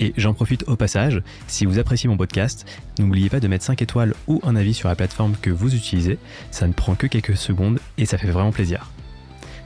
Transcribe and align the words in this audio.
Et 0.00 0.12
j'en 0.16 0.34
profite 0.34 0.64
au 0.68 0.76
passage, 0.76 1.22
si 1.46 1.66
vous 1.66 1.78
appréciez 1.78 2.08
mon 2.08 2.16
podcast, 2.16 2.66
n'oubliez 2.98 3.30
pas 3.30 3.40
de 3.40 3.48
mettre 3.48 3.64
5 3.64 3.80
étoiles 3.82 4.14
ou 4.26 4.40
un 4.42 4.56
avis 4.56 4.74
sur 4.74 4.88
la 4.88 4.96
plateforme 4.96 5.36
que 5.40 5.50
vous 5.50 5.74
utilisez, 5.74 6.18
ça 6.50 6.66
ne 6.66 6.72
prend 6.72 6.94
que 6.94 7.06
quelques 7.06 7.36
secondes 7.36 7.78
et 7.98 8.06
ça 8.06 8.18
fait 8.18 8.30
vraiment 8.30 8.52
plaisir. 8.52 8.90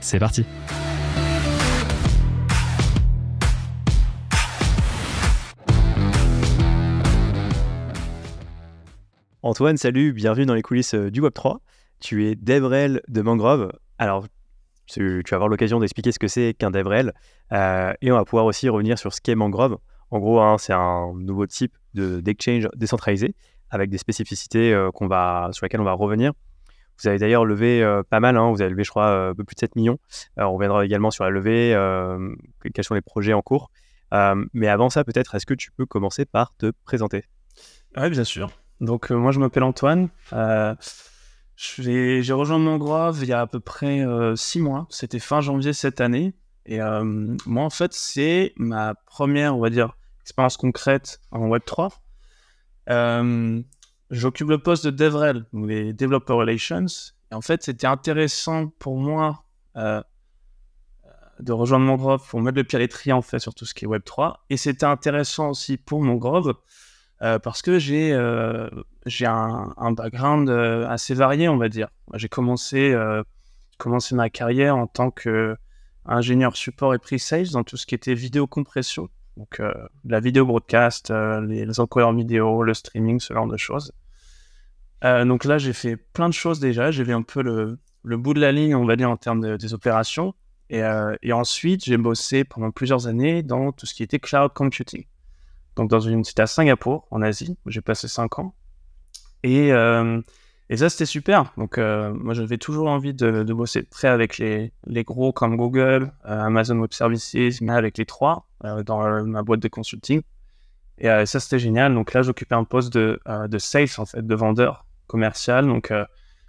C'est 0.01 0.19
parti 0.19 0.45
Antoine, 9.43 9.79
salut, 9.79 10.13
bienvenue 10.13 10.45
dans 10.45 10.55
les 10.55 10.63
coulisses 10.63 10.95
euh, 10.95 11.11
du 11.11 11.23
Web3. 11.23 11.59
Tu 12.01 12.27
es 12.29 12.35
DevRel 12.35 13.01
de 13.09 13.23
Mangrove. 13.23 13.73
Alors, 13.97 14.27
tu, 14.87 15.23
vas 15.31 15.37
avoir 15.37 15.49
l'occasion 15.49 15.81
d'expliquer 15.81 16.13
ce 16.13 16.19
que 16.19 16.29
c'est 16.29 16.55
qu'un 16.55 16.71
DevRel 16.71 17.13
euh, 17.53 17.93
et 18.03 18.13
on 18.13 18.17
va 18.17 18.25
pouvoir 18.25 18.45
aussi 18.45 18.69
revenir 18.69 18.99
sur 18.99 19.15
ce 19.15 19.21
qu'est 19.21 19.35
Mangrove 19.35 19.79
en 20.11 20.19
gros, 20.19 20.41
hein, 20.41 20.57
c'est 20.59 20.73
un 20.73 21.13
nouveau 21.15 21.47
type 21.47 21.77
d'exchange 21.95 22.69
décentralisé 22.77 23.35
avec 23.71 23.91
des 23.91 23.99
spécificités 23.99 24.73
euh, 24.73 24.91
qu'on 24.91 25.07
va, 25.09 25.49
sur 25.53 25.65
lesquelles 25.65 25.81
on 25.81 25.85
va 25.85 25.93
revenir. 25.93 26.33
Vous 27.01 27.09
avez 27.09 27.19
d'ailleurs 27.19 27.45
levé 27.45 27.83
euh, 27.83 28.03
pas 28.03 28.19
mal, 28.19 28.37
hein, 28.37 28.51
vous 28.51 28.61
avez 28.61 28.71
levé, 28.71 28.83
je 28.85 28.91
crois, 28.91 29.07
euh, 29.07 29.31
un 29.31 29.35
peu 29.35 29.45
plus 29.45 29.55
de 29.55 29.61
7 29.61 29.77
millions. 29.77 29.99
on 30.37 30.53
reviendra 30.53 30.85
également 30.85 31.11
sur 31.11 31.25
la 31.25 31.31
levée, 31.31 31.73
quels 32.75 32.85
sont 32.85 32.95
les 32.95 33.03
projets 33.03 33.35
en 33.35 33.43
cours. 33.43 33.71
mais 34.53 34.69
avant 34.69 34.91
ça, 34.91 35.05
peut-être, 35.05 35.35
est-ce 35.35 35.47
que 35.47 35.55
tu 35.55 35.71
peux 35.71 35.87
commencer 35.87 36.25
par 36.25 36.55
te 36.57 36.73
présenter? 36.85 37.25
Oui, 37.97 38.11
bien 38.11 38.25
sûr. 38.25 38.51
Donc, 38.81 39.11
moi, 39.11 39.33
je 39.33 39.41
m'appelle 39.41 39.65
Antoine. 39.65 40.09
J'ai 41.57 42.33
rejoint 42.33 42.59
Mangrove 42.59 43.19
il 43.23 43.29
y 43.29 43.33
a 43.33 43.41
à 43.41 43.47
peu 43.47 43.61
près 43.61 44.05
6 44.35 44.61
mois. 44.61 44.87
C'était 44.91 45.19
fin 45.19 45.41
janvier 45.41 45.73
cette 45.73 46.01
année. 46.01 46.35
Et 46.71 46.81
moi, 47.47 47.65
en 47.65 47.71
fait, 47.71 47.95
c'est 47.95 48.53
ma 48.57 48.95
première, 48.95 49.57
on 49.57 49.61
va 49.61 49.71
dire, 49.71 49.97
expérience 50.21 50.59
concrète 50.59 51.21
en 51.31 51.49
Web3. 51.49 51.91
J'occupe 54.11 54.49
le 54.49 54.59
poste 54.59 54.85
de 54.87 54.91
DevRel, 54.91 55.45
les 55.53 55.93
Developer 55.93 56.35
Relations. 56.35 56.87
Et 57.31 57.35
en 57.35 57.41
fait, 57.41 57.63
c'était 57.63 57.87
intéressant 57.87 58.69
pour 58.79 58.97
moi 58.97 59.45
euh, 59.77 60.03
de 61.41 61.53
rejoindre 61.53 61.85
Mangrove 61.85 62.27
pour 62.29 62.41
mettre 62.41 62.57
le 62.57 62.65
pied 62.65 62.77
à 62.77 62.81
l'étrier 62.81 63.13
en 63.13 63.23
fait 63.23 63.39
sur 63.39 63.55
tout 63.55 63.65
ce 63.65 63.75
qui 63.75 63.85
est 63.85 63.89
Web3. 63.89 64.37
Et 64.51 64.57
c'était 64.57 64.87
intéressant 64.87 65.51
aussi 65.51 65.77
pour 65.77 66.03
Mangrove 66.03 66.55
euh, 67.23 67.39
parce 67.39 67.63
que 67.63 67.79
j'ai 67.79 68.13
euh, 68.13 68.69
un, 69.23 69.75
un, 69.77 69.93
background 69.93 70.49
euh, 70.49 70.87
assez 70.89 71.15
varié, 71.15 71.49
on 71.49 71.57
va 71.57 71.69
dire. 71.69 71.89
J'ai 72.15 72.29
commencé, 72.29 72.97
commencé 73.79 74.15
ma 74.15 74.31
carrière 74.31 74.77
en 74.77 74.87
tant 74.87 75.11
que 75.11 75.57
ingénieur 76.07 76.57
support 76.57 76.95
et 76.95 76.99
pre-sales 76.99 77.51
dans 77.51 77.65
tout 77.65 77.77
ce 77.77 77.87
qui 77.87 77.95
était 77.95 78.15
vidéo 78.15 78.47
compression. 78.47 79.09
Donc, 79.37 79.61
euh, 79.61 79.73
la 80.05 80.19
vidéo 80.19 80.45
broadcast, 80.45 81.11
euh, 81.11 81.41
les, 81.41 81.81
encodeurs 81.81 82.13
vidéo, 82.13 82.63
le 82.63 82.75
streaming, 82.75 83.21
ce 83.21 83.33
genre 83.33 83.47
de 83.47 83.57
choses. 83.57 83.93
Euh, 85.05 85.25
donc 85.25 85.45
là, 85.45 85.59
j'ai 85.59 85.73
fait 85.73 85.97
plein 85.97 86.29
de 86.29 86.35
choses 86.35 86.59
déjà. 86.59 86.91
J'ai 86.91 87.05
vu 87.05 87.13
un 87.13 87.23
peu 87.23 87.43
le, 87.43 87.79
le, 88.03 88.17
bout 88.17 88.35
de 88.35 88.41
la 88.41 88.51
ligne, 88.51 88.75
on 88.75 88.85
va 88.85 88.97
dire, 88.97 89.09
en 89.09 89.17
termes 89.17 89.57
des 89.57 89.75
opérations. 89.75 90.35
Et, 90.71 90.83
et 91.23 91.33
ensuite, 91.33 91.85
j'ai 91.85 91.97
bossé 91.97 92.45
pendant 92.45 92.71
plusieurs 92.71 93.07
années 93.07 93.43
dans 93.43 93.73
tout 93.73 93.87
ce 93.87 93.95
qui 93.95 94.03
était 94.03 94.19
cloud 94.19 94.53
computing. 94.53 95.07
Donc, 95.77 95.89
dans 95.89 96.01
une 96.01 96.25
cité 96.25 96.43
à 96.43 96.47
Singapour, 96.47 97.07
en 97.11 97.23
Asie, 97.23 97.57
où 97.65 97.71
j'ai 97.71 97.81
passé 97.81 98.07
5 98.07 98.41
ans. 98.41 98.55
Et, 99.45 99.73
et 100.71 100.77
ça, 100.77 100.91
c'était 100.91 101.07
super. 101.07 101.53
Donc, 101.57 101.79
euh, 101.79 102.13
moi, 102.13 102.35
j'avais 102.35 102.59
toujours 102.59 102.89
envie 102.89 103.15
de, 103.15 103.43
bosser 103.53 103.85
très 103.85 104.09
avec 104.09 104.37
les, 104.39 104.73
les, 104.87 105.03
gros 105.03 105.33
comme 105.33 105.57
Google, 105.57 106.13
euh, 106.27 106.41
Amazon 106.43 106.79
Web 106.79 106.93
Services, 106.93 107.61
mais 107.63 107.73
avec 107.73 107.97
les 107.97 108.05
trois 108.05 108.47
euh, 108.65 108.83
dans 108.83 109.25
ma 109.25 109.43
boîte 109.43 109.61
de 109.61 109.69
consulting. 109.69 110.21
Et 110.99 111.07
ça, 111.27 111.39
c'était 111.39 111.61
génial. 111.61 111.95
Donc 111.95 112.13
là, 112.13 112.23
j'occupais 112.23 112.57
un 112.57 112.65
poste 112.65 112.93
de, 112.93 113.21
de 113.27 113.59
sales, 113.59 113.89
en 113.99 114.05
fait, 114.05 114.27
de 114.27 114.35
vendeur 114.35 114.85
commercial. 115.07 115.65
Donc, 115.65 115.93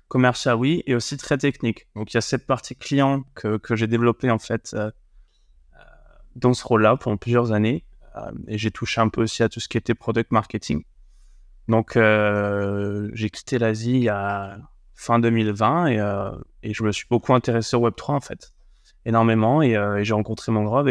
commercial, 0.08 0.56
oui, 0.56 0.82
et 0.88 0.96
aussi 0.96 1.18
très 1.18 1.38
technique. 1.38 1.88
Donc, 1.96 2.12
il 2.12 2.16
y 2.16 2.18
a 2.18 2.22
cette 2.22 2.48
partie 2.48 2.76
client 2.76 3.24
que 3.36 3.76
j'ai 3.76 3.86
développée, 3.86 4.32
en 4.32 4.40
fait, 4.40 4.76
dans 6.36 6.54
ce 6.56 6.64
rôle-là 6.66 6.98
pendant 6.98 7.18
plusieurs 7.18 7.52
années. 7.52 7.86
et 8.48 8.58
j'ai 8.58 8.72
touché 8.72 9.00
un 9.02 9.10
peu 9.10 9.22
aussi 9.22 9.44
à 9.44 9.50
tout 9.50 9.60
ce 9.60 9.70
qui 9.70 9.78
était 9.78 9.94
product 9.94 10.32
marketing. 10.32 10.84
Donc, 11.70 11.96
euh, 11.96 13.12
j'ai 13.14 13.30
quitté 13.30 13.60
l'Asie 13.60 14.10
à 14.10 14.58
fin 14.96 15.20
2020 15.20 15.92
euh, 15.92 16.32
et, 16.64 16.74
je 16.74 16.84
me 16.84 16.92
suis 16.92 17.06
beaucoup 17.08 17.34
intéressé 17.36 17.78
au 17.78 17.88
Web3 17.88 18.12
en 18.14 18.20
fait, 18.20 18.54
énormément. 19.06 19.62
Et, 19.62 19.78
euh, 19.78 20.04
j'ai 20.04 20.16
rencontré 20.16 20.52
Mangrove 20.52 20.90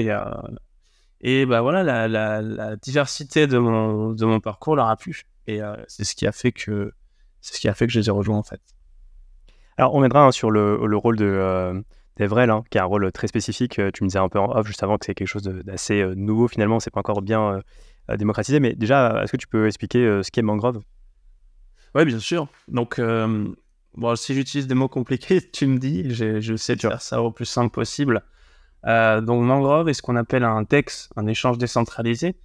et, 1.21 1.47
bah 1.47 1.63
voilà, 1.63 2.07
la, 2.07 2.77
diversité 2.77 3.49
de 3.49 3.59
mon, 3.59 4.13
de 4.13 4.25
mon 4.25 4.39
parcours 4.39 4.77
leur 4.77 4.87
a 4.87 4.97
plu. 4.97 5.25
Et 5.49 5.61
c'est 5.89 6.05
ce 6.05 6.15
qui 6.15 6.29
a 6.29 6.33
fait 6.33 6.53
que 6.53 6.93
c'est 7.41 7.57
ce 7.57 7.61
qui 7.61 7.69
a 7.69 7.75
fait 7.75 7.87
que 7.87 7.93
je 7.93 7.99
les 7.99 8.09
ai 8.09 8.13
rejoints 8.13 8.39
en 8.39 8.43
fait. 8.45 8.61
Alors, 9.79 9.95
on 9.95 10.01
viendra 10.01 10.27
hein, 10.27 10.31
sur 10.31 10.51
le, 10.51 10.97
rôle 10.97 11.17
de 11.17 11.83
d'Evrel, 12.17 12.51
hein, 12.51 12.63
qui 12.71 12.79
a 12.79 12.83
un 12.83 12.87
rôle 12.87 13.11
très 13.11 13.27
spécifique. 13.27 13.81
Tu 13.95 14.05
me 14.05 14.09
disais 14.09 14.19
un 14.21 14.29
peu 14.29 14.39
en 14.39 14.57
off 14.57 14.67
juste 14.67 14.83
avant 14.85 14.97
que 14.97 15.07
c'est 15.07 15.15
quelque 15.15 15.27
chose 15.27 15.43
d'assez 15.43 16.05
nouveau 16.15 16.47
finalement. 16.47 16.79
C'est 16.79 16.93
pas 16.93 17.01
encore 17.01 17.23
bien 17.23 17.63
démocratiser. 18.17 18.61
Mais 18.61 18.75
déjà, 18.75 19.23
est-ce 19.23 19.33
que 19.33 19.37
tu 19.37 19.47
peux 19.47 19.67
expliquer 19.67 20.05
euh, 20.05 20.23
ce 20.23 20.31
qu'est 20.31 20.43
Mangrove? 20.43 20.81
Oui, 21.95 22.05
bien 22.05 22.19
sûr. 22.19 22.49
Donc, 22.69 22.99
euh, 22.99 23.47
bon, 23.95 24.17
si 24.17 24.35
j'utilise 24.35 24.67
des 24.67 24.75
mots 24.75 24.89
compliqués, 24.89 25.41
tu 25.53 25.67
me 25.67 25.79
dis, 25.79 26.13
je 26.15 26.57
sais 26.57 26.77
de 26.77 26.81
faire 26.81 27.03
ça 27.03 27.23
au 27.23 27.31
plus 27.31 27.47
simple 27.47 27.73
possible. 27.73 28.23
Euh, 28.87 29.21
donc, 29.21 29.43
Mangrove 29.43 29.89
est 29.89 29.95
ce 29.95 30.03
qu'on 30.03 30.17
appelle 30.17 30.45
un 30.45 30.63
DEX, 30.63 31.11
un 31.17 31.27
échange 31.27 31.59
décentralisé, 31.59 32.37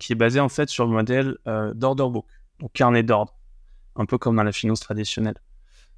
qui 0.00 0.12
est 0.12 0.16
basé 0.16 0.40
en 0.40 0.48
fait 0.48 0.68
sur 0.68 0.84
le 0.84 0.90
modèle 0.90 1.36
d'order 1.74 2.08
book, 2.10 2.26
donc 2.58 2.72
carnet 2.72 3.04
d'ordre, 3.04 3.36
un 3.94 4.04
peu 4.04 4.18
comme 4.18 4.34
dans 4.34 4.42
la 4.42 4.50
finance 4.50 4.80
traditionnelle. 4.80 5.36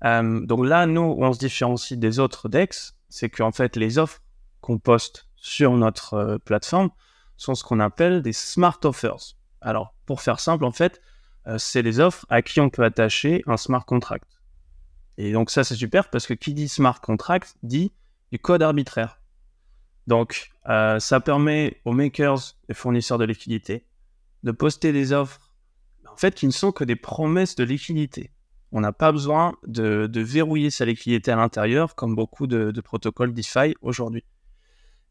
donc 0.03 0.67
là, 0.67 0.85
nous, 0.85 1.17
on 1.19 1.33
se 1.33 1.39
différencie 1.39 1.99
des 1.99 2.19
autres 2.19 2.51
DEX, 2.51 2.99
c'est 3.09 3.31
qu'en 3.31 3.53
fait, 3.53 3.77
les 3.77 3.97
offres 3.97 4.21
qu'on 4.61 4.79
poste 4.79 5.27
sur 5.37 5.73
notre 5.73 6.39
plateforme 6.45 6.91
sont 7.37 7.55
ce 7.55 7.65
qu'on 7.65 7.81
appelle 7.81 8.23
des 8.23 8.33
smart 8.33 8.79
offers. 8.85 9.37
Alors, 9.61 9.95
pour 10.07 10.21
faire 10.21 10.41
simple, 10.41 10.65
en 10.65 10.73
fait, 10.73 11.01
euh, 11.47 11.59
c'est 11.59 11.83
les 11.83 12.01
offres 12.01 12.27
à 12.29 12.43
qui 12.43 12.61
on 12.61 12.71
peut 12.71 12.85
attacher 12.85 13.43
un 13.47 13.57
smart 13.57 13.85
contract. 13.85 14.41
Et 15.19 15.33
donc 15.33 15.51
ça, 15.51 15.65
c'est 15.65 15.77
super 15.77 16.11
parce 16.11 16.27
que 16.27 16.35
qui 16.35 16.55
dit 16.55 16.69
smart 16.69 17.01
contract 17.01 17.57
dit 17.63 17.93
du 18.33 18.39
code 18.39 18.63
arbitraire. 18.63 19.21
Donc, 20.07 20.51
euh, 20.69 21.01
ça 21.01 21.21
permet 21.21 21.81
aux 21.85 21.93
makers 21.93 22.55
et 22.69 22.75
fournisseurs 22.75 23.19
de 23.19 23.25
liquidité 23.25 23.87
de 24.43 24.53
poster 24.53 24.93
des 24.93 25.13
offres, 25.13 25.51
en 26.09 26.17
fait, 26.17 26.35
qui 26.35 26.47
ne 26.47 26.53
sont 26.53 26.71
que 26.71 26.85
des 26.85 26.95
promesses 26.95 27.57
de 27.57 27.65
liquidité. 27.65 28.31
On 28.71 28.81
n'a 28.81 28.93
pas 28.93 29.11
besoin 29.11 29.57
de, 29.67 30.09
verrouiller 30.15 30.71
sa 30.71 30.85
liquidité 30.85 31.33
à 31.33 31.37
l'intérieur, 31.37 31.97
comme 31.97 32.15
beaucoup 32.15 32.47
de 32.47 32.81
protocoles 32.81 33.33
DeFi 33.33 33.75
aujourd'hui. 33.81 34.25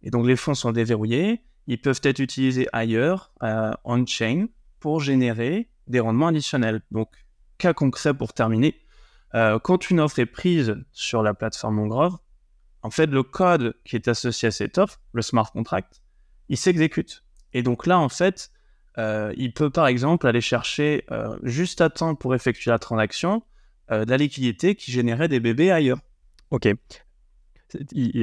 Et 0.04 0.12
donc, 0.12 0.26
les 0.26 0.38
fonds 0.38 0.54
sont 0.54 0.72
déverrouillés, 0.72 1.42
ils 1.68 1.80
peuvent 1.80 2.00
être 2.04 2.20
utilisés 2.20 2.68
ailleurs, 2.74 3.32
euh, 3.44 3.72
on-chain, 3.84 4.48
pour 4.80 5.00
générer 5.00 5.70
des 5.88 6.00
rendements 6.00 6.28
additionnels. 6.28 6.82
Donc, 6.92 7.10
cas 7.58 7.74
concret 7.74 8.14
pour 8.14 8.34
terminer, 8.34 8.80
euh, 9.34 9.60
quand 9.60 9.90
une 9.90 10.00
offre 10.00 10.20
est 10.20 10.26
prise 10.26 10.76
sur 10.92 11.24
la 11.24 11.34
plateforme 11.34 11.76
Mangrove, 11.76 12.18
en 12.82 12.92
fait, 12.92 13.08
le 13.08 13.24
code 13.24 13.76
qui 13.84 13.96
est 13.96 14.08
associé 14.08 14.48
à 14.48 14.52
cette 14.52 14.78
offre, 14.78 15.00
le 15.14 15.22
smart 15.22 15.52
contract, 15.52 16.02
il 16.50 16.58
s'exécute. 16.58 17.24
Et 17.54 17.64
donc 17.64 17.88
là, 17.88 18.00
en 18.00 18.10
fait, 18.10 18.52
euh, 18.98 19.34
il 19.38 19.54
peut 19.54 19.72
par 19.72 19.88
exemple 19.88 20.28
aller 20.28 20.42
chercher 20.42 21.06
juste 21.42 21.82
à 21.82 21.90
temps 21.90 22.16
pour 22.16 22.36
effectuer 22.36 22.70
la 22.70 22.80
transaction 22.80 23.42
de 23.90 24.10
la 24.10 24.18
liquidité 24.18 24.76
qui 24.76 24.92
générait 24.92 25.28
des 25.28 25.40
bébés 25.40 25.72
ailleurs. 25.72 26.00
Ok 26.52 26.68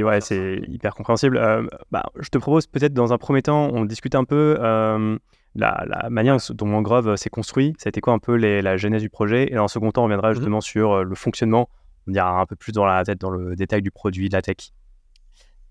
ouais, 0.02 0.20
c'est 0.20 0.62
hyper 0.68 0.94
compréhensible. 0.94 1.36
Euh, 1.36 1.66
bah, 1.90 2.04
je 2.18 2.28
te 2.28 2.38
propose 2.38 2.66
peut-être 2.66 2.94
dans 2.94 3.12
un 3.12 3.18
premier 3.18 3.42
temps, 3.42 3.70
on 3.72 3.84
discute 3.84 4.14
un 4.14 4.24
peu 4.24 4.56
euh, 4.60 5.18
la, 5.54 5.84
la, 5.86 6.10
manière 6.10 6.36
dont 6.50 6.66
Mangrove 6.66 7.08
euh, 7.08 7.16
s'est 7.16 7.30
construit. 7.30 7.74
Ça 7.78 7.88
a 7.88 7.90
été 7.90 8.00
quoi 8.00 8.12
un 8.12 8.18
peu 8.18 8.36
la 8.36 8.76
genèse 8.76 9.02
du 9.02 9.10
projet? 9.10 9.50
Et 9.50 9.54
dans 9.54 9.64
un 9.64 9.68
second 9.68 9.90
temps, 9.90 10.02
on 10.02 10.04
reviendra 10.04 10.30
mmh 10.30 10.34
justement 10.34 10.60
sur 10.60 11.04
le 11.04 11.14
fonctionnement. 11.14 11.68
On 12.08 12.12
ira 12.12 12.40
un 12.40 12.46
peu 12.46 12.56
plus 12.56 12.72
dans 12.72 12.84
la 12.84 13.04
tête, 13.04 13.20
dans 13.20 13.30
le 13.30 13.54
détail 13.56 13.82
du 13.82 13.90
produit, 13.90 14.28
de 14.28 14.34
la 14.34 14.42
tech. 14.42 14.72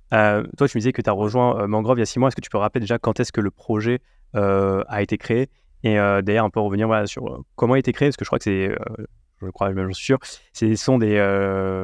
toi, 0.10 0.68
tu 0.68 0.78
me 0.78 0.80
disais 0.80 0.94
que 0.94 1.01
tu 1.01 1.10
as 1.10 1.13
rejoint 1.13 1.68
Mangrove 1.68 1.98
il 1.98 2.01
y 2.01 2.04
a 2.04 2.06
six 2.06 2.19
mois. 2.19 2.30
Est-ce 2.30 2.36
que 2.36 2.42
tu 2.42 2.50
peux 2.50 2.57
rappeler 2.57 2.80
déjà 2.80 3.00
quand 3.00 3.19
est-ce 3.19 3.31
que 3.31 3.42
le 3.42 3.51
projet 3.51 4.00
a 4.33 5.01
été 5.01 5.18
créé? 5.18 5.50
Et 5.83 5.95
d'ailleurs, 5.95 6.45
un 6.45 6.50
peu 6.50 6.60
revenir 6.60 6.88
voilà, 6.88 7.06
sur 7.06 7.44
comment 7.56 7.75
il 7.75 7.80
a 7.80 7.80
été 7.80 7.92
créé, 7.92 8.07
parce 8.10 8.18
que 8.18 8.24
je 8.24 8.30
crois 8.30 8.39
que 8.39 8.45
c'est 8.45 8.75
je 9.41 9.49
crois, 9.49 9.73
je 9.73 9.93
suis 9.93 10.05
sûr. 10.05 10.19
Ce 10.53 10.75
sont 10.75 10.97
des 10.97 11.17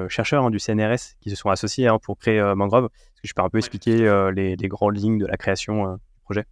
chercheurs 0.10 0.46
hein, 0.46 0.50
du 0.50 0.60
CNRS 0.60 1.16
qui 1.22 1.30
se 1.30 1.36
sont 1.36 1.50
associés 1.50 1.88
hein, 1.88 2.00
pour 2.02 2.18
créer 2.18 2.42
Mangrove. 2.56 2.86
Est-ce 2.86 3.22
que 3.22 3.28
je 3.28 3.34
peux 3.34 3.42
un 3.42 3.50
peu 3.50 3.58
expliquer 3.58 3.98
les, 4.36 4.56
les, 4.56 4.68
grandes 4.68 4.98
lignes 4.98 5.18
de 5.18 5.26
la 5.26 5.38
création 5.38 5.94
du 5.94 6.22
projet 6.24 6.46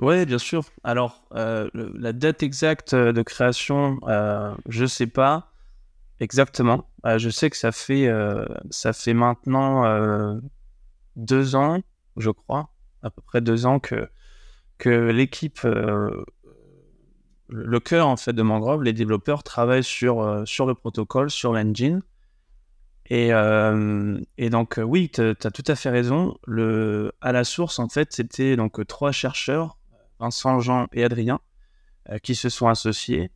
Oui, 0.00 0.26
bien 0.26 0.38
sûr. 0.38 0.64
Alors, 0.84 1.22
la 1.32 2.12
date 2.12 2.42
exacte 2.42 2.94
de 2.94 3.22
création, 3.22 3.98
je 4.68 4.82
ne 4.82 4.86
sais 4.86 5.06
pas 5.06 5.52
exactement. 6.20 6.88
je 7.04 7.30
sais 7.30 7.50
que 7.50 7.56
ça 7.56 7.72
fait, 7.72 8.10
ça 8.70 8.92
fait 8.92 9.14
maintenant 9.14 10.40
deux 11.16 11.56
ans, 11.56 11.80
je 12.16 12.30
crois, 12.30 12.70
à 13.02 13.10
peu 13.10 13.22
près 13.22 13.40
deux 13.40 13.66
ans 13.66 13.78
que, 13.80 14.08
que 14.78 15.10
l'équipe 15.10 15.60
le 17.48 17.80
cœur 17.80 18.06
en 18.08 18.16
fait 18.16 18.32
de 18.32 18.42
Mangrove, 18.42 18.82
les 18.82 18.92
développeurs 18.92 19.42
travaillent 19.42 19.84
sur, 19.84 20.20
euh, 20.20 20.44
sur 20.44 20.66
le 20.66 20.74
protocole, 20.74 21.30
sur 21.30 21.52
l'engine. 21.52 22.02
Et, 23.10 23.32
euh, 23.32 24.20
et, 24.36 24.50
donc, 24.50 24.78
euh, 24.78 24.82
oui, 24.82 25.10
tu 25.10 25.22
as 25.22 25.34
tout 25.34 25.64
à 25.66 25.74
fait 25.74 25.88
raison. 25.88 26.36
Le, 26.46 27.12
à 27.22 27.32
la 27.32 27.44
source, 27.44 27.78
en 27.78 27.88
fait, 27.88 28.12
c'était 28.12 28.54
donc 28.56 28.86
trois 28.86 29.12
chercheurs, 29.12 29.78
Vincent, 30.20 30.60
Jean 30.60 30.88
et 30.92 31.04
Adrien, 31.04 31.40
qui 32.22 32.34
se 32.34 32.48
sont 32.48 32.68
associés 32.68 33.30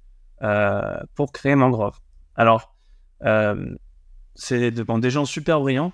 pour 1.14 1.32
créer 1.32 1.54
Mangrove. 1.54 1.98
Alors, 2.36 2.74
c'est 4.34 4.70
des 4.72 5.10
gens 5.10 5.24
super 5.24 5.60
brillants, 5.60 5.92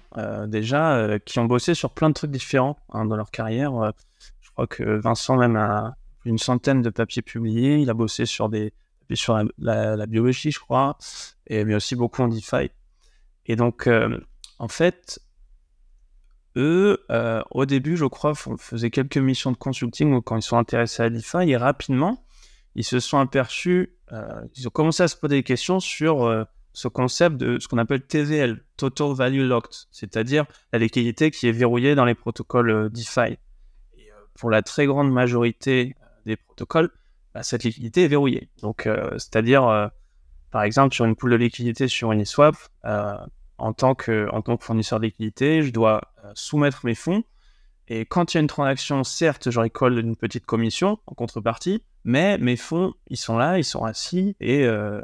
déjà, 0.48 1.18
qui 1.24 1.38
ont 1.38 1.44
bossé 1.44 1.74
sur 1.74 1.90
plein 1.92 2.08
de 2.08 2.14
trucs 2.14 2.32
différents 2.32 2.78
hein, 2.92 3.04
dans 3.04 3.16
leur 3.16 3.30
carrière. 3.30 3.92
je 4.40 4.50
crois 4.50 4.66
que 4.66 4.82
Vincent 4.82 5.36
même 5.36 5.54
a, 5.54 5.97
une 6.24 6.38
centaine 6.38 6.82
de 6.82 6.90
papiers 6.90 7.22
publiés. 7.22 7.76
Il 7.76 7.90
a 7.90 7.94
bossé 7.94 8.26
sur 8.26 8.48
des 8.48 8.72
sur 9.16 9.40
la, 9.58 10.06
biologie, 10.06 10.50
je 10.50 10.58
crois, 10.58 10.98
et, 11.46 11.64
mais 11.64 11.74
aussi 11.74 11.96
beaucoup 11.96 12.22
en 12.22 12.28
DeFi. 12.28 12.70
Et 13.46 13.56
donc, 13.56 13.86
euh, 13.86 14.18
en 14.58 14.68
fait, 14.68 15.20
eux, 16.56 17.04
euh, 17.10 17.42
au 17.50 17.64
début, 17.66 17.96
je 17.96 18.04
crois, 18.04 18.34
faisaient 18.34 18.90
quelques 18.90 19.18
missions 19.18 19.52
de 19.52 19.56
consulting 19.56 20.20
quand 20.22 20.36
ils 20.36 20.42
sont 20.42 20.58
intéressés 20.58 21.02
à 21.02 21.10
DeFi, 21.10 21.50
et 21.50 21.56
rapidement, 21.56 22.24
ils 22.74 22.84
se 22.84 23.00
sont 23.00 23.18
aperçus, 23.18 23.94
euh, 24.12 24.42
ils 24.56 24.66
ont 24.66 24.70
commencé 24.70 25.02
à 25.02 25.08
se 25.08 25.16
poser 25.16 25.36
des 25.36 25.42
questions 25.42 25.80
sur 25.80 26.46
ce 26.72 26.88
concept 26.88 27.36
de 27.36 27.58
ce 27.58 27.66
qu'on 27.66 27.78
appelle 27.78 28.02
TVL, 28.02 28.62
Total 28.76 29.12
Value 29.12 29.42
Locked, 29.42 29.88
c'est-à-dire 29.90 30.44
la 30.72 30.78
liquidité 30.78 31.30
qui 31.30 31.48
est 31.48 31.52
verrouillée 31.52 31.94
dans 31.94 32.04
les 32.04 32.14
protocoles 32.14 32.90
DeFi. 32.90 33.38
Et, 33.96 34.10
pour 34.34 34.50
la 34.50 34.62
très 34.62 34.86
grande 34.86 35.10
majorité 35.10 35.96
des 36.28 36.36
protocoles, 36.36 36.90
bah, 37.34 37.42
cette 37.42 37.64
liquidité 37.64 38.04
est 38.04 38.08
verrouillée. 38.08 38.48
Donc, 38.62 38.86
euh, 38.86 39.10
c'est-à-dire, 39.12 39.66
euh, 39.66 39.88
par 40.50 40.62
exemple, 40.62 40.94
sur 40.94 41.04
une 41.04 41.16
pool 41.16 41.32
de 41.32 41.36
liquidité 41.36 41.88
sur 41.88 42.12
Uniswap, 42.12 42.56
euh, 42.84 43.16
en, 43.58 43.72
tant 43.72 43.94
que, 43.94 44.28
en 44.32 44.42
tant 44.42 44.56
que 44.56 44.64
fournisseur 44.64 45.00
de 45.00 45.06
liquidité, 45.06 45.62
je 45.62 45.72
dois 45.72 46.00
soumettre 46.34 46.86
mes 46.86 46.94
fonds. 46.94 47.24
Et 47.88 48.04
quand 48.04 48.32
il 48.32 48.36
y 48.36 48.38
a 48.38 48.40
une 48.40 48.48
transaction, 48.48 49.02
certes, 49.02 49.50
je 49.50 49.60
récolte 49.60 49.98
une 49.98 50.16
petite 50.16 50.46
commission 50.46 50.98
en 51.06 51.14
contrepartie, 51.14 51.82
mais 52.04 52.38
mes 52.38 52.56
fonds, 52.56 52.94
ils 53.08 53.16
sont 53.16 53.38
là, 53.38 53.58
ils 53.58 53.64
sont 53.64 53.84
assis 53.84 54.36
et 54.40 54.64
ils 54.64 55.00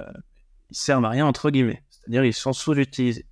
servent 0.71 1.05
à 1.05 1.09
rien, 1.09 1.27
entre 1.27 1.51
guillemets. 1.51 1.83
C'est-à-dire, 1.89 2.25
ils 2.25 2.35
sont 2.35 2.53
sous-utilisés. 2.53 3.27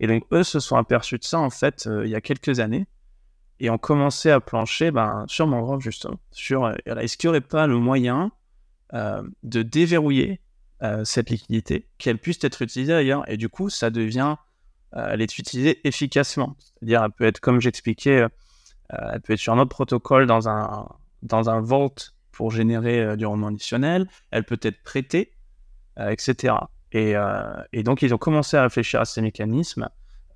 Et 0.00 0.06
donc, 0.06 0.24
eux 0.32 0.42
se 0.42 0.60
sont 0.60 0.76
aperçus 0.76 1.18
de 1.18 1.24
ça, 1.24 1.38
en 1.38 1.50
fait, 1.50 1.88
il 2.04 2.08
y 2.08 2.14
a 2.14 2.22
quelques 2.22 2.58
années 2.58 2.86
et 3.60 3.70
ont 3.70 3.78
commencé 3.78 4.30
à 4.30 4.40
plancher 4.40 4.90
ben, 4.90 5.24
sur 5.28 5.46
Mangrove, 5.46 5.80
justement. 5.80 6.18
Sur, 6.30 6.64
euh, 6.64 6.74
est-ce 6.86 7.16
qu'il 7.16 7.28
n'y 7.28 7.30
aurait 7.30 7.40
pas 7.40 7.66
le 7.66 7.76
moyen 7.76 8.30
euh, 8.92 9.22
de 9.42 9.62
déverrouiller 9.62 10.40
euh, 10.82 11.04
cette 11.04 11.30
liquidité, 11.30 11.88
qu'elle 11.98 12.18
puisse 12.18 12.42
être 12.44 12.62
utilisée 12.62 12.92
ailleurs 12.92 13.28
Et 13.30 13.36
du 13.36 13.48
coup, 13.48 13.70
ça 13.70 13.90
devient, 13.90 14.36
elle 14.92 15.20
est 15.20 15.38
utilisée 15.38 15.86
efficacement? 15.86 16.56
C'est-à-dire, 16.58 17.04
elle 17.04 17.10
peut 17.10 17.24
être, 17.24 17.40
comme 17.40 17.60
j'expliquais, 17.60 18.26
elle 18.90 19.20
peut 19.20 19.32
être 19.32 19.38
sur 19.38 19.52
un 19.52 19.58
autre 19.58 19.70
protocole 19.70 20.26
dans 20.26 20.48
un, 20.48 20.88
dans 21.22 21.50
un 21.50 21.60
vault 21.60 22.12
pour 22.30 22.50
générer 22.50 23.16
du 23.16 23.26
rendement 23.26 23.48
additionnel, 23.48 24.08
elle 24.30 24.44
peut 24.44 24.60
être 24.62 24.82
prêtée, 24.82 25.32
etc. 25.98 26.54
Et, 26.92 27.14
et, 27.72 27.82
donc, 27.82 28.02
ils 28.02 28.14
ont 28.14 28.18
commencé 28.18 28.56
à 28.56 28.62
réfléchir 28.62 29.00
à 29.00 29.04
ces 29.04 29.20
mécanismes, 29.20 29.88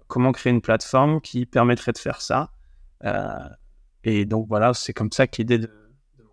comment 0.09 0.33
créer 0.33 0.53
une 0.53 0.63
plateforme 0.63 1.21
qui 1.21 1.47
permettrait 1.47 1.93
de 1.93 1.99
faire 1.99 2.21
ça, 2.21 2.51
euh, 2.51 2.60
et 4.05 4.25
donc 4.25 4.47
voilà, 4.49 4.75
c'est 4.75 4.93
comme 4.93 5.13
ça 5.13 5.27
que 5.27 5.37
l'idée 5.39 5.59
de, 5.59 5.67
de 5.67 6.25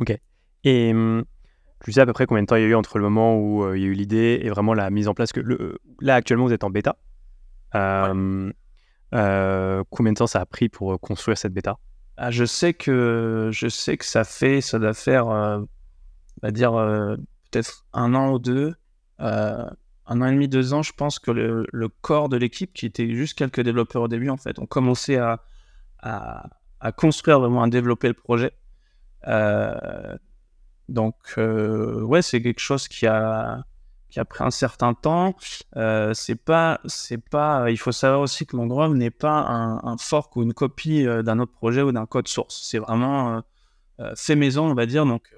Ok. 0.00 0.18
Et 0.64 0.92
hum, 0.92 1.24
tu 1.84 1.92
sais 1.92 2.00
à 2.00 2.06
peu 2.06 2.12
près 2.12 2.26
combien 2.26 2.42
de 2.42 2.46
temps 2.46 2.56
il 2.56 2.62
y 2.62 2.64
a 2.64 2.68
eu 2.68 2.74
entre 2.74 2.98
le 2.98 3.04
moment 3.04 3.36
où 3.36 3.64
euh, 3.64 3.76
il 3.76 3.82
y 3.82 3.86
a 3.86 3.88
eu 3.88 3.92
l'idée 3.92 4.40
et 4.42 4.50
vraiment 4.50 4.74
la 4.74 4.90
mise 4.90 5.08
en 5.08 5.14
place 5.14 5.32
que 5.32 5.40
le, 5.40 5.78
Là, 6.00 6.14
actuellement, 6.16 6.46
vous 6.46 6.52
êtes 6.52 6.64
en 6.64 6.70
bêta. 6.70 6.96
Euh, 7.74 8.52
combien 9.90 10.12
de 10.12 10.18
temps 10.18 10.26
ça 10.26 10.40
a 10.40 10.46
pris 10.46 10.68
pour 10.68 10.98
construire 11.00 11.36
cette 11.38 11.52
bêta? 11.52 11.78
Ah, 12.16 12.30
je, 12.30 12.44
sais 12.44 12.74
que, 12.74 13.48
je 13.52 13.68
sais 13.68 13.96
que 13.96 14.04
ça 14.04 14.24
fait, 14.24 14.60
ça 14.60 14.78
doit 14.78 14.94
faire, 14.94 15.26
on 15.26 15.66
va 16.42 16.50
dire, 16.50 16.72
peut-être 17.50 17.86
un 17.92 18.14
an 18.14 18.32
ou 18.32 18.38
deux 18.38 18.74
un 20.10 20.20
an 20.22 20.26
et 20.26 20.32
demi, 20.32 20.48
deux 20.48 20.74
ans, 20.74 20.82
je 20.82 20.92
pense 20.92 21.20
que 21.20 21.30
le, 21.30 21.88
corps 22.00 22.28
de 22.28 22.36
l'équipe, 22.36 22.72
qui 22.74 22.84
était 22.84 23.14
juste 23.14 23.38
quelques 23.38 23.60
développeurs 23.60 24.02
au 24.02 24.08
début, 24.08 24.28
en 24.28 24.36
fait, 24.36 24.58
ont 24.58 24.66
commencé 24.66 25.16
à, 25.16 25.40
construire 26.96 27.38
vraiment, 27.38 27.62
à 27.62 27.68
développer 27.68 28.08
le 28.08 28.14
projet. 28.14 28.52
Euh, 29.28 30.16
donc, 30.88 31.14
euh, 31.38 32.02
ouais, 32.02 32.22
c'est 32.22 32.42
quelque 32.42 32.58
chose 32.58 32.88
qui 32.88 33.06
a, 33.06 33.64
qui 34.08 34.18
a 34.18 34.24
pris 34.24 34.42
un 34.42 34.50
certain 34.50 34.94
temps. 34.94 35.36
Euh, 35.76 36.12
c'est 36.12 36.34
pas, 36.34 36.80
c'est 36.86 37.24
pas, 37.24 37.70
il 37.70 37.78
faut 37.78 37.92
savoir 37.92 38.20
aussi 38.20 38.46
que 38.46 38.56
Mangrove 38.56 38.96
n'est 38.96 39.12
pas 39.12 39.46
un, 39.84 39.96
fork 39.96 40.34
ou 40.34 40.42
une 40.42 40.54
copie 40.54 41.04
d'un 41.04 41.38
autre 41.38 41.52
projet 41.52 41.82
ou 41.82 41.92
d'un 41.92 42.06
code 42.06 42.26
source. 42.26 42.60
C'est 42.68 42.78
vraiment 42.78 43.42
fait 44.16 44.34
maison, 44.34 44.68
on 44.68 44.74
va 44.74 44.86
dire. 44.86 45.06
Donc, 45.06 45.32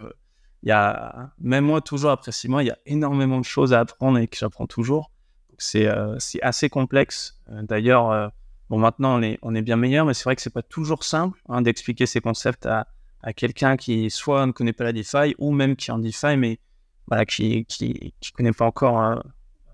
il 0.63 0.69
y 0.69 0.73
a, 0.73 1.31
même 1.41 1.65
moi, 1.65 1.81
toujours 1.81 2.11
après 2.11 2.31
six 2.31 2.49
mois, 2.49 2.63
il 2.63 2.67
y 2.67 2.71
a 2.71 2.79
énormément 2.87 3.39
de 3.39 3.45
choses 3.45 3.73
à 3.73 3.81
apprendre 3.81 4.19
et 4.19 4.29
que 4.29 4.37
j'apprends 4.37 4.67
toujours. 4.67 5.11
C'est 5.59 5.87
euh, 5.87 6.17
assez 6.41 6.69
complexe. 6.69 7.41
Euh, 7.51 7.63
d'ailleurs, 7.63 8.11
euh, 8.11 8.29
bon, 8.71 8.79
maintenant, 8.79 9.19
on 9.19 9.23
est, 9.23 9.39
on 9.43 9.55
est 9.55 9.63
bien 9.63 9.77
meilleur, 9.77 10.07
mais 10.07 10.15
c'est 10.15 10.25
vrai 10.25 10.37
que 10.37 10.43
c'est 10.43 10.51
pas 10.53 10.63
toujours 10.63 11.03
simple 11.03 11.41
hein, 11.49 11.63
d'expliquer 11.63 12.07
ces 12.07 12.21
concepts 12.21 12.67
à, 12.67 12.87
à 13.23 13.33
quelqu'un 13.33 13.77
qui 13.77 14.09
soit 14.11 14.47
ne 14.47 14.53
connaît 14.53 14.73
pas 14.73 14.85
la 14.85 14.93
DeFi 14.93 15.35
ou 15.39 15.53
même 15.53 15.75
qui 15.75 15.91
est 15.91 15.93
en 15.93 15.99
DeFi, 15.99 16.37
mais 16.37 16.59
voilà, 17.09 17.27
qui 17.27 17.65
qui, 17.67 18.15
qui 18.21 18.33
connaît 18.33 18.53
pas 18.53 18.65
encore 18.65 18.99
hein, 18.99 19.23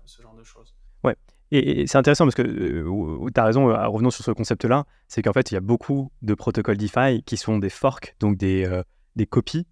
ce 0.05 0.23
genre 0.23 0.35
de 0.35 0.43
choses. 0.43 0.73
Ouais. 1.03 1.15
Et, 1.51 1.85
c'est 1.85 1.99
intéressant 1.99 2.25
parce 2.25 2.35
que 2.35 2.41
tu 2.41 3.39
as 3.39 3.45
raison, 3.45 3.67
revenons 3.67 4.09
sur 4.09 4.25
ce 4.25 4.31
concept-là, 4.31 4.85
c'est 5.07 5.21
qu'en 5.21 5.33
fait, 5.33 5.51
il 5.51 5.53
y 5.53 5.57
a 5.57 5.61
beaucoup 5.61 6.11
de 6.23 6.33
protocoles 6.33 6.77
DeFi 6.77 7.21
qui 7.23 7.37
sont 7.37 7.59
des 7.59 7.69
forks, 7.69 8.15
donc 8.19 8.37
des, 8.37 8.81
des 9.15 9.27
copies 9.27 9.67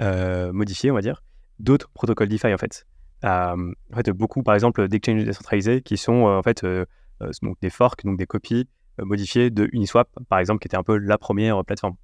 euh, 0.00 0.52
modifiés, 0.52 0.90
on 0.90 0.94
va 0.94 1.02
dire, 1.02 1.22
d'autres 1.58 1.90
protocoles 1.90 2.28
DeFi 2.28 2.52
en 2.52 2.58
fait. 2.58 2.86
Euh, 3.24 3.72
en 3.92 3.96
fait, 3.96 4.10
beaucoup, 4.10 4.42
par 4.42 4.54
exemple, 4.54 4.88
d'exchanges 4.88 5.24
décentralisés 5.24 5.82
qui 5.82 5.96
sont 5.96 6.26
euh, 6.26 6.38
en 6.38 6.42
fait 6.42 6.64
donc 7.42 7.58
des 7.60 7.70
forks, 7.70 8.04
donc 8.04 8.18
des 8.18 8.26
copies 8.26 8.68
modifiées 8.98 9.50
de 9.50 9.68
Uniswap, 9.72 10.08
par 10.28 10.38
exemple, 10.38 10.60
qui 10.60 10.68
était 10.68 10.76
un 10.76 10.82
peu 10.82 10.96
la 10.96 11.18
première 11.18 11.64
plateforme. 11.64 11.96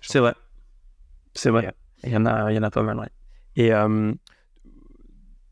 C'est 0.00 0.18
vrai. 0.18 0.34
C'est 1.34 1.50
vrai. 1.50 1.72
Il 2.04 2.12
y, 2.12 2.16
en 2.16 2.26
a, 2.26 2.52
il 2.52 2.54
y 2.54 2.58
en 2.58 2.62
a 2.62 2.70
pas 2.70 2.82
mal, 2.82 2.98
ouais. 2.98 3.08
Et 3.56 3.70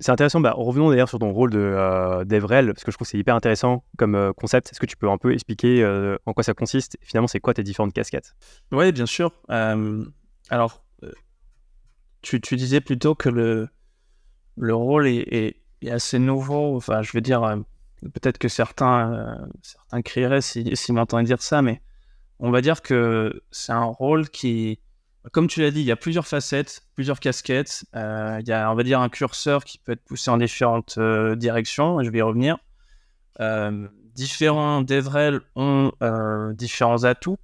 c'est 0.01 0.11
intéressant, 0.11 0.41
bah, 0.41 0.53
revenons 0.57 0.91
d'ailleurs 0.91 1.09
sur 1.09 1.21
ton 1.21 1.33
rôle 1.33 1.51
de 1.51 2.25
d'Evrel, 2.25 2.67
parce 2.75 2.83
que 2.83 2.91
je 2.91 2.97
trouve 2.97 3.07
que 3.07 3.11
c'est 3.11 3.19
hyper 3.19 3.37
intéressant 3.37 3.85
comme 3.99 4.33
concept. 4.37 4.73
Est-ce 4.73 4.81
que 4.81 4.87
tu 4.87 4.97
peux 4.97 5.09
un 5.09 5.19
peu 5.19 5.33
expliquer 5.33 5.85
en 6.27 6.33
quoi 6.33 6.43
ça 6.43 6.55
consiste 6.55 6.99
Finalement, 7.03 7.29
c'est 7.29 7.41
quoi 7.41 7.55
tes 7.55 7.63
différentes 7.63 7.93
casquettes? 7.93 8.35
Oui, 8.73 8.91
bien 8.91 9.07
sûr. 9.07 9.33
alors, 9.49 10.83
tu, 12.23 12.57
disais 12.57 12.81
plutôt 12.81 13.15
que 13.15 13.29
le, 13.29 13.69
le 14.57 14.75
rôle 14.75 15.09
est, 15.09 15.57
assez 15.91 16.19
nouveau. 16.19 16.77
Enfin, 16.77 17.03
je 17.03 17.11
veux 17.13 17.21
dire, 17.21 17.43
euh, 17.43 17.57
peut-être 18.15 18.39
que 18.39 18.49
certains, 18.49 19.13
euh, 19.13 19.47
certains 19.63 20.03
crieraient 20.03 20.41
s'ils 20.41 20.77
si, 20.77 20.93
m'entendaient 20.93 21.25
dire 21.25 21.43
ça, 21.43 21.61
mais 21.61 21.83
on 22.39 22.51
va 22.51 22.61
dire 22.61 22.83
que 22.83 23.43
c'est 23.51 23.73
un 23.73 23.85
rôle 23.85 24.29
qui, 24.29 24.79
comme 25.33 25.49
tu 25.49 25.61
l'as 25.61 25.73
dit, 25.73 25.81
il 25.81 25.87
y 25.87 25.93
a 25.93 25.97
plusieurs 25.97 26.27
facettes, 26.27 26.83
plusieurs 26.95 27.19
casquettes. 27.19 27.85
Euh, 27.97 28.39
il 28.41 28.49
y 28.49 28.53
a, 28.53 28.71
on 28.71 28.75
va 28.75 28.85
dire, 28.85 29.01
un 29.01 29.09
curseur 29.09 29.65
qui 29.65 29.79
peut 29.79 29.93
être 29.93 30.05
poussé 30.05 30.31
en 30.31 30.39
différentes 30.39 30.99
directions. 31.37 32.01
Je 32.03 32.11
vais 32.11 32.19
y 32.19 32.23
revenir. 32.23 32.59
différents 34.15 34.83
DevRel 34.83 35.41
ont 35.57 35.93
différents 36.55 37.03
atouts. 37.05 37.39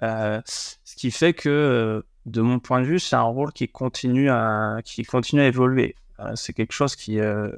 ce 0.00 0.96
qui 0.96 1.10
fait 1.10 1.34
que 1.34 2.04
de 2.26 2.40
mon 2.40 2.60
point 2.60 2.80
de 2.80 2.86
vue, 2.86 2.98
c'est 2.98 3.16
un 3.16 3.22
rôle 3.22 3.52
qui 3.52 3.68
continue 3.68 4.30
à, 4.30 4.78
qui 4.84 5.02
continue 5.04 5.42
à 5.42 5.46
évoluer. 5.46 5.96
Euh, 6.20 6.32
c'est 6.36 6.52
quelque 6.52 6.72
chose 6.72 6.94
qui, 6.94 7.18
euh, 7.18 7.50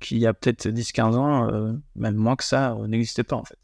qui 0.00 0.16
il 0.16 0.20
y 0.20 0.26
a 0.26 0.34
peut-être 0.34 0.68
10-15 0.68 1.14
ans, 1.16 1.48
euh, 1.48 1.72
même 1.94 2.16
moins 2.16 2.36
que 2.36 2.44
ça, 2.44 2.76
n'existait 2.86 3.24
pas 3.24 3.36
en 3.36 3.44
fait. 3.44 3.58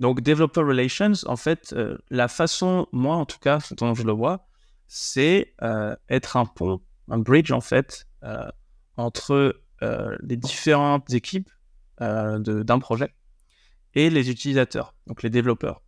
Donc, 0.00 0.20
Developer 0.20 0.60
Relations, 0.60 1.12
en 1.26 1.36
fait, 1.36 1.74
la 2.10 2.28
façon, 2.28 2.86
moi 2.92 3.16
en 3.16 3.24
tout 3.24 3.38
cas, 3.38 3.60
dont 3.78 3.94
je 3.94 4.02
le 4.02 4.12
vois, 4.12 4.46
c'est 4.88 5.54
être 6.10 6.36
un 6.36 6.44
pont, 6.44 6.82
un 7.08 7.18
bridge 7.18 7.50
en 7.50 7.62
fait, 7.62 8.06
entre 8.98 9.58
les 9.80 10.36
différentes 10.36 11.14
équipes 11.14 11.48
d'un 11.98 12.78
projet 12.78 13.14
et 13.94 14.10
les 14.10 14.30
utilisateurs, 14.30 14.94
donc 15.06 15.22
les 15.22 15.30
développeurs. 15.30 15.80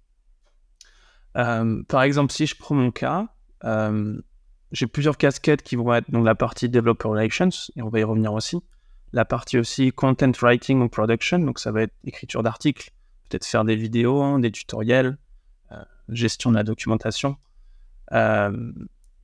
par 1.35 2.03
exemple, 2.03 2.33
si 2.33 2.47
je 2.47 2.57
prends 2.57 2.75
mon 2.75 2.91
cas, 2.91 3.29
j'ai 3.63 4.87
plusieurs 4.87 5.17
casquettes 5.17 5.63
qui 5.63 5.77
vont 5.77 5.95
être 5.95 6.11
dans 6.11 6.23
la 6.23 6.35
partie 6.35 6.69
Developer 6.69 7.09
Relations, 7.09 7.51
et 7.77 7.83
on 7.83 7.89
va 7.89 8.01
y 8.01 8.05
revenir 8.05 8.33
aussi. 8.33 8.63
La 9.13 9.25
partie 9.25 9.59
aussi 9.59 9.91
Content 9.93 10.33
Writing 10.43 10.83
ou 10.83 10.89
Production, 10.89 11.39
donc 11.39 11.59
ça 11.59 11.73
va 11.73 11.83
être 11.83 11.95
écriture 12.05 12.43
d'articles, 12.43 12.91
peut-être 13.29 13.47
faire 13.47 13.65
des 13.65 13.77
vidéos, 13.77 14.23
hein, 14.23 14.39
des 14.39 14.51
tutoriels, 14.51 15.17
euh, 15.73 15.83
gestion 16.11 16.51
de 16.51 16.57
la 16.57 16.65
documentation. 16.65 17.37
Euh, 18.13 18.73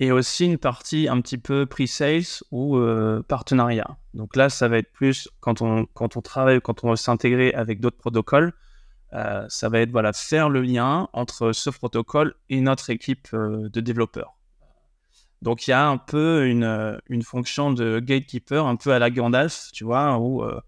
et 0.01 0.11
aussi 0.11 0.47
une 0.47 0.59
partie 0.59 1.09
un 1.09 1.21
petit 1.21 1.39
peu 1.39 1.67
pre-sales 1.67 2.43
ou 2.51 2.77
euh, 2.77 3.23
partenariat. 3.23 3.97
Donc 4.13 4.37
là, 4.37 4.49
ça 4.49 4.69
va 4.69 4.79
être 4.79 4.93
plus 4.93 5.29
quand 5.41 5.63
on, 5.63 5.87
quand 5.95 6.17
on 6.17 6.21
travaille, 6.21 6.61
quand 6.61 6.85
on 6.85 6.91
va 6.91 6.97
s'intégrer 6.97 7.55
avec 7.55 7.81
d'autres 7.81 7.97
protocoles, 7.97 8.53
ça 9.49 9.69
va 9.69 9.81
être 9.81 9.91
voilà, 9.91 10.13
faire 10.13 10.49
le 10.49 10.61
lien 10.63 11.09
entre 11.13 11.53
ce 11.53 11.71
protocole 11.71 12.35
et 12.49 12.61
notre 12.61 12.91
équipe 12.91 13.29
de 13.33 13.81
développeurs. 13.81 14.35
Donc 15.45 15.67
il 15.67 15.71
y 15.71 15.75
a 15.75 15.87
un 15.87 15.99
peu 15.99 16.47
une, 16.47 16.65
euh, 16.65 16.97
une, 17.11 17.23
fonction 17.23 17.71
de 17.71 18.01
gatekeeper, 18.01 18.67
un 18.67 18.77
peu 18.77 18.95
à 18.95 18.99
la 18.99 19.11
Gandalf, 19.11 19.69
tu 19.75 19.85
vois, 19.85 20.17
où 20.17 20.43
euh, 20.43 20.59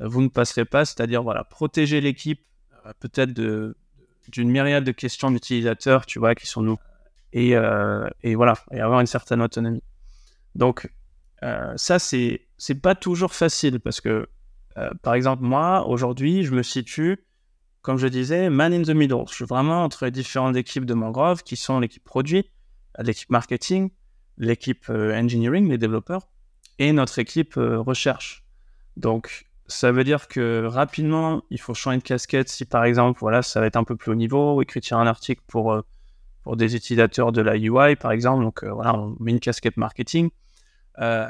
vous 0.00 0.22
ne 0.22 0.28
passerez 0.28 0.64
pas, 0.64 0.84
c'est-à-dire 0.84 1.24
voilà, 1.24 1.42
protéger 1.42 2.00
l'équipe 2.00 2.40
euh, 2.86 2.92
peut-être 3.00 3.32
d'une 3.32 4.48
myriade 4.48 4.84
de 4.84 4.92
questions 4.92 5.32
d'utilisateurs, 5.32 6.06
tu 6.06 6.20
vois, 6.20 6.36
qui 6.36 6.46
sont 6.46 6.62
nous. 6.62 6.78
Et, 7.32 7.54
et, 8.22 8.34
voilà, 8.34 8.54
et 8.72 8.80
avoir 8.80 9.00
une 9.00 9.06
certaine 9.06 9.40
autonomie. 9.40 9.82
Donc 10.54 10.88
ça, 11.76 11.98
c'est 11.98 12.40
pas 12.82 12.94
toujours 12.94 13.32
facile 13.32 13.80
parce 13.80 14.02
que, 14.02 14.28
par 15.02 15.14
exemple, 15.14 15.42
moi, 15.42 15.88
aujourd'hui, 15.88 16.44
je 16.44 16.54
me 16.54 16.62
situe, 16.62 17.24
comme 17.82 17.98
je 17.98 18.06
disais, 18.06 18.48
man 18.48 18.72
in 18.72 18.82
the 18.82 18.90
middle. 18.90 19.24
Je 19.28 19.34
suis 19.34 19.44
vraiment 19.44 19.84
entre 19.84 20.04
les 20.04 20.10
différentes 20.10 20.56
équipes 20.56 20.86
de 20.86 20.94
Mangrove, 20.94 21.42
qui 21.42 21.56
sont 21.56 21.80
l'équipe 21.80 22.04
produit, 22.04 22.48
l'équipe 22.98 23.28
marketing, 23.30 23.90
l'équipe 24.38 24.86
euh, 24.88 25.18
engineering, 25.18 25.68
les 25.68 25.78
développeurs, 25.78 26.28
et 26.78 26.92
notre 26.92 27.18
équipe 27.18 27.56
euh, 27.56 27.80
recherche. 27.80 28.44
Donc, 28.96 29.46
ça 29.66 29.90
veut 29.90 30.04
dire 30.04 30.28
que 30.28 30.64
rapidement, 30.66 31.42
il 31.50 31.60
faut 31.60 31.74
changer 31.74 31.98
de 31.98 32.02
casquette 32.02 32.48
si 32.48 32.64
par 32.64 32.84
exemple, 32.84 33.18
voilà, 33.20 33.42
ça 33.42 33.60
va 33.60 33.66
être 33.66 33.76
un 33.76 33.84
peu 33.84 33.96
plus 33.96 34.12
haut 34.12 34.16
niveau, 34.16 34.62
écrire 34.62 34.98
un 34.98 35.06
article 35.06 35.42
pour, 35.48 35.72
euh, 35.72 35.82
pour 36.44 36.56
des 36.56 36.76
utilisateurs 36.76 37.32
de 37.32 37.42
la 37.42 37.56
UI, 37.56 37.96
par 37.96 38.12
exemple. 38.12 38.44
Donc, 38.44 38.64
voilà, 38.64 38.94
on 38.94 39.16
met 39.18 39.32
une 39.32 39.40
casquette 39.40 39.76
marketing. 39.76 40.30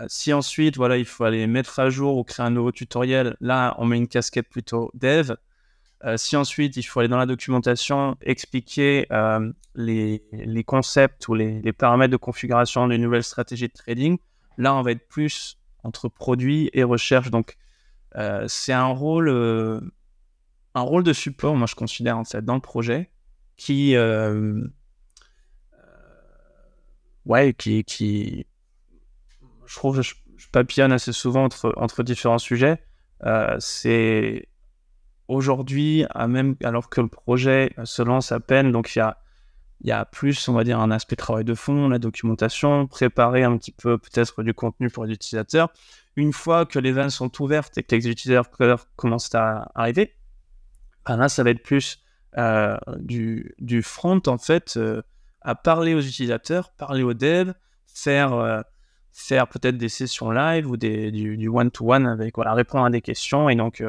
si 0.09 0.33
ensuite, 0.35 0.77
voilà, 0.77 0.99
il 0.99 1.07
faut 1.07 1.25
aller 1.25 1.47
mettre 1.47 1.79
à 1.79 1.89
jour 1.89 2.19
ou 2.19 2.25
créer 2.25 2.45
un 2.45 2.51
nouveau 2.51 2.73
tutoriel, 2.73 3.37
là, 3.41 3.75
on 3.79 3.87
met 3.87 3.97
une 3.97 4.09
casquette 4.09 4.49
plutôt 4.51 4.91
dev. 4.95 5.35
Euh, 6.05 6.17
si 6.17 6.37
ensuite 6.37 6.77
il 6.77 6.83
faut 6.83 7.01
aller 7.01 7.09
dans 7.09 7.19
la 7.19 7.27
documentation, 7.27 8.17
expliquer 8.23 9.07
euh, 9.13 9.53
les, 9.77 10.21
concepts 10.67 11.29
ou 11.29 11.35
les, 11.35 11.73
paramètres 11.73 12.11
de 12.11 12.17
configuration 12.17 12.89
d'une 12.89 13.03
nouvelle 13.03 13.23
stratégie 13.23 13.69
de 13.69 13.73
trading, 13.73 14.19
là 14.59 14.75
on 14.75 14.83
va 14.83 14.93
être 14.93 15.07
plus 15.07 15.59
entre 15.85 16.09
produit 16.09 16.71
et 16.73 16.83
recherche. 16.83 17.31
Donc 17.31 17.57
euh, 18.17 18.45
c'est 18.49 18.73
un 18.73 18.87
rôle, 18.87 19.31
un 20.75 20.81
rôle 20.81 21.05
de 21.05 21.13
support, 21.13 21.55
moi 21.55 21.69
je 21.69 21.77
considère 21.77 22.19
en 22.19 22.25
dans 22.43 22.55
le 22.55 22.61
projet, 22.61 23.11
qui, 23.57 23.95
ouais, 27.25 27.55
qui, 27.55 27.85
qui, 27.85 28.47
je 29.67 29.77
trouve, 29.77 30.03
je, 30.03 30.15
je 30.37 30.49
papillonne 30.49 30.91
assez 30.91 31.13
souvent 31.13 31.45
entre, 31.45 31.73
entre 31.77 32.03
différents 32.03 32.41
sujets. 32.41 32.83
c'est 33.61 34.49
aujourd'hui, 35.33 36.05
même 36.29 36.57
alors 36.63 36.89
que 36.89 37.01
le 37.01 37.09
projet 37.09 37.73
se 37.85 38.03
lance 38.03 38.33
à 38.33 38.41
peine, 38.41 38.73
donc 38.73 38.95
il 38.95 38.99
y 39.85 39.91
a, 39.91 40.05
plus, 40.05 40.49
on 40.49 40.53
va 40.53 40.65
dire, 40.65 40.79
un 40.79 40.91
aspect 40.91 41.17
travail 41.17 41.45
de 41.45 41.55
fond, 41.55 41.89
la 41.89 41.99
documentation, 41.99 42.87
préparer 42.87 43.43
un 43.45 43.57
petit 43.57 43.73
peu 43.73 43.99
peut-être 43.99 44.43
du 44.43 44.55
contenu 44.55 44.91
pour 44.91 45.05
les 45.05 45.15
utilisateurs. 45.15 45.71
Une 46.17 46.33
fois 46.33 46.67
que 46.67 46.79
les 46.79 46.93
vannes 46.93 47.11
sont 47.11 47.43
ouvertes 47.43 47.79
et 47.79 47.83
que 47.83 47.95
les 47.97 48.09
utilisateurs 48.09 48.87
commencent 48.97 49.35
à 49.35 49.71
arriver, 49.75 50.15
ben 51.07 51.17
là, 51.17 51.29
ça 51.29 51.43
va 51.43 51.51
être 51.51 51.63
plus 51.63 52.03
euh, 52.39 52.77
du, 52.99 53.83
front, 53.83 54.21
en 54.27 54.39
fait, 54.39 54.77
euh, 54.77 55.03
à 55.41 55.55
parler 55.55 55.95
aux 55.95 56.01
utilisateurs, 56.01 56.71
parler 56.73 57.03
aux 57.03 57.15
devs, 57.15 57.53
faire, 57.87 58.33
euh, 58.35 58.61
faire 59.13 59.49
peut-être 59.49 59.77
des 59.77 59.89
sessions 59.89 60.31
live 60.31 60.71
ou 60.71 60.77
du 60.77 61.49
one-to-one 61.49 62.07
avec, 62.07 62.37
voilà, 62.37 62.55
répondre 62.55 62.85
à 62.85 62.91
des 62.91 63.03
questions. 63.03 63.49
Et 63.49 63.57
donc, 63.57 63.83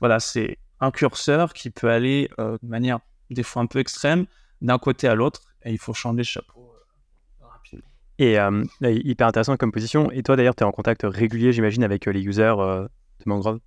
voilà, 0.00 0.20
c'est 0.20 0.58
un 0.80 0.90
curseur 0.90 1.52
qui 1.52 1.70
peut 1.70 1.90
aller 1.90 2.30
euh, 2.38 2.56
de 2.62 2.68
manière 2.68 3.00
des 3.30 3.42
fois 3.42 3.62
un 3.62 3.66
peu 3.66 3.78
extrême 3.78 4.26
d'un 4.60 4.78
côté 4.78 5.08
à 5.08 5.14
l'autre 5.14 5.42
et 5.62 5.70
il 5.72 5.78
faut 5.78 5.92
changer 5.92 6.18
le 6.18 6.22
chapeau 6.24 6.74
euh, 6.74 7.44
rapidement. 7.46 7.88
Et 8.18 8.38
euh, 8.38 8.64
hyper 8.82 9.28
intéressant 9.28 9.56
comme 9.56 9.72
position. 9.72 10.10
Et 10.10 10.22
toi 10.22 10.36
d'ailleurs, 10.36 10.54
tu 10.54 10.64
es 10.64 10.66
en 10.66 10.72
contact 10.72 11.02
régulier, 11.04 11.52
j'imagine, 11.52 11.84
avec 11.84 12.06
les 12.06 12.22
users 12.22 12.54
de 12.58 13.24
Mangrove? 13.26 13.60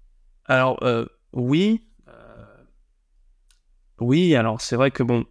Alors, 0.46 0.80
oui. 1.32 1.88
oui, 4.00 4.36
alors 4.36 4.62
c'est 4.62 4.76
vrai 4.76 4.92
que 4.92 5.02
bon, 5.02 5.26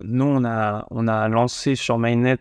nous, 0.00 0.24
on 0.24 0.44
a, 0.44 0.86
on 0.90 1.08
a 1.08 1.28
lancé 1.28 1.74
sur 1.74 1.98
Mainnet, 1.98 2.36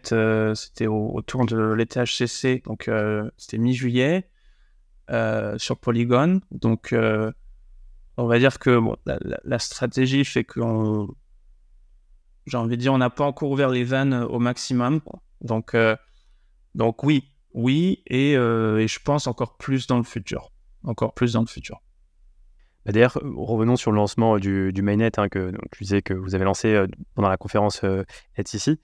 c'était 0.56 0.88
autour 0.88 1.46
de 1.46 1.74
l'été 1.74 2.02
HCC, 2.04 2.64
donc 2.66 2.90
c'était 3.38 3.58
mi-juillet, 3.58 4.28
sur 5.58 5.78
Polygon. 5.78 6.42
Donc, 6.52 6.94
on 8.18 8.28
va 8.28 8.40
dire 8.40 8.60
que 8.60 8.80
bon, 8.80 8.96
la, 9.06 9.60
stratégie 9.60 10.24
fait 10.26 10.44
que 10.44 10.62
j'ai 12.46 12.58
envie 12.58 12.78
de 12.78 12.82
dire, 12.82 12.94
on 12.94 12.98
n'a 12.98 13.10
pas 13.10 13.26
encore 13.26 13.50
ouvert 13.50 13.70
les 13.70 13.84
vannes 13.84 14.14
au 14.14 14.40
maximum. 14.40 15.02
Donc, 15.42 15.74
euh, 15.74 15.96
donc 16.76 17.04
oui, 17.04 17.32
oui, 17.54 18.04
euh, 18.12 18.78
et, 18.78 18.88
je 18.88 19.00
pense 19.00 19.28
encore 19.28 19.58
plus 19.58 19.88
dans 19.88 19.98
le 19.98 20.04
futur. 20.04 20.52
Encore 20.84 21.14
plus 21.14 21.34
dans 21.34 21.42
le 21.42 21.48
futur. 21.48 21.82
Bah, 22.86 22.92
d'ailleurs, 22.92 23.18
revenons 23.36 23.76
sur 23.76 23.92
le 23.92 23.98
lancement 23.98 24.38
du, 24.38 24.72
du 24.72 24.82
mainnet 24.82 25.18
hein, 25.20 25.28
que 25.30 25.52
tu 25.72 25.84
disais 25.84 26.02
que 26.02 26.14
vous 26.14 26.36
avez 26.36 26.46
lancé 26.46 26.74
euh, 26.74 26.88
pendant 27.16 27.30
la 27.30 27.38
conférence 27.38 27.82
HTC. 28.38 28.80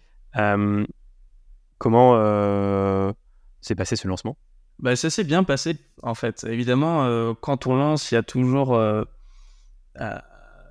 comment 1.77 3.13
s'est 3.61 3.75
passé 3.75 3.95
ce 3.95 4.07
lancement? 4.07 4.37
Bah, 4.79 4.95
Ça 4.95 5.11
s'est 5.11 5.23
bien 5.23 5.43
passé, 5.43 5.77
en 6.01 6.15
fait. 6.15 6.43
Évidemment, 6.45 7.35
quand 7.35 7.67
on 7.67 7.75
lance, 7.75 8.11
il 8.11 8.15
y 8.15 8.17
a 8.17 8.23
toujours 8.23 8.73
euh, 8.73 9.03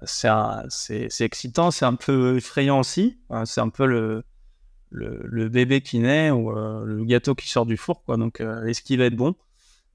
c'est 0.05 1.25
excitant, 1.25 1.71
c'est 1.71 1.85
un 1.85 1.95
peu 1.95 2.37
effrayant 2.37 2.81
aussi. 2.81 3.19
c'est 3.45 3.61
un 3.61 3.69
peu 3.69 3.87
le, 3.87 4.25
le, 4.91 5.49
bébé 5.49 5.81
qui 5.81 5.99
naît 5.99 6.31
ou 6.31 6.51
euh, 6.51 6.85
le 6.85 7.05
gâteau 7.05 7.35
qui 7.35 7.49
sort 7.49 7.67
du 7.67 7.77
four. 7.77 8.05
Quoi. 8.05 8.17
Donc, 8.17 8.41
euh, 8.41 8.65
est-ce 8.67 8.83
qu'il 8.83 8.99
va 8.99 9.07
être 9.07 9.17
bon? 9.17 9.35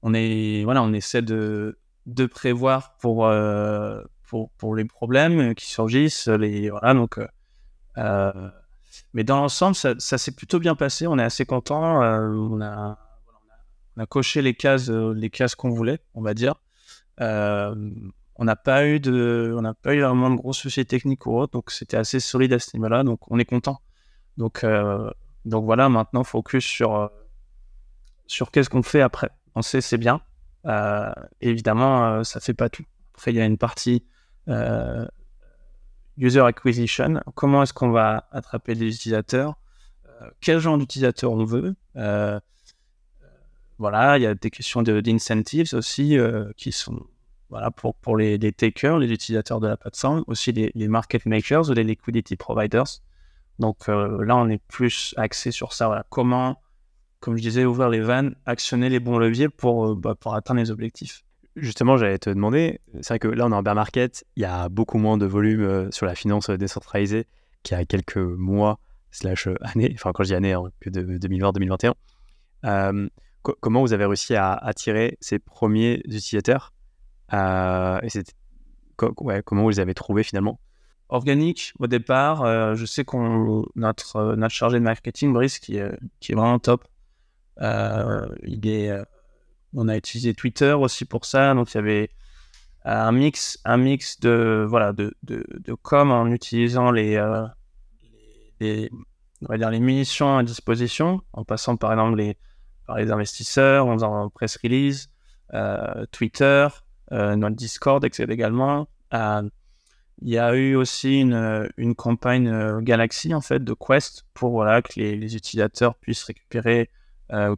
On, 0.02 0.14
est, 0.14 0.62
voilà, 0.64 0.82
on 0.82 0.92
essaie 0.92 1.22
de, 1.22 1.78
de 2.06 2.26
prévoir 2.26 2.96
pour, 2.98 3.28
pour, 4.28 4.50
pour, 4.50 4.74
les 4.74 4.84
problèmes 4.84 5.54
qui 5.54 5.66
surgissent. 5.66 6.28
Les, 6.28 6.70
voilà, 6.70 6.94
donc, 6.94 7.18
mais 9.14 9.24
dans 9.24 9.36
l'ensemble, 9.36 9.74
ça, 9.74 9.94
ça 9.98 10.18
s'est 10.18 10.32
plutôt 10.32 10.58
bien 10.58 10.74
passé. 10.74 11.06
On 11.06 11.18
est 11.18 11.24
assez 11.24 11.46
content. 11.46 12.00
on, 12.02 12.60
a, 12.60 12.98
on 13.96 14.02
a 14.02 14.06
coché 14.06 14.42
les 14.42 14.54
cases, 14.54 14.90
les 14.90 15.30
cases 15.30 15.54
qu'on 15.54 15.70
voulait, 15.70 15.98
on 16.14 16.22
va 16.22 16.34
dire. 16.34 16.54
On 18.38 18.44
n'a 18.44 18.56
pas 18.56 18.86
eu 18.86 19.00
de, 19.00 19.54
on 19.56 19.62
n'a 19.62 19.72
pas 19.72 19.94
eu 19.94 20.02
vraiment 20.02 20.30
de 20.30 20.36
gros 20.36 20.52
soucis 20.52 20.84
techniques 20.84 21.26
ou 21.26 21.38
autre, 21.38 21.54
donc 21.54 21.70
c'était 21.70 21.96
assez 21.96 22.20
solide 22.20 22.52
à 22.52 22.58
ce 22.58 22.76
niveau-là, 22.76 23.02
donc 23.02 23.30
on 23.30 23.38
est 23.38 23.46
content. 23.46 23.80
Donc, 24.36 24.62
euh, 24.62 25.10
donc 25.46 25.64
voilà, 25.64 25.88
maintenant 25.88 26.22
focus 26.22 26.64
sur, 26.64 26.94
euh, 26.96 27.08
sur 28.26 28.50
qu'est-ce 28.50 28.68
qu'on 28.68 28.82
fait 28.82 29.00
après. 29.00 29.30
On 29.54 29.62
sait 29.62 29.80
c'est 29.80 29.96
bien, 29.96 30.20
euh, 30.66 31.10
évidemment 31.40 32.22
ça 32.24 32.40
fait 32.40 32.52
pas 32.52 32.68
tout. 32.68 32.84
Après 33.14 33.32
il 33.32 33.36
y 33.36 33.40
a 33.40 33.46
une 33.46 33.56
partie 33.56 34.04
user 36.18 36.40
acquisition, 36.40 37.22
comment 37.34 37.62
est-ce 37.62 37.72
qu'on 37.72 37.90
va 37.90 38.28
attraper 38.32 38.74
les 38.74 38.94
utilisateurs, 38.94 39.54
quel 40.40 40.58
genre 40.58 40.76
d'utilisateurs 40.76 41.32
on 41.32 41.44
veut? 41.44 41.74
voilà, 43.78 44.18
il 44.18 44.22
y 44.22 44.26
a 44.26 44.34
des 44.34 44.50
questions 44.50 44.82
d'incentives 44.82 45.72
aussi 45.72 46.18
qui 46.58 46.72
sont 46.72 47.06
voilà, 47.50 47.70
pour, 47.70 47.94
pour 47.94 48.16
les, 48.16 48.38
takers, 48.52 48.98
les 48.98 49.10
utilisateurs 49.10 49.60
de 49.60 49.68
la 49.68 49.76
plateforme, 49.76 50.24
aussi 50.26 50.52
les, 50.52 50.88
market 50.88 51.26
makers 51.26 51.70
ou 51.70 51.72
les 51.72 51.84
liquidity 51.84 52.36
providers. 52.36 53.00
Donc 53.58 53.88
euh, 53.88 54.24
là, 54.24 54.36
on 54.36 54.48
est 54.48 54.60
plus 54.68 55.14
axé 55.16 55.50
sur 55.50 55.72
ça. 55.72 55.86
Voilà. 55.86 56.04
Comment, 56.10 56.60
comme 57.20 57.36
je 57.36 57.42
disais, 57.42 57.64
ouvrir 57.64 57.88
les 57.88 58.00
vannes, 58.00 58.34
actionner 58.46 58.88
les 58.88 59.00
bons 59.00 59.18
leviers 59.18 59.48
pour, 59.48 59.86
euh, 59.86 59.94
bah, 59.94 60.14
pour 60.14 60.34
atteindre 60.34 60.60
les 60.60 60.70
objectifs. 60.70 61.22
Justement, 61.54 61.96
j'allais 61.96 62.18
te 62.18 62.28
demander, 62.28 62.80
c'est 63.00 63.08
vrai 63.08 63.18
que 63.18 63.28
là, 63.28 63.46
on 63.46 63.52
est 63.52 63.54
en 63.54 63.62
bear 63.62 63.74
market, 63.74 64.26
il 64.36 64.42
y 64.42 64.46
a 64.46 64.68
beaucoup 64.68 64.98
moins 64.98 65.16
de 65.16 65.24
volume 65.24 65.62
euh, 65.62 65.90
sur 65.90 66.04
la 66.04 66.14
finance 66.14 66.50
décentralisée 66.50 67.26
qu'il 67.62 67.78
y 67.78 67.80
a 67.80 67.84
quelques 67.86 68.18
mois, 68.18 68.78
slash 69.10 69.48
années, 69.62 69.92
enfin 69.94 70.12
quand 70.12 70.24
je 70.24 70.28
dis 70.28 70.34
années, 70.34 70.52
hein, 70.52 70.64
que 70.80 70.90
de 70.90 71.18
2020-2021. 71.18 71.94
comment 73.42 73.80
vous 73.80 73.94
avez 73.94 74.04
réussi 74.04 74.34
à 74.34 74.52
attirer 74.52 75.16
ces 75.20 75.38
premiers 75.38 76.02
utilisateurs? 76.04 76.74
Et 77.32 78.08
comment 78.96 79.62
vous 79.62 79.70
les 79.70 79.80
avez 79.80 79.94
trouvés 79.94 80.22
finalement? 80.22 80.58
Organique 81.08 81.72
au 81.78 81.86
départ, 81.86 82.74
je 82.74 82.84
sais 82.84 83.04
qu'on 83.04 83.64
notre, 83.76 84.34
notre 84.34 84.54
chargé 84.54 84.78
de 84.78 84.84
marketing 84.84 85.32
Brice 85.32 85.58
qui 85.58 85.76
est, 85.76 85.96
qui 86.20 86.32
est 86.32 86.34
vraiment 86.34 86.58
top. 86.58 86.84
il 87.60 88.66
est, 88.66 88.92
on 89.74 89.88
a 89.88 89.96
utilisé 89.96 90.34
Twitter 90.34 90.72
aussi 90.72 91.04
pour 91.04 91.24
ça, 91.24 91.54
donc 91.54 91.72
il 91.74 91.76
y 91.76 91.78
avait 91.78 92.10
un 92.84 93.12
mix, 93.12 93.58
un 93.64 93.76
mix 93.76 94.20
de 94.20 94.64
voilà 94.68 94.92
de, 94.92 95.14
de, 95.22 95.44
de 95.58 95.74
com 95.74 96.10
en 96.10 96.26
utilisant 96.28 96.90
les, 96.90 97.20
les, 98.60 98.90
on 99.42 99.46
va 99.48 99.58
dire 99.58 99.70
les 99.70 99.80
munitions 99.80 100.38
à 100.38 100.42
disposition, 100.42 101.20
en 101.32 101.44
passant 101.44 101.76
par 101.76 101.92
exemple 101.92 102.16
les, 102.16 102.36
par 102.86 102.96
les 102.96 103.10
investisseurs, 103.10 103.86
en 103.86 103.94
faisant 103.94 104.24
un 104.24 104.28
press 104.28 104.56
release, 104.62 105.10
euh, 105.54 106.06
Twitter, 106.10 106.68
euh, 106.68 106.68
notre 107.10 107.56
Discord, 107.56 108.04
etc. 108.04 108.26
également. 108.30 108.88
Euh, 109.14 109.42
il 110.22 110.30
y 110.30 110.38
a 110.38 110.54
eu 110.54 110.74
aussi 110.74 111.20
une, 111.20 111.94
campagne 111.96 112.80
Galaxy 112.80 113.34
en 113.34 113.42
fait 113.42 113.62
de 113.62 113.74
Quest 113.74 114.24
pour 114.32 114.52
voilà 114.52 114.80
que 114.80 114.92
les, 114.96 115.36
utilisateurs 115.36 115.94
puissent 115.96 116.24
récupérer 116.24 116.90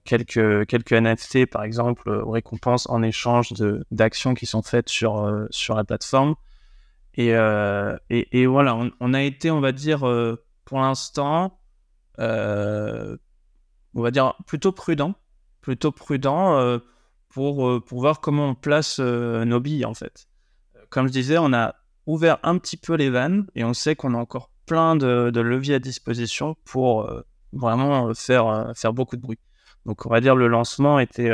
quelques 0.05 0.67
quelques 0.67 0.93
NFT 0.93 1.47
par 1.47 1.62
exemple 1.62 2.11
aux 2.11 2.31
récompenses 2.31 2.88
en 2.88 3.02
échange 3.05 3.52
d'actions 3.93 4.35
qui 4.35 4.47
sont 4.47 4.62
faites 4.62 4.88
sur 4.88 5.47
sur 5.50 5.76
la 5.76 5.85
plateforme. 5.85 6.35
Et, 7.17 7.33
voilà, 8.47 8.75
on, 8.75 8.90
on, 8.99 9.14
a 9.14 9.23
été, 9.23 9.52
on 9.52 9.61
va 9.61 9.71
dire, 9.71 10.00
pour 10.64 10.81
l'instant, 10.81 11.59
euh, 12.21 13.17
on 13.95 14.02
va 14.02 14.11
dire 14.11 14.35
plutôt 14.47 14.73
prudent, 14.73 15.14
plutôt 15.61 15.93
prudent 15.93 16.59
euh, 16.59 16.78
pour, 17.28 17.68
euh, 17.68 17.80
pour 17.80 18.00
voir 18.00 18.20
comment 18.20 18.50
on 18.50 18.54
place 18.54 18.99
nos 18.99 19.61
billes 19.61 19.85
en 19.85 19.94
fait. 19.94 20.28
Comme 20.90 21.06
je 21.06 21.12
disais, 21.12 21.38
on 21.38 21.52
a 21.52 21.75
ouvert 22.06 22.38
un 22.42 22.58
petit 22.58 22.76
peu 22.76 22.94
les 22.94 23.11
vannes 23.11 23.47
et 23.54 23.64
on 23.64 23.75
sait 23.75 23.94
qu'on 23.94 24.14
a 24.14 24.18
encore 24.18 24.50
plein 24.66 24.97
de, 24.97 25.40
leviers 25.40 25.75
à 25.75 25.78
disposition 25.78 26.56
pour 26.64 27.11
vraiment 27.52 28.14
faire, 28.14 28.73
faire 28.75 28.92
beaucoup 28.92 29.16
de 29.16 29.23
bruit. 29.23 29.38
Donc 29.85 30.06
on 30.06 30.11
va 30.11 30.20
dire 30.20 30.35
le 30.35 30.49
lancement 30.49 30.99
était 30.99 31.30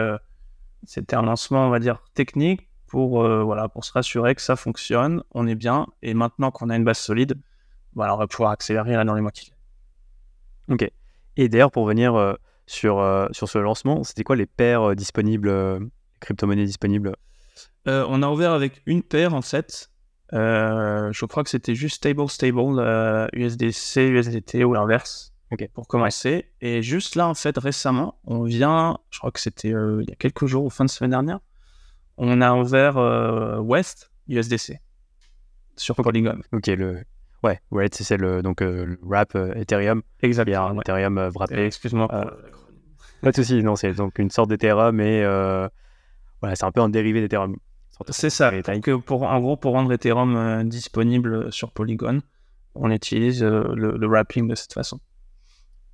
c'était 0.85 1.17
un 1.17 1.23
lancement 1.23 1.67
on 1.67 1.71
va 1.71 1.79
dire 1.79 2.03
technique 2.15 2.69
pour 2.87 3.23
voilà 3.45 3.69
pour 3.69 3.85
se 3.85 3.93
rassurer 3.93 4.35
que 4.35 4.43
ça 4.43 4.57
fonctionne, 4.57 5.23
on 5.33 5.47
est 5.47 5.55
bien 5.55 5.87
et 6.03 6.15
maintenant 6.15 6.51
qu'on 6.51 6.71
a 6.71 6.77
une 6.77 6.85
base 6.85 6.99
solide, 6.99 7.39
voilà, 7.95 8.15
on 8.15 8.19
va 8.19 8.27
pouvoir 8.27 8.51
accélérer 8.51 8.93
là 8.95 9.05
dans 9.05 9.15
les 9.15 9.21
mois 9.21 9.31
qui 9.31 9.47
viennent. 9.47 9.55
Ok. 10.69 10.91
Et 11.37 11.49
d'ailleurs, 11.49 11.71
pour 11.71 11.87
venir 11.87 12.15
euh, 12.15 12.35
sur, 12.67 13.01
euh, 13.01 13.27
sur 13.33 13.49
ce 13.49 13.59
lancement, 13.59 14.05
c'était 14.05 14.25
quoi 14.25 14.37
les 14.37 14.47
paires 14.47 14.91
euh, 14.91 14.95
disponibles, 14.95 15.91
crypto-monnaies 16.21 16.65
disponibles? 16.65 17.15
On 17.87 18.23
a 18.23 18.29
ouvert 18.29 18.53
avec 18.53 18.83
une 18.87 19.03
paire 19.03 19.35
en 19.35 19.43
fait. 19.43 19.91
je 20.33 21.27
crois 21.27 21.45
que 21.45 21.51
c'était 21.51 21.75
juste 21.75 21.97
stable, 21.97 22.29
stable, 22.31 23.29
USDC, 23.35 23.97
USDT 23.97 24.65
ou 24.65 24.73
l'inverse. 24.73 25.33
Ok. 25.53 25.69
Pour 25.75 25.87
commencer. 25.87 26.51
Et 26.63 26.83
juste 26.83 27.15
là, 27.15 27.29
en 27.29 27.35
fait, 27.35 27.59
récemment, 27.59 28.19
on 28.25 28.43
vient, 28.45 28.99
je 29.11 29.19
crois 29.19 29.31
que 29.31 29.39
c'était 29.39 29.69
il 29.69 30.07
y 30.09 30.13
a 30.13 30.17
quelques 30.17 30.47
jours, 30.47 30.65
ou 30.65 30.71
fin 30.71 30.87
de 30.87 30.91
semaine 30.91 31.11
dernière, 31.11 31.41
on 32.17 32.41
a 32.41 32.55
ouvert 32.55 32.97
West 33.63 34.11
USDC 34.29 34.79
sur 35.77 35.95
Polygon. 35.97 36.41
Ok, 36.53 36.69
le, 36.69 37.05
Ouais, 37.45 37.61
ouais 37.71 37.89
c'est 37.93 38.17
le, 38.17 38.43
donc, 38.43 38.63
euh, 38.63 38.87
le 38.87 38.99
wrap 39.03 39.35
euh, 39.35 39.53
Ethereum. 39.55 40.01
Exactement. 40.23 40.81
Ethereum 40.81 41.19
euh, 41.19 41.29
wrappé. 41.29 41.67
Excuse-moi. 41.67 42.09
pas 42.09 43.31
de 43.31 43.37
souci, 43.37 43.63
non, 43.63 43.77
c'est 43.77 43.93
donc 43.93 44.19
une 44.19 44.31
sorte 44.31 44.49
d'Ethereum 44.49 44.99
et 44.99 45.23
voilà, 46.41 46.57
c'est 46.57 46.65
un 46.65 46.73
peu 46.73 46.81
un 46.81 46.89
dérivé 46.89 47.21
d'Ethereum. 47.21 47.57
C'est 48.09 48.31
ça. 48.31 48.51
Que 48.51 48.97
pour, 48.97 49.25
en 49.25 49.41
gros, 49.41 49.59
pour 49.59 49.73
rendre 49.73 49.93
Ethereum 49.93 50.67
disponible 50.67 51.53
sur 51.53 51.71
Polygon, 51.71 52.23
on 52.75 52.91
utilise 52.91 53.45
le, 53.45 54.07
wrapping 54.07 54.49
de 54.49 54.55
cette 54.55 54.73
façon. 54.73 54.99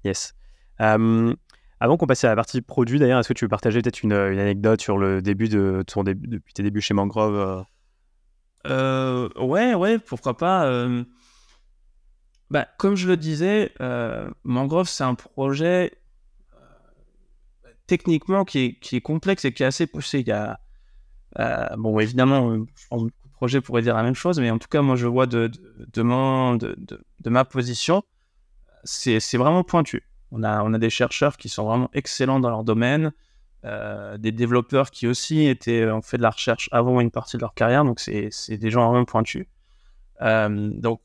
Yes. 0.04 0.34
avant 0.78 1.96
qu'on 1.98 2.06
passe 2.06 2.22
à 2.22 2.28
la 2.28 2.36
partie 2.36 2.62
produit, 2.62 3.00
d'ailleurs, 3.00 3.18
est-ce 3.18 3.28
que 3.28 3.34
tu 3.34 3.44
veux 3.44 3.50
partager 3.50 3.82
peut-être 3.82 4.04
une, 4.04 4.12
anecdote 4.12 4.80
sur 4.80 4.98
le 4.98 5.20
début 5.20 5.48
de 5.48 5.82
ton 5.84 6.04
début, 6.04 6.28
depuis 6.28 6.54
tes 6.54 6.62
débuts 6.62 6.80
chez 6.80 6.94
Mangrove 6.94 7.64
Ouais, 8.64 9.74
ouais, 9.74 9.98
pourquoi 9.98 10.36
pas. 10.36 10.86
Bah, 12.50 12.66
comme 12.78 12.96
je 12.96 13.06
le 13.06 13.16
disais, 13.16 13.72
euh, 13.80 14.28
Mangrove, 14.42 14.88
c'est 14.88 15.04
un 15.04 15.14
projet 15.14 15.92
euh, 16.52 17.70
techniquement 17.86 18.44
qui 18.44 18.76
est, 18.82 19.00
complexe 19.00 19.44
et 19.44 19.52
qui 19.52 19.62
est 19.62 19.66
assez 19.66 19.86
poussé. 19.86 20.20
Il 20.20 20.28
y 20.28 20.32
a, 20.32 20.58
euh, 21.38 21.68
bon, 21.76 22.00
évidemment, 22.00 22.56
de 22.56 22.66
projets 23.34 23.60
pourraient 23.60 23.82
dire 23.82 23.94
la 23.94 24.02
même 24.02 24.16
chose, 24.16 24.40
mais 24.40 24.50
en 24.50 24.58
tout 24.58 24.66
cas, 24.68 24.82
moi, 24.82 24.96
je 24.96 25.06
vois 25.06 25.26
de, 25.26 25.48
de, 25.94 26.82
de 27.20 27.30
ma 27.30 27.44
position, 27.44 28.02
c'est 28.82 29.36
vraiment 29.36 29.62
pointu. 29.62 30.02
On 30.32 30.42
a, 30.42 30.64
on 30.64 30.74
a 30.74 30.78
des 30.78 30.90
chercheurs 30.90 31.36
qui 31.36 31.48
sont 31.48 31.64
vraiment 31.64 31.90
excellents 31.92 32.40
dans 32.40 32.50
leur 32.50 32.64
domaine, 32.64 33.12
des 33.62 34.32
développeurs 34.32 34.90
qui 34.90 35.06
aussi 35.06 35.46
étaient, 35.46 35.88
ont 35.88 36.02
fait 36.02 36.16
de 36.16 36.22
la 36.22 36.30
recherche 36.30 36.68
avant 36.72 37.00
une 37.00 37.10
partie 37.10 37.36
de 37.36 37.42
leur 37.42 37.54
carrière, 37.54 37.84
donc 37.84 38.00
c'est 38.00 38.56
des 38.56 38.70
gens 38.70 38.90
vraiment 38.90 39.04
pointus. 39.04 39.46
donc, 40.20 41.00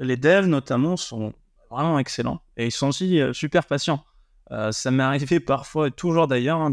les 0.00 0.16
devs 0.16 0.46
notamment 0.46 0.96
sont 0.96 1.32
vraiment 1.70 1.98
excellents 1.98 2.42
et 2.56 2.66
ils 2.66 2.72
sont 2.72 2.88
aussi 2.88 3.20
euh, 3.20 3.32
super 3.32 3.64
patients. 3.66 4.04
Euh, 4.50 4.72
ça 4.72 4.90
m'est 4.90 5.04
arrivé 5.04 5.38
parfois, 5.38 5.88
et 5.88 5.90
toujours 5.92 6.26
d'ailleurs, 6.26 6.60
hein, 6.60 6.72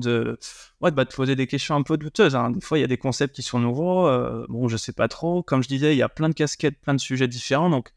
bah, 0.81 0.89
de 0.89 1.13
poser 1.13 1.35
des 1.35 1.45
questions 1.45 1.75
un 1.75 1.83
peu 1.83 1.95
douteuses. 1.95 2.35
Hein. 2.35 2.49
Des 2.49 2.61
fois, 2.61 2.79
il 2.79 2.81
y 2.81 2.83
a 2.83 2.87
des 2.87 2.97
concepts 2.97 3.35
qui 3.35 3.43
sont 3.43 3.59
nouveaux. 3.59 4.07
Euh, 4.07 4.47
bon, 4.49 4.67
je 4.67 4.77
sais 4.77 4.93
pas 4.93 5.07
trop. 5.07 5.43
Comme 5.43 5.61
je 5.61 5.67
disais, 5.67 5.93
il 5.93 5.97
y 5.97 6.01
a 6.01 6.09
plein 6.09 6.29
de 6.29 6.33
casquettes, 6.33 6.81
plein 6.81 6.95
de 6.95 6.99
sujets 6.99 7.27
différents. 7.27 7.69
Donc, 7.69 7.91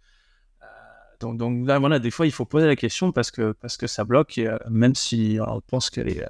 donc 1.21 1.67
là, 1.67 1.79
voilà, 1.79 1.99
des 1.99 2.11
fois, 2.11 2.27
il 2.27 2.33
faut 2.33 2.45
poser 2.45 2.67
la 2.67 2.77
question 2.77 3.11
parce 3.11 3.31
que, 3.31 3.55
ça 3.87 4.05
bloque, 4.05 4.39
même 4.69 4.95
si 4.95 5.39
on 5.47 5.63
pense 5.63 5.89
qu'elle 5.89 6.09
est, 6.09 6.29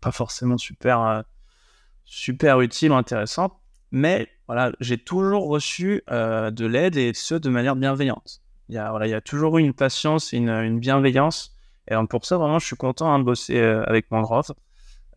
pas 0.00 0.10
forcément 0.12 0.58
super, 0.58 1.22
super 2.04 2.60
utile 2.62 2.90
ou 2.90 2.94
intéressante. 2.94 3.61
Mais 3.92 4.26
voilà, 4.46 4.72
j'ai 4.80 4.96
toujours 4.96 5.48
reçu 5.48 6.02
euh, 6.10 6.50
de 6.50 6.66
l'aide 6.66 6.96
et 6.96 7.12
ce 7.14 7.34
de 7.34 7.50
manière 7.50 7.76
bienveillante. 7.76 8.40
Il 8.70 8.74
y 8.74 8.78
a, 8.78 8.90
voilà, 8.90 9.06
il 9.06 9.10
y 9.10 9.14
a 9.14 9.20
toujours 9.20 9.58
eu 9.58 9.60
une 9.60 9.74
patience 9.74 10.32
et 10.32 10.38
une, 10.38 10.80
bienveillance. 10.80 11.54
Et 11.90 11.94
pour 12.08 12.24
ça, 12.24 12.38
vraiment, 12.38 12.58
je 12.58 12.66
suis 12.66 12.76
content 12.76 13.12
hein, 13.12 13.18
de 13.18 13.24
bosser 13.24 13.58
euh, 13.58 13.84
avec 13.84 14.10
Mangrove. 14.10 14.54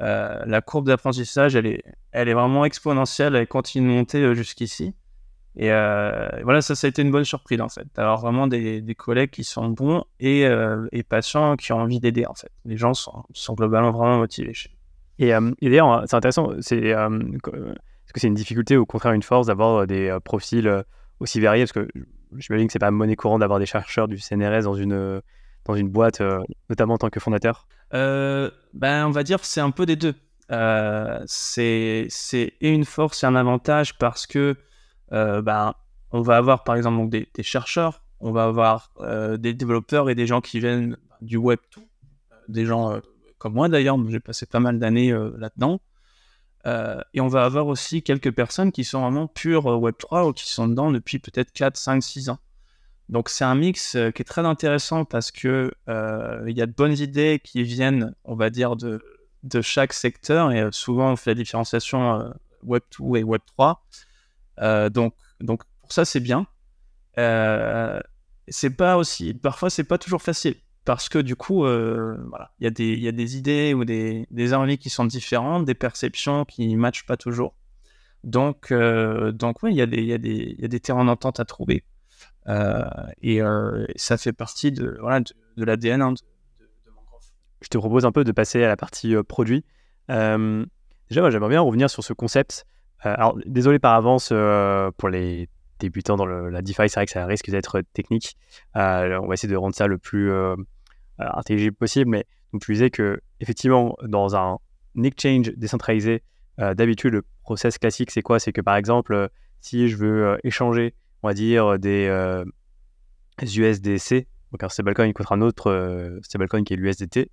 Euh, 0.01 0.43
la 0.45 0.61
courbe 0.61 0.87
d'apprentissage, 0.87 1.55
elle 1.55 1.67
est, 1.67 1.83
elle 2.11 2.27
est 2.27 2.33
vraiment 2.33 2.65
exponentielle. 2.65 3.35
Elle 3.35 3.47
continue 3.47 3.87
de 3.87 3.93
monter 3.93 4.35
jusqu'ici. 4.35 4.93
Et 5.57 5.69
voilà, 5.69 6.61
ça, 6.61 6.75
ça 6.75 6.85
a 6.85 6.89
été 6.89 7.01
une 7.01 7.11
bonne 7.11 7.23
surprise 7.23 7.61
en 7.61 7.69
fait, 7.69 7.87
d'avoir 7.95 8.19
vraiment 8.19 8.45
des, 8.45 8.95
collègues 8.97 9.29
qui 9.29 9.45
sont 9.45 9.69
bons 9.69 10.03
et, 10.19 10.41
et 10.91 11.03
patients, 11.03 11.55
qui 11.55 11.71
ont 11.71 11.79
envie 11.79 12.01
d'aider 12.01 12.25
en 12.25 12.33
fait. 12.33 12.51
Les 12.65 12.75
gens 12.75 12.93
sont, 12.93 13.23
sont 13.31 13.53
globalement 13.53 13.91
vraiment 13.91 14.17
motivés. 14.17 14.51
Et, 15.17 15.29
et 15.29 15.69
d'ailleurs, 15.69 16.03
c'est 16.07 16.15
intéressant, 16.17 16.51
c'est 16.59 16.93
c'est 18.19 18.27
une 18.27 18.33
difficulté 18.33 18.77
ou 18.77 18.81
au 18.81 18.85
contraire 18.85 19.13
une 19.13 19.23
force 19.23 19.47
d'avoir 19.47 19.81
euh, 19.81 19.85
des 19.85 20.09
euh, 20.09 20.19
profils 20.19 20.67
euh, 20.67 20.83
aussi 21.19 21.39
variés 21.39 21.63
Parce 21.63 21.73
que 21.73 21.87
j'imagine 22.37 22.67
que 22.67 22.73
c'est 22.73 22.79
pas 22.79 22.91
monnaie 22.91 23.15
courante 23.15 23.39
d'avoir 23.39 23.59
des 23.59 23.65
chercheurs 23.65 24.07
du 24.07 24.17
CNRS 24.19 24.63
dans 24.63 24.75
une, 24.75 25.21
dans 25.65 25.75
une 25.75 25.89
boîte, 25.89 26.21
notamment 26.69 26.95
en 26.95 26.97
tant 26.97 27.09
que 27.09 27.19
fondateur 27.19 27.67
ben, 27.91 28.51
On 29.07 29.11
va 29.11 29.23
dire 29.23 29.43
c'est 29.43 29.61
un 29.61 29.71
peu 29.71 29.85
des 29.85 29.95
deux. 29.95 30.15
c'est 31.25 32.53
une 32.59 32.83
force 32.83 33.23
et 33.23 33.27
un 33.27 33.35
avantage 33.35 33.97
parce 33.97 34.27
que 34.27 34.57
ben, 35.09 35.73
on 36.11 36.21
va 36.21 36.35
avoir 36.35 36.65
par 36.65 36.75
exemple 36.75 37.07
des 37.09 37.43
chercheurs, 37.43 38.01
on 38.19 38.33
va 38.33 38.43
avoir 38.43 38.91
des 39.39 39.53
développeurs 39.53 40.09
et 40.09 40.15
des 40.15 40.27
gens 40.27 40.41
qui 40.41 40.59
viennent 40.59 40.97
du 41.21 41.37
web 41.37 41.59
tout, 41.71 41.87
des 42.49 42.65
gens 42.65 42.99
comme 43.37 43.53
moi 43.53 43.69
d'ailleurs, 43.69 43.97
j'ai 44.09 44.19
passé 44.19 44.45
pas 44.45 44.59
mal 44.59 44.79
d'années 44.79 45.13
là-dedans. 45.13 45.79
Euh, 46.65 46.99
et 47.13 47.21
on 47.21 47.27
va 47.27 47.45
avoir 47.45 47.67
aussi 47.67 48.01
quelques 48.01 48.31
personnes 48.31 48.71
qui 48.71 48.83
sont 48.83 49.01
vraiment 49.01 49.27
pures 49.27 49.67
euh, 49.71 49.77
Web3 49.77 50.29
ou 50.29 50.33
qui 50.33 50.51
sont 50.51 50.67
dedans 50.67 50.91
depuis 50.91 51.19
peut-être 51.19 51.51
4, 51.51 51.77
5, 51.77 52.01
6 52.01 52.29
ans. 52.29 52.39
Donc 53.07 53.29
c'est 53.29 53.43
un 53.43 53.53
mix 53.53 53.95
euh, 53.95 54.09
qui 54.09 54.23
est 54.23 54.25
très 54.25 54.43
intéressant 54.45 55.05
parce 55.05 55.31
que 55.31 55.71
il 55.87 56.57
y 56.57 56.61
a 56.61 56.65
de 56.65 56.73
bonnes 56.73 56.97
idées 56.97 57.39
qui 57.43 57.61
viennent, 57.63 58.15
on 58.23 58.35
va 58.35 58.49
dire, 58.49 58.75
de, 58.75 59.03
de 59.43 59.61
chaque 59.61 59.93
secteur 59.93 60.51
et 60.51 60.67
souvent 60.71 61.11
on 61.11 61.15
fait 61.15 61.31
la 61.31 61.35
différenciation 61.35 62.33
Web2 62.65 63.19
et 63.19 63.23
Web3. 63.23 64.89
donc, 64.89 65.13
donc 65.41 65.63
pour 65.81 65.91
ça 65.91 66.03
c'est 66.03 66.19
bien. 66.19 66.47
c'est 68.47 68.69
pas 68.71 68.97
aussi, 68.97 69.35
parfois 69.35 69.69
c'est 69.69 69.83
pas 69.83 69.99
toujours 69.99 70.23
facile 70.23 70.55
parce 70.85 71.09
que 71.09 71.17
du 71.17 71.35
coup, 71.35 71.65
euh, 71.65 72.15
voilà, 72.29 72.51
il 72.59 72.65
y, 72.65 73.07
a 73.07 73.11
des 73.11 73.37
idées 73.37 73.73
ou 73.73 73.85
des, 73.85 74.53
envies 74.53 74.77
qui 74.77 74.91
sont 74.91 75.05
différentes, 75.05 75.65
des 75.65 75.73
perceptions 75.73 76.45
qui 76.45 76.67
ne 76.67 76.77
matchent 76.77 77.07
pas 77.07 77.17
toujours. 77.17 77.55
Donc, 78.23 78.71
euh, 78.71 79.31
donc 79.31 79.63
oui, 79.63 79.71
il 79.71 79.77
y, 79.77 79.81
a 79.81 80.17
des, 80.17 80.79
terrains 80.79 81.05
d'entente 81.05 81.39
à 81.39 81.45
trouver. 81.45 81.83
Euh, 82.47 82.85
et 83.23 83.41
ça 83.95 84.17
fait 84.17 84.31
partie 84.31 84.71
de, 84.71 84.97
voilà, 85.01 85.21
de, 85.21 85.65
l'ADN 85.65 86.03
hein, 86.03 86.13
de, 86.13 86.19
Je 87.61 87.67
te 87.67 87.79
propose 87.79 88.05
un 88.05 88.11
peu 88.11 88.23
de 88.23 88.31
passer 88.31 88.63
à 88.63 88.67
la 88.67 88.77
partie 88.77 89.15
produit. 89.27 89.65
déjà, 90.07 91.21
moi, 91.21 91.31
j'aimerais 91.31 91.49
bien 91.49 91.61
revenir 91.61 91.89
sur 91.89 92.03
ce 92.03 92.13
concept. 92.13 92.67
alors, 92.99 93.35
désolé 93.47 93.79
par 93.79 93.95
avance 93.95 94.31
pour 94.97 95.09
les 95.09 95.49
débutants 95.79 96.15
dans 96.15 96.27
la 96.27 96.61
DeFi, 96.61 96.89
c'est 96.89 96.99
vrai 96.99 97.05
que 97.07 97.11
ça 97.11 97.25
risque 97.25 97.49
d'être 97.49 97.81
technique. 97.93 98.37
on 98.75 98.79
va 99.27 99.33
essayer 99.33 99.51
de 99.51 99.57
rendre 99.57 99.73
ça 99.73 99.87
le 99.87 99.97
plus 99.97 100.31
intelligible 101.19 101.75
possible, 101.75 102.09
mais 102.11 102.25
donc, 102.51 102.61
tu 102.61 102.71
disais 102.73 102.89
que 102.89 103.19
effectivement, 103.39 103.95
dans 104.03 104.35
un 104.35 104.59
exchange 105.03 105.51
décentralisé, 105.57 106.23
d'habitude, 106.57 107.13
le 107.13 107.23
process 107.43 107.77
classique, 107.77 108.11
c'est 108.11 108.21
quoi? 108.21 108.39
C'est 108.39 108.53
que 108.53 108.61
par 108.61 108.75
exemple, 108.77 109.29
si 109.59 109.89
je 109.89 109.97
veux 109.97 110.37
échanger, 110.43 110.93
on 111.21 111.27
va 111.27 111.33
dire, 111.33 111.77
des 111.79 112.09
USDC, 113.41 114.27
donc 114.51 114.63
un 114.63 114.69
stablecoin 114.69 115.11
contre 115.11 115.33
un 115.33 115.41
autre 115.41 116.19
stablecoin 116.23 116.63
qui 116.63 116.73
est 116.73 116.77
l'USDT, 116.77 117.29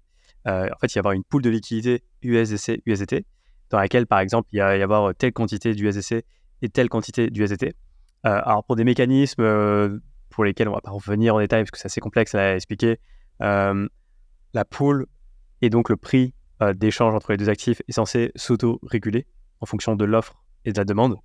en 0.46 0.78
fait, 0.80 0.86
il 0.86 0.94
va 0.94 0.96
y 0.96 0.98
avoir 0.98 1.12
une 1.12 1.22
pool 1.22 1.42
de 1.42 1.50
liquidité 1.50 2.02
USDC, 2.22 2.82
USDT, 2.84 3.24
dans 3.70 3.78
laquelle, 3.78 4.06
par 4.06 4.18
exemple, 4.18 4.48
il 4.52 4.58
va 4.58 4.76
y 4.76 4.82
avoir 4.82 5.14
telle 5.14 5.32
quantité 5.32 5.72
d'USDC 5.74 6.24
et 6.62 6.68
telle 6.68 6.88
quantité 6.88 7.30
d'USDT. 7.30 7.74
alors, 8.24 8.64
pour 8.64 8.76
des 8.76 8.84
mécanismes 8.84 10.00
pour 10.30 10.44
lesquels 10.44 10.66
on 10.66 10.72
ne 10.72 10.76
va 10.76 10.80
pas 10.80 10.90
revenir 10.90 11.34
en 11.34 11.38
détail 11.38 11.62
parce 11.62 11.70
que 11.70 11.78
c'est 11.78 11.86
assez 11.86 12.00
complexe 12.00 12.34
à 12.34 12.56
expliquer, 12.56 12.98
la 13.42 14.64
pool 14.64 15.06
et 15.60 15.70
donc 15.70 15.88
le 15.88 15.96
prix 15.96 16.34
d'échange 16.74 17.14
entre 17.14 17.32
les 17.32 17.36
deux 17.36 17.48
actifs 17.48 17.82
est 17.88 17.92
censé 17.92 18.30
s'auto-réguler 18.36 19.26
en 19.60 19.66
fonction 19.66 19.96
de 19.96 20.04
l'offre 20.04 20.42
et 20.64 20.72
de 20.72 20.78
la 20.78 20.84
demande. 20.84 21.16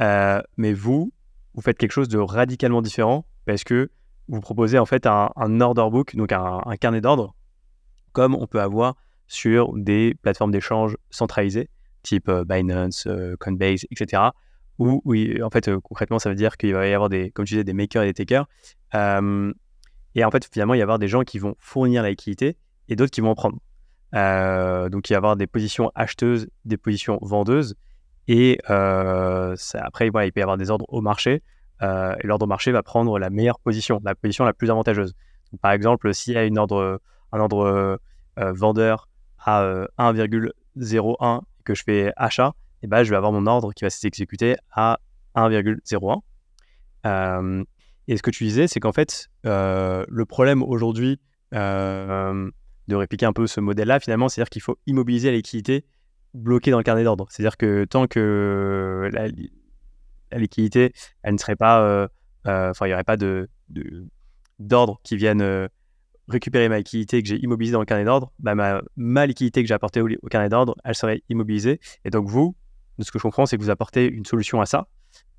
mais 0.00 0.72
vous, 0.72 1.12
vous 1.54 1.62
faites 1.62 1.78
quelque 1.78 1.92
chose 1.92 2.08
de 2.08 2.18
radicalement 2.18 2.82
différent 2.82 3.26
parce 3.46 3.64
que 3.64 3.90
vous 4.28 4.40
proposez 4.40 4.78
en 4.78 4.86
fait 4.86 5.06
un, 5.06 5.60
order 5.60 5.86
book, 5.90 6.16
donc 6.16 6.32
un, 6.32 6.60
carnet 6.80 7.00
d'ordre, 7.00 7.34
comme 8.12 8.34
on 8.34 8.46
peut 8.46 8.60
avoir 8.60 8.96
sur 9.26 9.72
des 9.74 10.14
plateformes 10.22 10.50
d'échange 10.50 10.96
centralisées, 11.10 11.68
type 12.02 12.30
Binance, 12.30 13.08
Coinbase, 13.38 13.84
etc. 13.90 14.22
Où, 14.78 15.02
oui, 15.04 15.42
en 15.42 15.50
fait, 15.50 15.70
concrètement, 15.78 16.18
ça 16.18 16.30
veut 16.30 16.34
dire 16.34 16.56
qu'il 16.56 16.74
va 16.74 16.86
y 16.88 16.94
avoir 16.94 17.08
des, 17.08 17.30
comme 17.30 17.44
tu 17.44 17.54
disais, 17.54 17.64
des 17.64 17.74
makers 17.74 18.02
et 18.02 18.12
des 18.12 18.14
takers. 18.14 18.46
Et 20.14 20.24
en 20.24 20.30
fait, 20.30 20.48
finalement, 20.50 20.74
il 20.74 20.78
y 20.78 20.82
avoir 20.82 20.98
des 20.98 21.08
gens 21.08 21.22
qui 21.22 21.38
vont 21.38 21.54
fournir 21.58 22.02
la 22.02 22.10
liquidité 22.10 22.56
et 22.88 22.96
d'autres 22.96 23.10
qui 23.10 23.20
vont 23.20 23.30
en 23.30 23.34
prendre. 23.34 23.58
donc, 24.90 25.08
il 25.08 25.12
va 25.12 25.14
y 25.14 25.16
avoir 25.16 25.36
des 25.36 25.46
positions 25.46 25.90
acheteuses, 25.94 26.48
des 26.64 26.76
positions 26.76 27.18
vendeuses. 27.22 27.74
Et 28.28 28.58
après, 28.68 30.06
il 30.06 30.12
peut 30.12 30.40
y 30.40 30.42
avoir 30.42 30.56
des 30.56 30.70
ordres 30.70 30.86
au 30.88 31.00
marché. 31.00 31.42
Euh, 31.82 32.14
et 32.22 32.26
l'ordre 32.26 32.46
marché 32.46 32.72
va 32.72 32.82
prendre 32.82 33.18
la 33.18 33.30
meilleure 33.30 33.58
position, 33.58 34.00
la 34.04 34.14
position 34.14 34.44
la 34.44 34.52
plus 34.52 34.70
avantageuse. 34.70 35.14
par 35.60 35.72
exemple, 35.72 36.14
s'il 36.14 36.34
y 36.34 36.38
a 36.38 36.42
un 36.42 36.56
ordre 36.56 37.00
euh, 37.28 38.52
vendeur 38.52 39.08
à 39.38 39.62
1,01 39.98 40.50
euh, 40.76 41.40
et 41.40 41.64
que 41.64 41.74
je 41.74 41.82
fais 41.82 42.12
achat, 42.16 42.54
et 42.82 42.86
eh 42.86 42.86
ben, 42.86 43.02
je 43.02 43.10
vais 43.10 43.16
avoir 43.16 43.32
mon 43.32 43.46
ordre 43.46 43.72
qui 43.72 43.84
va 43.84 43.90
s'exécuter 43.90 44.56
à 44.70 44.98
1,01. 45.34 46.20
Et 48.08 48.16
ce 48.16 48.22
que 48.22 48.30
tu 48.30 48.44
disais, 48.44 48.68
c'est 48.68 48.80
qu'en 48.80 48.92
fait, 48.92 49.28
le 49.44 50.24
problème 50.24 50.62
aujourd'hui 50.62 51.20
de 52.88 52.94
répliquer 52.94 53.26
un 53.26 53.32
peu 53.32 53.46
ce 53.46 53.60
modèle-là, 53.60 54.00
finalement, 54.00 54.28
c'est-à-dire 54.28 54.50
qu'il 54.50 54.62
faut 54.62 54.78
immobiliser 54.86 55.30
la 55.30 55.36
liquidité 55.36 55.84
bloquée 56.34 56.70
dans 56.70 56.78
le 56.78 56.84
carnet 56.84 57.04
d'ordre. 57.04 57.26
C'est-à-dire 57.30 57.56
que 57.56 57.84
tant 57.84 58.06
que 58.06 59.08
la, 59.12 59.28
liquidité, 60.38 60.92
elle 61.22 61.34
ne 61.34 61.38
serait 61.38 61.56
pas, 61.56 61.80
euh, 61.82 62.08
euh, 62.46 62.70
enfin, 62.70 62.86
il 62.86 62.88
n'y 62.88 62.94
aurait 62.94 63.04
pas 63.04 63.16
de, 63.16 63.48
d'ordre 64.58 65.00
qui 65.04 65.16
viennent 65.16 65.42
euh, 65.42 65.68
récupérer 66.28 66.68
ma 66.68 66.78
liquidité 66.78 67.22
que 67.22 67.28
j'ai 67.28 67.36
immobilisée 67.36 67.72
dans 67.72 67.80
le 67.80 67.86
carnet 67.86 68.04
d'ordre, 68.04 68.32
bah, 68.40 68.54
ma, 68.54 68.82
ma, 68.96 69.26
liquidité 69.26 69.62
que 69.62 69.68
j'ai 69.68 69.74
apportée 69.74 70.00
au, 70.00 70.08
carnet 70.28 70.48
d'ordre, 70.48 70.74
elle 70.84 70.94
serait 70.94 71.22
immobilisée. 71.28 71.80
Et 72.04 72.10
donc 72.10 72.28
vous, 72.28 72.56
de 72.98 73.04
ce 73.04 73.12
que 73.12 73.18
je 73.18 73.22
comprends, 73.22 73.46
c'est 73.46 73.56
que 73.56 73.62
vous 73.62 73.70
apportez 73.70 74.06
une 74.06 74.24
solution 74.24 74.60
à 74.60 74.66
ça 74.66 74.88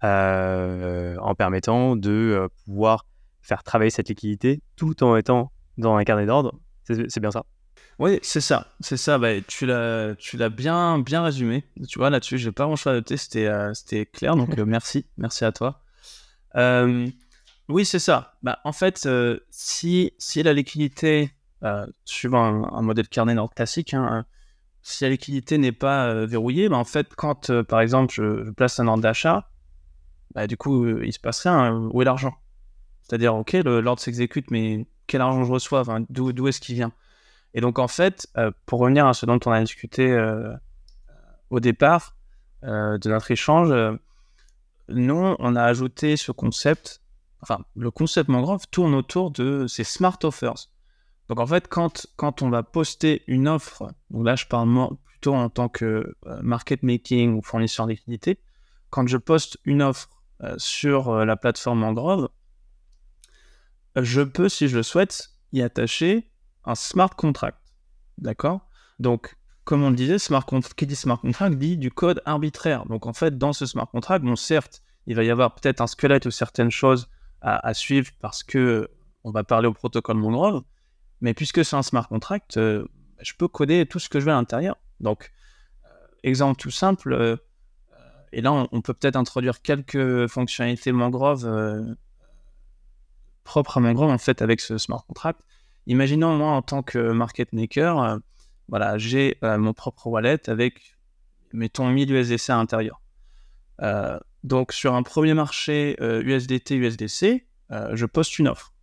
en 0.06 1.36
permettant 1.36 1.96
de 1.96 2.50
pouvoir 2.66 3.06
faire 3.42 3.64
travailler 3.64 3.92
cette 3.92 4.10
liquidité 4.10 4.62
tout 4.76 5.04
en 5.04 5.16
étant 5.16 5.52
dans 5.78 5.96
un 5.96 6.04
carnet 6.04 6.26
d'ordre. 6.26 6.60
C'est 6.84 7.20
bien 7.20 7.32
ça 7.32 7.44
oui, 7.98 8.20
c'est 8.24 8.42
ça, 8.42 8.68
c'est 8.82 8.98
ça. 8.98 9.18
Bah, 9.18 9.40
tu 9.48 9.66
l'as, 9.66 10.16
tu 10.18 10.36
l'as 10.36 10.50
bien, 10.50 11.00
bien 11.00 11.24
résumé. 11.24 11.64
Tu 11.88 11.98
vois 11.98 12.10
là-dessus, 12.10 12.38
j'ai 12.38 12.52
pas 12.52 12.66
grand 12.66 12.76
chose 12.76 12.92
à 12.92 12.96
noter. 12.96 13.16
C'était, 13.16 13.48
euh, 13.48 13.74
c'était 13.74 14.06
clair. 14.06 14.36
Donc 14.36 14.58
euh, 14.58 14.66
merci, 14.68 15.06
merci 15.18 15.46
à 15.46 15.54
toi. 15.54 15.82
Euh, 16.56 17.08
oui, 17.70 17.86
c'est 17.86 18.00
ça. 18.00 18.38
Bah, 18.44 18.60
en 18.66 18.74
fait, 18.74 19.08
si, 19.50 20.14
si 20.18 20.44
la 20.44 20.54
liquidité, 20.54 21.32
suivant 22.04 22.70
un, 22.74 22.82
modèle 22.82 23.08
carnet 23.08 23.34
d'ordre 23.34 23.54
classique, 23.54 23.94
hein, 23.94 24.26
si 24.82 25.04
la 25.04 25.10
liquidité 25.10 25.58
n'est 25.58 25.72
pas 25.72 26.26
verrouillée, 26.26 26.68
bah, 26.70 26.78
en 26.78 26.84
fait, 26.84 27.16
quand 27.16 27.62
par 27.64 27.80
exemple 27.80 28.14
je, 28.14 28.52
place 28.52 28.80
un 28.80 28.88
ordre 28.88 29.04
d'achat, 29.04 29.50
bah, 30.36 30.48
du 30.48 30.58
coup, 30.58 30.88
il 31.00 31.14
se 31.14 31.20
passe 31.20 31.42
rien. 31.42 31.74
Où 31.92 32.02
est 32.02 32.06
l'argent? 32.06 32.36
C'est-à-dire, 33.02 33.36
ok, 33.36 33.54
l'ordre 33.54 34.02
s'exécute, 34.02 34.52
mais 34.52 34.86
quel 35.08 35.22
argent 35.22 35.44
je 35.46 35.52
reçois? 35.52 35.84
D'où, 36.10 36.34
d'où 36.34 36.48
est-ce 36.48 36.60
qu'il 36.60 36.76
vient? 36.76 36.92
Et 37.54 37.62
donc, 37.62 37.80
en 37.80 37.88
fait, 37.88 38.28
euh, 38.38 38.52
pour 38.66 38.80
revenir 38.80 39.08
à 39.08 39.14
ce 39.14 39.26
dont 39.26 39.40
on 39.46 39.52
a 39.52 39.62
discuté 39.62 40.12
euh, 40.12 40.54
au 41.50 41.62
départ 41.62 42.16
euh, 42.64 42.98
de 42.98 43.10
notre 43.10 43.32
échange, 43.32 43.74
nous, 44.90 45.36
on 45.40 45.56
a 45.56 45.64
ajouté 45.64 46.18
ce 46.18 46.32
concept, 46.32 47.02
enfin, 47.42 47.64
le 47.76 47.90
concept 47.90 48.30
Mangrove 48.30 48.68
tourne 48.70 48.94
autour 48.94 49.32
de 49.32 49.68
ces 49.68 49.86
smart 49.86 50.20
offers. 50.24 50.70
Donc, 51.30 51.40
en 51.40 51.48
fait, 51.48 51.68
quand, 51.70 52.08
quand 52.18 52.42
on 52.42 52.50
va 52.50 52.62
poster 52.62 53.24
une 53.28 53.48
offre, 53.48 53.90
donc 54.12 54.26
là, 54.26 54.36
je 54.36 54.46
parle 54.46 54.90
plutôt 55.06 55.34
en 55.34 55.50
tant 55.50 55.70
que 55.70 56.16
market 56.42 56.84
making 56.84 57.36
ou 57.38 57.42
fournisseur 57.42 57.88
de 57.88 57.96
quand 58.90 59.08
je 59.08 59.18
poste 59.18 59.58
une 59.66 59.82
offre 59.82 60.10
sur 60.58 61.26
la 61.26 61.36
plateforme 61.36 61.80
Mangrove, 61.80 62.30
je 63.96 64.22
peux, 64.22 64.50
si 64.50 64.68
je 64.68 64.78
le 64.78 64.84
souhaite, 64.84 65.32
y 65.54 65.62
attacher 65.62 66.30
un 66.66 66.76
smart 66.76 67.10
contract. 67.16 67.60
D'accord? 68.18 68.68
Donc, 69.00 69.38
comme 69.64 69.84
on 69.84 69.90
le 69.90 69.96
disait, 69.96 70.18
qui 70.78 70.88
dit 70.88 70.96
smart 70.96 71.20
contract 71.20 71.56
dit 71.56 71.78
du 71.78 71.92
code 71.92 72.22
arbitraire. 72.26 72.86
Donc, 72.86 73.06
en 73.06 73.14
fait, 73.14 73.38
dans 73.38 73.54
ce 73.54 73.66
smart 73.66 73.90
contract, 73.90 74.24
bon, 74.24 74.36
certes, 74.36 74.84
il 75.08 75.16
va 75.16 75.24
y 75.24 75.30
avoir 75.30 75.56
peut-être 75.56 75.82
un 75.82 75.88
squelette 75.88 76.26
ou 76.26 76.32
certaines 76.32 76.72
choses 76.72 77.10
à, 77.42 77.76
suivre 77.76 78.10
parce 78.22 78.42
que 78.42 78.90
on 79.24 79.30
va 79.30 79.44
parler 79.44 79.68
au 79.68 79.74
protocole 79.74 80.18
Monroe, 80.18 80.64
mais 81.22 81.36
puisque 81.36 81.64
c'est 81.64 81.76
un 81.76 81.84
smart 81.84 82.08
contract, 82.08 82.58
euh, 82.58 82.88
je 83.22 83.34
peux 83.38 83.48
coder 83.48 83.86
tout 83.86 84.00
ce 84.00 84.10
que 84.10 84.20
je 84.20 84.26
veux 84.26 84.32
à 84.32 84.36
l'intérieur. 84.36 84.78
Donc, 85.00 85.32
euh, 85.86 85.90
exemple 86.24 86.60
tout 86.60 86.72
simple, 86.72 87.14
euh, 87.14 87.36
et 88.32 88.42
là, 88.42 88.68
on, 88.72 88.82
peut 88.82 88.94
peut-être 88.94 89.16
introduire 89.16 89.62
quelques 89.62 90.28
fonctionnalités 90.28 90.92
Mangrove 90.92 91.46
propres 93.46 93.78
à 93.78 93.80
Mangrove, 93.80 94.10
en 94.10 94.18
fait, 94.18 94.42
avec 94.42 94.60
ce 94.60 94.78
smart 94.78 95.06
contract. 95.08 95.40
Imaginons, 95.88 96.36
moi, 96.36 96.52
en 96.52 96.62
tant 96.62 96.84
que 96.84 97.12
market 97.12 97.54
maker, 97.54 98.02
euh, 98.02 98.18
voilà, 98.68 98.98
j'ai 98.98 99.38
euh, 99.44 99.58
mon 99.58 99.74
propre 99.74 100.08
wallet 100.08 100.50
avec, 100.50 100.98
mettons, 101.54 101.88
1000 101.88 102.12
USDC 102.12 102.50
à 102.50 102.58
l'intérieur. 102.58 103.02
Euh, 103.82 104.20
donc, 104.44 104.74
sur 104.74 104.94
un 104.94 105.04
premier 105.04 105.34
marché 105.34 105.96
USDT, 106.02 106.76
USDC, 106.76 107.48
je 107.72 108.06
poste 108.06 108.38
une 108.38 108.48
offre. 108.48 108.74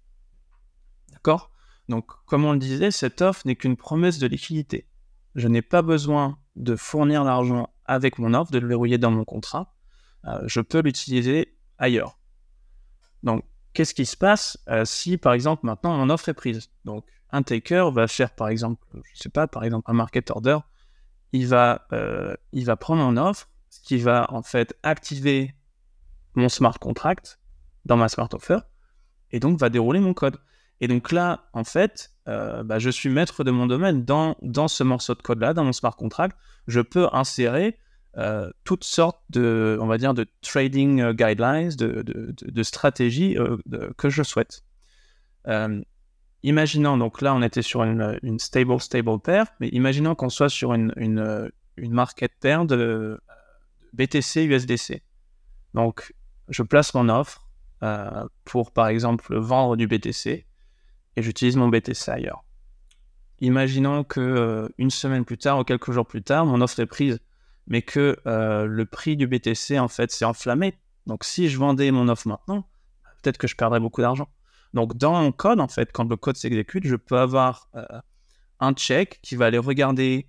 D'accord? 1.13 1.51
Donc, 1.89 2.07
comme 2.27 2.45
on 2.45 2.53
le 2.53 2.59
disait, 2.59 2.91
cette 2.91 3.21
offre 3.21 3.43
n'est 3.47 3.55
qu'une 3.55 3.77
promesse 3.77 4.19
de 4.19 4.27
liquidité. 4.27 4.89
Je 5.35 5.47
n'ai 5.49 5.63
pas 5.63 5.83
besoin 5.83 6.39
de 6.57 6.75
fournir 6.75 7.23
l'argent 7.23 7.72
avec 7.93 8.19
mon 8.19 8.35
offre, 8.35 8.53
de 8.53 8.59
le 8.59 8.69
verrouiller 8.69 8.99
dans 8.99 9.11
mon 9.11 9.25
contrat. 9.25 9.75
je 10.45 10.61
peux 10.61 10.81
l'utiliser 10.81 11.57
ailleurs. 11.79 12.19
Donc, 13.23 13.45
qu'est-ce 13.73 13.95
qui 13.95 14.07
se 14.07 14.17
passe 14.17 14.59
euh, 14.69 14.85
si, 14.85 15.17
par 15.17 15.33
exemple, 15.33 15.67
maintenant 15.67 15.97
mon 15.97 16.11
offre 16.11 16.29
est 16.29 16.35
prise? 16.35 16.71
Donc, 16.85 17.05
un 17.31 17.43
taker 17.43 17.91
va 17.93 18.09
faire, 18.09 18.35
par 18.35 18.49
exemple, 18.49 18.85
je 19.13 19.23
sais 19.23 19.29
pas, 19.29 19.47
par 19.47 19.65
exemple, 19.65 19.91
un 19.91 19.95
market 19.95 20.31
order. 20.31 20.59
Il 21.33 21.47
va, 21.47 21.87
euh, 21.93 22.35
il 22.53 22.65
va 22.67 22.77
prendre 22.77 23.03
mon 23.03 23.17
offre, 23.17 23.49
ce 23.71 23.81
qui 23.81 23.99
va 23.99 24.27
en 24.31 24.43
fait 24.43 24.77
activer 24.83 25.55
mon 26.35 26.49
smart 26.49 26.79
contract 26.79 27.41
dans 27.85 27.97
ma 27.97 28.09
smart 28.09 28.29
offer, 28.33 28.59
et 29.31 29.41
donc 29.41 29.59
va 29.59 29.71
dérouler 29.71 30.01
mon 30.01 30.13
code. 30.13 30.39
Et 30.83 30.89
donc 30.89 31.13
là, 31.13 31.45
en 31.53 31.63
fait, 31.63 32.11
euh, 32.27 32.65
bah, 32.65 32.81
je 32.81 32.91
suis 32.91 33.09
maître 33.09 33.45
de 33.45 33.53
mon 33.53 33.69
domaine 33.69 34.05
dans, 34.05 34.37
dans 34.43 34.67
ce 34.67 34.83
morceau 34.83 35.15
de 35.15 35.23
code-là, 35.23 35.55
dans 35.55 35.65
mon 35.65 35.73
smart 35.73 35.95
contract. 35.95 36.37
Je 36.67 36.81
peux 36.81 37.09
insérer 37.13 37.79
euh, 38.19 38.51
toutes 38.65 38.83
sortes 38.83 39.23
de, 39.31 39.79
on 39.81 39.87
va 39.87 39.97
dire, 39.97 40.13
de 40.13 40.27
trading 40.41 41.01
euh, 41.01 41.13
guidelines, 41.15 41.71
de, 41.71 42.03
de, 42.03 42.63
stratégies 42.65 43.39
euh, 43.39 43.57
que 43.97 44.11
je 44.11 44.25
souhaite. 44.25 44.65
imaginons, 46.43 46.99
donc 46.99 47.23
là 47.23 47.33
on 47.33 47.43
était 47.43 47.63
sur 47.63 47.85
une, 47.85 48.19
une 48.25 48.41
stable 48.41 48.81
stable 48.81 49.21
pair, 49.21 49.47
mais 49.61 49.69
imaginons 49.69 50.17
qu'on 50.17 50.31
soit 50.31 50.49
sur 50.49 50.75
une, 50.75 50.93
une, 50.97 51.51
une, 51.77 51.93
market 51.93 52.33
pair 52.41 52.65
de 52.67 53.21
BTC 53.93 54.47
USDC. 54.47 55.01
Donc 55.75 56.13
je 56.49 56.65
place 56.65 56.93
mon 56.95 57.09
offre 57.09 57.49
pour 58.45 58.73
par 58.73 58.89
exemple 58.89 59.39
vendre 59.39 59.77
du 59.77 59.87
BTC 59.87 60.45
et 61.17 61.23
j'utilise 61.23 61.57
mon 61.57 61.69
BTC 61.69 62.11
ailleurs. 62.11 62.45
imaginons 63.41 64.05
que 64.05 64.73
une 64.79 64.91
semaine 64.91 65.25
plus 65.25 65.39
tard 65.39 65.59
ou 65.59 65.65
quelques 65.65 65.91
jours 65.91 66.07
plus 66.07 66.23
tard, 66.23 66.47
mon 66.47 66.61
offre 66.61 66.81
est 66.81 66.87
prise, 66.87 67.19
mais 67.67 67.83
que 67.83 68.17
le 68.25 68.85
prix 68.85 69.17
du 69.17 69.27
BTC 69.27 69.79
en 69.79 69.89
fait 69.89 70.11
s'est 70.11 70.25
enflammé. 70.25 70.75
Donc 71.07 71.25
si 71.25 71.49
je 71.49 71.59
vendais 71.59 71.91
mon 71.91 72.09
offre 72.09 72.29
maintenant, 72.29 72.69
peut-être 73.23 73.39
que 73.39 73.47
je 73.47 73.57
perdrais 73.57 73.81
beaucoup 73.81 74.01
d'argent. 74.01 74.29
Donc 74.75 74.97
dans 74.97 75.21
mon 75.21 75.33
code, 75.33 75.61
en 75.61 75.69
fait, 75.69 75.93
quand 75.93 76.09
le 76.09 76.17
code 76.17 76.37
s'exécute, 76.37 76.87
je 76.87 76.97
peux 76.97 77.19
avoir 77.19 77.69
un 78.61 78.73
check 78.73 79.21
qui 79.23 79.37
va 79.37 79.47
aller 79.47 79.59
regarder 79.59 80.29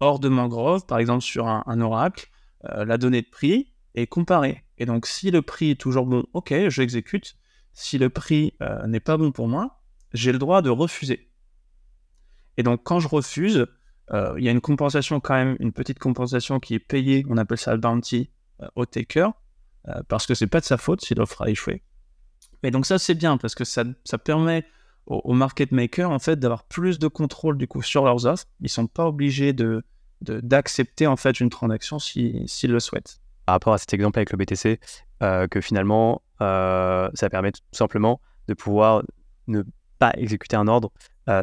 hors 0.00 0.18
de 0.18 0.28
Mangrove, 0.28 0.86
par 0.86 0.98
exemple 0.98 1.22
sur 1.22 1.46
un, 1.46 1.80
oracle, 1.80 2.30
la 2.64 2.98
donnée 2.98 3.22
de 3.22 3.28
prix 3.30 3.72
et 3.94 4.06
comparer. 4.06 4.64
Et 4.78 4.86
donc 4.86 5.06
si 5.06 5.30
le 5.30 5.42
prix 5.42 5.72
est 5.72 5.80
toujours 5.80 6.06
bon, 6.06 6.24
ok, 6.32 6.68
je. 6.68 6.82
Si 7.72 7.98
le 7.98 8.10
prix 8.10 8.54
n'est 8.86 9.00
pas 9.00 9.16
bon 9.16 9.30
pour 9.30 9.48
moi, 9.48 9.80
j'ai 10.12 10.32
le 10.32 10.38
droit 10.38 10.62
de 10.62 10.70
refuser. 10.70 11.28
Et 12.56 12.62
donc, 12.62 12.82
quand 12.82 13.00
je 13.00 13.08
refuse, 13.08 13.66
euh, 14.12 14.34
il 14.36 14.44
y 14.44 14.48
a 14.48 14.52
une 14.52 14.60
compensation 14.60 15.20
quand 15.20 15.34
même, 15.34 15.56
une 15.60 15.72
petite 15.72 15.98
compensation 15.98 16.60
qui 16.60 16.74
est 16.74 16.80
payée, 16.80 17.24
on 17.28 17.36
appelle 17.36 17.58
ça 17.58 17.72
le 17.72 17.80
bounty, 17.80 18.30
euh, 18.62 18.66
au 18.74 18.86
taker, 18.86 19.30
euh, 19.88 20.02
parce 20.08 20.26
que 20.26 20.34
c'est 20.34 20.46
pas 20.46 20.60
de 20.60 20.64
sa 20.64 20.76
faute 20.76 21.02
si 21.02 21.14
l'offre 21.14 21.42
a 21.42 21.50
échoué. 21.50 21.82
Et 22.62 22.70
donc 22.70 22.86
ça, 22.86 22.98
c'est 22.98 23.14
bien, 23.14 23.36
parce 23.36 23.54
que 23.54 23.64
ça, 23.64 23.84
permet 24.24 24.64
aux, 25.06 25.32
market 25.32 25.72
makers, 25.72 26.10
en 26.10 26.18
fait, 26.18 26.38
d'avoir 26.38 26.64
plus 26.64 26.98
de 26.98 27.06
contrôle, 27.06 27.56
du 27.56 27.68
coup, 27.68 27.82
sur 27.82 28.04
leurs 28.04 28.26
offres. 28.26 28.44
Ils 28.60 28.68
sont 28.68 28.88
pas 28.88 29.06
obligés 29.06 29.54
d'accepter 30.20 31.06
en 31.06 31.16
fait 31.16 31.40
une 31.40 31.48
transaction 31.48 31.98
s'ils 31.98 32.70
le 32.70 32.80
souhaitent. 32.80 33.20
Par 33.48 33.54
rapport 33.54 33.72
à 33.72 33.78
cet 33.78 33.94
exemple 33.94 34.18
avec 34.18 34.30
le 34.30 34.36
BTC, 34.36 34.78
que 35.20 35.60
finalement, 35.62 36.20
ça 36.38 37.30
permet 37.30 37.50
tout 37.50 37.62
simplement 37.72 38.20
de 38.46 38.52
pouvoir 38.52 39.02
ne 39.46 39.62
pas 39.98 40.12
exécuter 40.18 40.56
un 40.56 40.68
ordre 40.68 40.92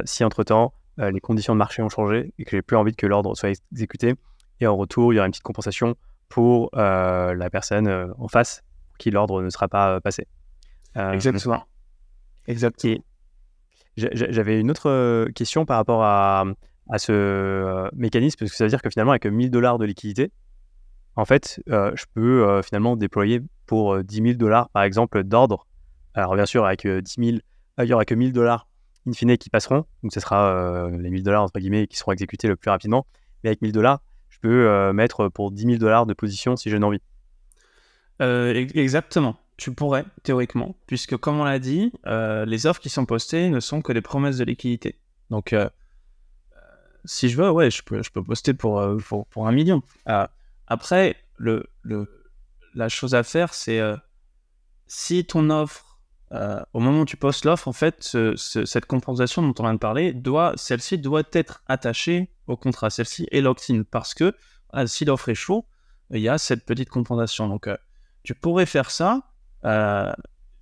si 0.05 0.23
entre-temps 0.23 0.71
euh, 0.99 1.11
les 1.11 1.19
conditions 1.19 1.53
de 1.53 1.59
marché 1.59 1.81
ont 1.81 1.89
changé 1.89 2.33
et 2.39 2.45
que 2.45 2.51
j'ai 2.51 2.61
plus 2.61 2.77
envie 2.77 2.95
que 2.95 3.05
l'ordre 3.05 3.35
soit 3.35 3.49
exécuté. 3.71 4.15
Et 4.61 4.67
en 4.67 4.77
retour, 4.77 5.11
il 5.11 5.17
y 5.17 5.19
aura 5.19 5.25
une 5.25 5.31
petite 5.31 5.43
compensation 5.43 5.95
pour 6.29 6.69
euh, 6.75 7.33
la 7.33 7.49
personne 7.49 7.87
euh, 7.87 8.07
en 8.17 8.27
face 8.27 8.63
qui 8.97 9.11
l'ordre 9.11 9.41
ne 9.41 9.49
sera 9.49 9.67
pas 9.67 9.99
passé. 9.99 10.27
Exactement. 10.95 11.65
Exactement. 12.47 13.03
J'avais 13.97 14.59
une 14.59 14.71
autre 14.71 15.25
question 15.31 15.65
par 15.65 15.77
rapport 15.77 16.03
à, 16.03 16.45
à 16.89 16.99
ce 16.99 17.89
mécanisme, 17.93 18.37
parce 18.39 18.51
que 18.51 18.57
ça 18.57 18.63
veut 18.63 18.69
dire 18.69 18.81
que 18.81 18.89
finalement, 18.89 19.11
avec 19.11 19.25
1000 19.25 19.51
dollars 19.51 19.77
de 19.77 19.85
liquidité, 19.85 20.31
en 21.15 21.25
fait, 21.25 21.61
je 21.67 22.03
peux 22.13 22.61
finalement 22.61 22.95
déployer 22.95 23.41
pour 23.65 24.03
10 24.03 24.15
000 24.15 24.33
dollars, 24.33 24.69
par 24.69 24.83
exemple, 24.83 25.23
d'ordre. 25.23 25.65
Alors, 26.13 26.35
bien 26.35 26.45
sûr, 26.45 26.65
avec 26.65 26.87
10 26.87 27.15
000, 27.17 27.37
il 27.77 27.85
n'y 27.85 27.93
aura 27.93 28.05
que 28.05 28.15
1000 28.15 28.33
dollars 28.33 28.67
in 29.07 29.13
fine 29.13 29.37
qui 29.37 29.49
passeront. 29.49 29.85
Donc 30.03 30.13
ce 30.13 30.19
sera 30.19 30.49
euh, 30.49 30.97
les 30.97 31.09
1000 31.09 31.23
dollars 31.23 31.43
entre 31.43 31.59
guillemets 31.59 31.87
qui 31.87 31.97
seront 31.97 32.11
exécutés 32.11 32.47
le 32.47 32.55
plus 32.55 32.69
rapidement. 32.69 33.05
Mais 33.43 33.49
avec 33.49 33.61
1000 33.61 33.71
dollars, 33.71 34.01
je 34.29 34.39
peux 34.39 34.67
euh, 34.67 34.93
mettre 34.93 35.29
pour 35.29 35.51
10 35.51 35.63
000 35.63 35.77
dollars 35.77 36.05
de 36.05 36.13
position 36.13 36.55
si 36.55 36.69
j'ai 36.69 36.77
envie. 36.77 37.01
Euh, 38.21 38.53
exactement. 38.53 39.37
Tu 39.57 39.71
pourrais, 39.71 40.05
théoriquement, 40.23 40.75
puisque 40.85 41.15
comme 41.15 41.39
on 41.39 41.45
l'a 41.45 41.59
dit, 41.59 41.93
les 42.05 42.65
offres 42.65 42.81
qui 42.81 42.89
sont 42.89 43.05
postées 43.05 43.49
ne 43.49 43.61
sont 43.61 43.81
que 43.81 43.93
des 43.93 44.01
promesses 44.01 44.37
de 44.37 44.43
liquidité. 44.43 44.99
Donc, 45.29 45.55
si 47.05 47.29
je 47.29 47.37
veux, 47.37 47.49
ouais, 47.49 47.71
je 47.71 47.81
peux, 47.81 48.03
je 48.03 48.11
peux 48.11 48.21
poster 48.21 48.53
pour, 48.53 48.83
pour, 49.07 49.25
pour 49.27 49.47
un 49.47 49.53
million. 49.53 49.81
Après, 50.67 51.15
la 51.39 52.89
chose 52.89 53.15
à 53.15 53.23
faire, 53.23 53.53
c'est 53.53 53.81
si 54.87 55.25
ton 55.25 55.49
offre 55.49 55.85
euh, 56.31 56.61
au 56.73 56.79
moment 56.79 57.01
où 57.01 57.05
tu 57.05 57.17
postes 57.17 57.45
l'offre, 57.45 57.67
en 57.67 57.73
fait, 57.73 58.17
cette 58.35 58.85
compensation 58.85 59.41
dont 59.41 59.53
on 59.59 59.63
vient 59.63 59.73
de 59.73 59.79
parler, 59.79 60.13
celle-ci 60.55 60.97
doit 60.97 61.23
être 61.33 61.63
attachée 61.67 62.29
au 62.47 62.57
contrat. 62.57 62.89
Celle-ci 62.89 63.27
est 63.31 63.41
locked-in 63.41 63.83
parce 63.89 64.13
que 64.13 64.33
si 64.85 65.05
l'offre 65.05 65.29
est 65.29 65.35
chaud, 65.35 65.65
il 66.11 66.19
y 66.19 66.29
a 66.29 66.37
cette 66.37 66.65
petite 66.65 66.89
compensation. 66.89 67.47
Donc, 67.47 67.67
euh, 67.67 67.77
tu 68.23 68.35
pourrais 68.35 68.65
faire 68.65 68.91
ça 68.91 69.21
euh, 69.65 70.11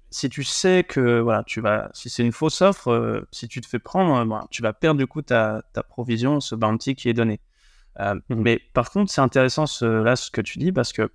si 0.10 0.30
tu 0.30 0.44
sais 0.44 0.86
que 0.88 1.20
voilà, 1.20 1.44
tu 1.44 1.60
vas, 1.60 1.90
si 1.94 2.10
c'est 2.10 2.24
une 2.24 2.32
fausse 2.32 2.62
offre, 2.62 3.26
si 3.32 3.48
tu 3.48 3.60
te 3.60 3.68
fais 3.68 3.80
prendre, 3.80 4.48
tu 4.52 4.62
vas 4.62 4.72
perdre 4.72 5.00
du 5.00 5.08
coup 5.08 5.24
ta, 5.24 5.64
ta 5.74 5.82
provision, 5.82 6.40
ce 6.40 6.54
bounty 6.54 6.96
qui 6.96 7.10
est 7.10 7.14
donné. 7.14 7.40
Mmh. 8.00 8.20
Mais 8.30 8.60
par 8.74 8.90
contre, 8.92 9.12
c'est 9.12 9.22
intéressant 9.22 9.66
là 9.82 10.16
ce 10.16 10.32
que 10.32 10.42
tu 10.42 10.60
dis 10.60 10.72
parce 10.72 10.94
que 10.94 11.12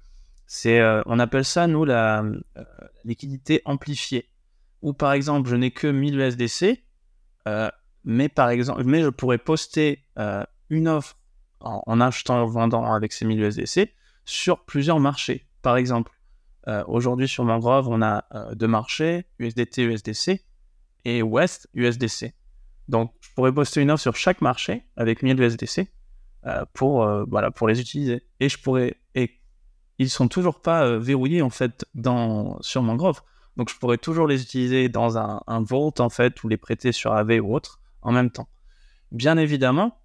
c'est, 0.46 0.80
on 1.06 1.18
appelle 1.18 1.44
ça 1.44 1.66
nous 1.66 1.84
la 1.84 2.24
liquidité 3.04 3.62
amplifiée 3.64 4.28
où 4.82 4.92
par 4.92 5.12
exemple 5.12 5.48
je 5.48 5.56
n'ai 5.56 5.70
que 5.70 5.86
1000 5.86 6.18
USDC, 6.18 6.84
euh, 7.46 7.70
mais 8.04 8.28
par 8.28 8.50
exemple, 8.50 8.84
mais 8.84 9.02
je 9.02 9.08
pourrais 9.08 9.38
poster 9.38 10.04
euh, 10.18 10.44
une 10.70 10.88
offre 10.88 11.16
en, 11.60 12.00
achetant 12.00 12.44
ou 12.44 12.48
vendant 12.48 12.84
avec 12.92 13.12
ces 13.12 13.24
1000 13.24 13.40
USDC 13.40 13.92
sur 14.24 14.64
plusieurs 14.64 15.00
marchés. 15.00 15.46
Par 15.62 15.76
exemple, 15.76 16.12
euh, 16.68 16.84
aujourd'hui 16.86 17.26
sur 17.26 17.44
Mangrove, 17.44 17.88
on 17.88 18.02
a 18.02 18.24
deux 18.54 18.68
marchés, 18.68 19.26
USDT, 19.38 19.82
USDC 19.82 20.44
et 21.04 21.22
West, 21.22 21.68
USDC. 21.74 22.34
Donc 22.88 23.12
je 23.20 23.28
pourrais 23.34 23.52
poster 23.52 23.80
une 23.80 23.90
offre 23.90 24.02
sur 24.02 24.16
chaque 24.16 24.40
marché 24.40 24.84
avec 24.96 25.22
1000 25.22 25.40
USDC 25.40 25.88
pour, 26.72 27.06
voilà, 27.28 27.50
pour 27.50 27.68
les 27.68 27.80
utiliser. 27.80 28.24
Et 28.40 28.48
je 28.48 28.58
pourrais, 28.58 28.96
et 29.14 29.40
ils 29.98 30.10
sont 30.10 30.28
toujours 30.28 30.60
pas 30.60 30.96
verrouillés 30.98 31.42
en 31.42 31.50
fait 31.50 31.84
dans, 31.94 32.60
sur 32.60 32.82
Mangrove. 32.82 33.20
Donc 33.58 33.70
je 33.70 33.76
pourrais 33.76 33.98
toujours 33.98 34.28
les 34.28 34.40
utiliser 34.40 34.88
dans 34.88 35.18
un, 35.18 35.62
vault 35.62 35.94
en 35.98 36.08
fait 36.08 36.42
ou 36.44 36.48
les 36.48 36.56
prêter 36.56 36.92
sur 36.92 37.12
AV 37.12 37.40
ou 37.42 37.54
autre 37.54 37.80
en 38.02 38.12
même 38.12 38.30
temps. 38.30 38.48
Bien 39.10 39.36
évidemment, 39.36 40.00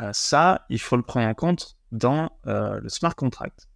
euh, 0.00 0.10
ça, 0.12 0.66
il 0.68 0.80
faut 0.80 0.96
le 0.96 1.04
prendre 1.04 1.28
en 1.28 1.34
compte 1.34 1.78
dans 1.92 2.32
euh, 2.48 2.80
le 2.80 2.88
smart 2.88 3.14
contract. 3.14 3.68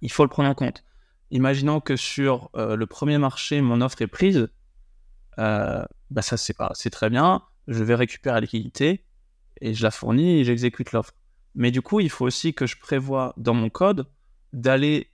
Il 0.00 0.10
faut 0.10 0.24
le 0.24 0.30
prendre 0.30 0.48
en 0.48 0.54
compte. 0.54 0.84
Imaginons 1.30 1.80
que 1.80 1.96
sur 1.96 2.50
euh, 2.56 2.76
le 2.76 2.86
premier 2.86 3.18
marché, 3.18 3.60
mon 3.60 3.82
offre 3.82 4.00
est 4.00 4.06
prise. 4.06 4.48
bah 5.36 6.22
ça, 6.22 6.36
c'est 6.38 6.56
pas, 6.56 6.70
c'est 6.74 6.90
très 6.90 7.10
bien. 7.10 7.42
Je 7.68 7.84
vais 7.84 7.94
récupérer 7.94 8.34
la 8.34 8.40
liquidité 8.40 9.04
et 9.60 9.74
je 9.74 9.82
la 9.82 9.90
fournis 9.90 10.40
et 10.40 10.44
j'exécute 10.44 10.92
l'offre. 10.92 11.12
Mais 11.54 11.70
du 11.70 11.82
coup, 11.82 12.00
il 12.00 12.10
faut 12.10 12.26
aussi 12.26 12.54
que 12.54 12.66
je 12.66 12.78
prévoie 12.78 13.34
dans 13.36 13.54
mon 13.54 13.70
code 13.70 14.06
d'aller 14.52 15.08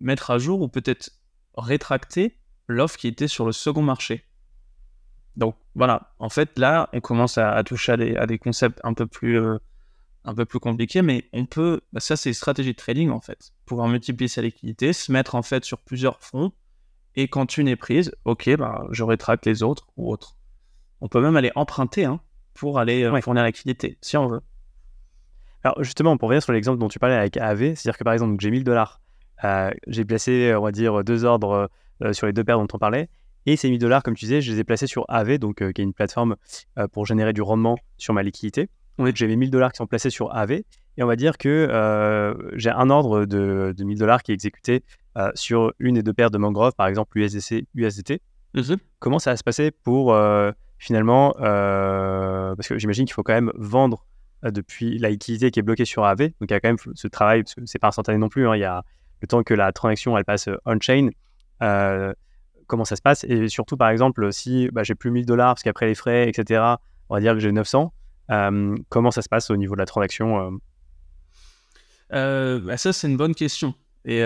mettre 0.00 0.30
à 0.30 0.38
jour 0.38 0.60
ou 0.60 0.68
peut-être 0.68 1.10
rétracter 1.56 2.38
l'offre 2.68 2.96
qui 2.96 3.08
était 3.08 3.28
sur 3.28 3.44
le 3.44 3.52
second 3.52 3.82
marché. 3.82 4.24
Donc 5.36 5.56
voilà, 5.74 6.14
en 6.18 6.28
fait 6.28 6.58
là, 6.58 6.88
on 6.92 7.00
commence 7.00 7.38
à, 7.38 7.62
toucher 7.64 7.92
à 8.16 8.26
des, 8.26 8.38
concepts 8.38 8.80
un 8.84 8.94
peu 8.94 9.06
plus 9.06 9.38
euh, 9.38 9.58
un 10.24 10.34
peu 10.34 10.44
plus 10.44 10.60
compliqués, 10.60 11.02
mais 11.02 11.28
on 11.32 11.44
peut, 11.44 11.80
bah, 11.92 12.00
ça 12.00 12.16
c'est 12.16 12.32
stratégie 12.32 12.72
de 12.72 12.76
trading 12.76 13.10
en 13.10 13.20
fait, 13.20 13.52
pouvoir 13.66 13.88
multiplier 13.88 14.28
sa 14.28 14.42
liquidité, 14.42 14.92
se 14.92 15.10
mettre 15.12 15.34
en 15.34 15.42
fait 15.42 15.64
sur 15.64 15.78
plusieurs 15.78 16.20
fonds, 16.20 16.52
et 17.16 17.28
quand 17.28 17.58
une 17.58 17.68
est 17.68 17.76
prise, 17.76 18.12
ok, 18.24 18.56
bah, 18.56 18.86
je 18.90 19.02
rétracte 19.02 19.46
les 19.46 19.62
autres 19.62 19.88
ou 19.96 20.10
autres. 20.10 20.36
On 21.00 21.08
peut 21.08 21.20
même 21.20 21.36
aller 21.36 21.52
emprunter 21.54 22.04
hein, 22.04 22.20
pour 22.54 22.78
aller 22.78 23.02
euh, 23.04 23.20
fournir 23.20 23.42
la 23.42 23.48
liquidité, 23.48 23.98
si 24.00 24.16
on 24.16 24.26
veut. 24.26 24.40
Alors 25.64 25.82
justement, 25.82 26.16
pour 26.18 26.28
revenir 26.28 26.42
sur 26.42 26.52
l'exemple 26.52 26.78
dont 26.78 26.88
tu 26.88 26.98
parlais 26.98 27.16
avec 27.16 27.38
AV, 27.38 27.74
c'est-à-dire 27.74 27.96
que 27.96 28.04
par 28.04 28.12
exemple, 28.12 28.36
j'ai 28.38 28.50
1000 28.50 28.64
dollars, 28.64 29.00
euh, 29.44 29.70
j'ai 29.86 30.04
placé, 30.04 30.54
on 30.54 30.62
va 30.62 30.72
dire, 30.72 31.02
deux 31.02 31.24
ordres 31.24 31.70
euh, 32.02 32.12
sur 32.12 32.26
les 32.26 32.34
deux 32.34 32.44
paires 32.44 32.58
dont 32.58 32.68
on 32.72 32.78
parlait. 32.78 33.08
Et 33.46 33.56
ces 33.56 33.70
1000 33.70 33.78
dollars, 33.78 34.02
comme 34.02 34.14
tu 34.14 34.26
disais, 34.26 34.42
je 34.42 34.52
les 34.52 34.60
ai 34.60 34.64
placés 34.64 34.86
sur 34.86 35.04
AV, 35.08 35.38
donc, 35.38 35.62
euh, 35.62 35.72
qui 35.72 35.80
est 35.80 35.84
une 35.84 35.92
plateforme 35.94 36.36
pour 36.92 37.06
générer 37.06 37.32
du 37.32 37.42
rendement 37.42 37.76
sur 37.96 38.14
ma 38.14 38.22
liquidité. 38.22 38.68
Donc 38.98 39.14
j'avais 39.16 39.36
1000 39.36 39.50
dollars 39.50 39.72
qui 39.72 39.78
sont 39.78 39.86
placés 39.86 40.10
sur 40.10 40.34
AV. 40.34 40.62
Et 40.96 41.02
on 41.02 41.06
va 41.06 41.16
dire 41.16 41.36
que 41.38 42.34
j'ai 42.54 42.70
un 42.70 42.90
ordre 42.90 43.24
de, 43.24 43.74
de 43.76 43.84
1000 43.84 43.98
dollars 43.98 44.22
qui 44.22 44.30
est 44.30 44.34
exécuté 44.34 44.84
sur 45.34 45.72
une 45.78 45.96
des 45.96 46.02
deux 46.02 46.12
paires 46.12 46.30
de 46.30 46.38
mangroves, 46.38 46.74
par 46.74 46.86
exemple 46.86 47.18
USDC, 47.18 47.66
USDT. 47.74 48.20
Mhm. 48.54 48.76
Comment 49.00 49.18
ça 49.18 49.32
va 49.32 49.36
se 49.36 49.42
passer 49.42 49.72
pour 49.72 50.16
finalement, 50.78 51.34
parce 51.38 52.68
que 52.68 52.78
j'imagine 52.78 53.04
qu'il 53.04 53.14
faut 53.14 53.22
quand 53.22 53.34
même 53.34 53.52
vendre 53.56 54.06
depuis 54.42 54.98
la 54.98 55.10
liquidité 55.10 55.50
qui 55.50 55.60
est 55.60 55.62
bloquée 55.62 55.84
sur 55.84 56.04
AV. 56.04 56.18
Donc 56.18 56.50
il 56.50 56.50
y 56.50 56.54
a 56.54 56.60
quand 56.60 56.68
même 56.68 56.94
ce 56.94 57.08
travail, 57.08 57.42
parce 57.42 57.54
que 57.54 57.62
c'est 57.64 57.78
pas 57.78 57.88
instantané 57.88 58.18
non 58.18 58.28
plus, 58.28 58.46
hein. 58.46 58.54
il 58.56 58.60
y 58.60 58.64
a 58.64 58.84
le 59.24 59.26
temps 59.26 59.42
que 59.42 59.54
la 59.54 59.72
transaction 59.72 60.16
elle 60.18 60.24
passe 60.24 60.48
on-chain. 60.66 61.08
Euh, 61.62 62.12
comment 62.66 62.84
ça 62.84 62.96
se 62.96 63.02
passe? 63.02 63.24
Et 63.24 63.48
surtout 63.48 63.76
par 63.76 63.88
exemple 63.88 64.32
si 64.32 64.68
bah, 64.72 64.82
j'ai 64.82 64.94
plus 64.94 65.10
1000 65.10 65.26
dollars 65.26 65.54
parce 65.54 65.62
qu'après 65.62 65.86
les 65.86 65.94
frais 65.94 66.28
etc 66.28 66.62
on 67.08 67.14
va 67.14 67.20
dire 67.20 67.32
que 67.34 67.40
j'ai 67.40 67.52
900 67.52 67.92
euh, 68.30 68.76
comment 68.88 69.10
ça 69.10 69.22
se 69.22 69.28
passe 69.28 69.50
au 69.50 69.56
niveau 69.56 69.74
de 69.74 69.80
la 69.80 69.86
transaction 69.86 70.58
euh? 72.12 72.60
bah, 72.60 72.76
ça 72.76 72.92
c'est 72.92 73.08
une 73.08 73.16
bonne 73.16 73.34
question 73.34 73.74
et 74.04 74.22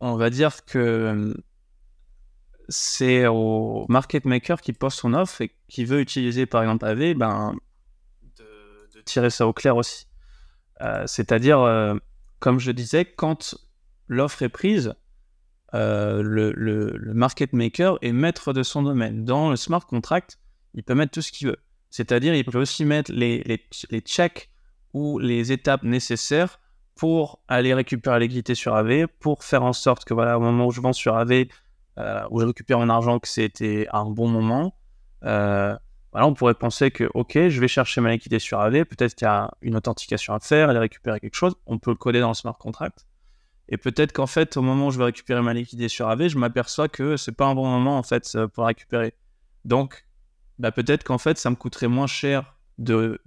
on 0.00 0.16
va 0.16 0.30
dire 0.30 0.64
que 0.64 1.34
c'est 2.70 3.26
au 3.26 3.84
market 3.88 4.24
maker 4.24 4.62
qui 4.62 4.72
poste 4.72 5.00
son 5.00 5.12
offre 5.12 5.42
et 5.42 5.52
qui 5.68 5.84
veut 5.84 6.00
utiliser 6.00 6.46
par 6.46 6.62
exemple 6.62 6.86
AV 6.86 7.14
ben, 7.14 7.54
de, 8.38 9.00
tirer 9.04 9.28
ça 9.28 9.46
au 9.46 9.52
clair 9.52 9.76
aussi 9.76 10.06
c'est-à-dire 11.04 11.98
comme 12.38 12.58
je 12.58 12.70
disais 12.70 13.04
quand 13.04 13.54
l'offre 14.08 14.42
est 14.42 14.48
prise 14.48 14.94
euh, 15.74 16.22
le, 16.22 17.12
market 17.14 17.52
maker 17.52 17.98
est 18.02 18.12
maître 18.12 18.52
de 18.52 18.62
son 18.62 18.82
domaine. 18.82 19.24
Dans 19.24 19.50
le 19.50 19.56
smart 19.56 19.84
contract, 19.86 20.38
il 20.74 20.82
peut 20.82 20.94
mettre 20.94 21.12
tout 21.12 21.22
ce 21.22 21.32
qu'il 21.32 21.48
veut. 21.48 21.58
C'est-à-dire, 21.90 22.34
il 22.34 22.44
peut 22.44 22.58
aussi 22.58 22.84
mettre 22.84 23.12
les, 23.12 23.42
les, 23.44 23.64
les 23.90 24.00
checks 24.00 24.50
ou 24.92 25.18
les 25.18 25.52
étapes 25.52 25.82
nécessaires 25.82 26.60
pour 26.96 27.40
aller 27.48 27.72
récupérer 27.72 28.16
la 28.16 28.20
liquidité 28.20 28.54
sur 28.54 28.74
AV, 28.74 29.06
pour 29.20 29.42
faire 29.44 29.62
en 29.62 29.72
sorte 29.72 30.04
que, 30.04 30.14
voilà, 30.14 30.38
au 30.38 30.40
moment 30.40 30.66
où 30.66 30.70
je 30.70 30.80
vends 30.80 30.92
sur 30.92 31.16
AV, 31.16 31.46
euh, 31.98 32.22
où 32.30 32.40
je 32.40 32.46
récupère 32.46 32.78
mon 32.78 32.88
argent, 32.88 33.18
que 33.18 33.28
c'était 33.28 33.86
un 33.92 34.04
bon 34.04 34.28
moment. 34.28 34.74
Euh, 35.24 35.76
on 36.12 36.34
pourrait 36.34 36.54
penser 36.54 36.90
que, 36.90 37.08
ok, 37.14 37.48
je 37.48 37.60
vais 37.60 37.68
chercher 37.68 38.00
ma 38.00 38.10
liquidité 38.10 38.38
sur 38.38 38.60
AV, 38.60 38.84
peut-être 38.84 39.14
qu'il 39.14 39.26
y 39.26 39.28
a 39.28 39.50
une 39.62 39.76
authentification 39.76 40.34
à 40.34 40.40
faire, 40.40 40.68
aller 40.70 40.78
récupérer 40.78 41.20
quelque 41.20 41.36
chose, 41.36 41.54
on 41.66 41.78
peut 41.78 41.90
le 41.90 41.96
coder 41.96 42.20
dans 42.20 42.28
le 42.28 42.34
smart 42.34 42.56
contract. 42.58 43.06
Et 43.68 43.76
peut-être 43.76 44.12
qu'en 44.12 44.26
fait, 44.26 44.56
au 44.56 44.62
moment 44.62 44.88
où 44.88 44.90
je 44.90 44.98
vais 44.98 45.04
récupérer 45.04 45.42
ma 45.42 45.54
liquidité 45.54 45.88
sur 45.88 46.08
AV, 46.08 46.28
je 46.28 46.38
m'aperçois 46.38 46.88
que 46.88 47.16
c'est 47.16 47.32
pas 47.32 47.46
un 47.46 47.54
bon 47.54 47.68
moment 47.68 47.96
en 47.96 48.02
fait 48.02 48.36
pour 48.52 48.66
récupérer. 48.66 49.14
Donc, 49.64 50.04
bah, 50.58 50.72
peut-être 50.72 51.04
qu'en 51.04 51.18
fait, 51.18 51.38
ça 51.38 51.50
me 51.50 51.56
coûterait 51.56 51.88
moins 51.88 52.08
cher 52.08 52.56
de 52.78 53.20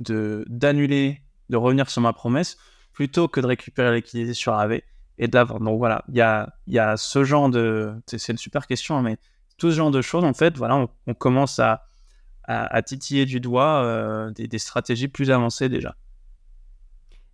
d'annuler, 0.47 1.21
de, 1.49 1.57
revenir 1.57 1.89
sur 1.89 2.01
ma 2.01 2.11
promesse, 2.11 2.57
plutôt 2.91 3.27
que 3.27 3.39
de 3.39 3.47
récupérer 3.47 3.89
la 3.89 3.95
liquidité 3.95 4.33
sur 4.33 4.53
AV 4.53 4.81
et 5.17 5.27
d'avoir. 5.27 5.59
Donc 5.59 5.77
voilà, 5.77 6.03
il 6.09 6.15
y 6.15 6.21
a, 6.21 6.53
y 6.67 6.79
a 6.79 6.97
ce 6.97 7.23
genre 7.23 7.49
de. 7.49 7.93
C'est 8.07 8.31
une 8.31 8.37
super 8.37 8.67
question, 8.67 9.01
mais 9.01 9.17
tout 9.57 9.71
ce 9.71 9.75
genre 9.75 9.91
de 9.91 10.01
choses, 10.01 10.23
en 10.23 10.33
fait, 10.33 10.57
voilà, 10.57 10.87
on, 11.07 11.13
commence 11.13 11.59
à, 11.59 11.85
à, 12.43 12.81
titiller 12.81 13.25
du 13.25 13.39
doigt 13.39 13.83
euh, 13.83 14.31
des, 14.31 14.59
stratégies 14.59 15.07
plus 15.07 15.31
avancées 15.31 15.69
déjà. 15.69 15.95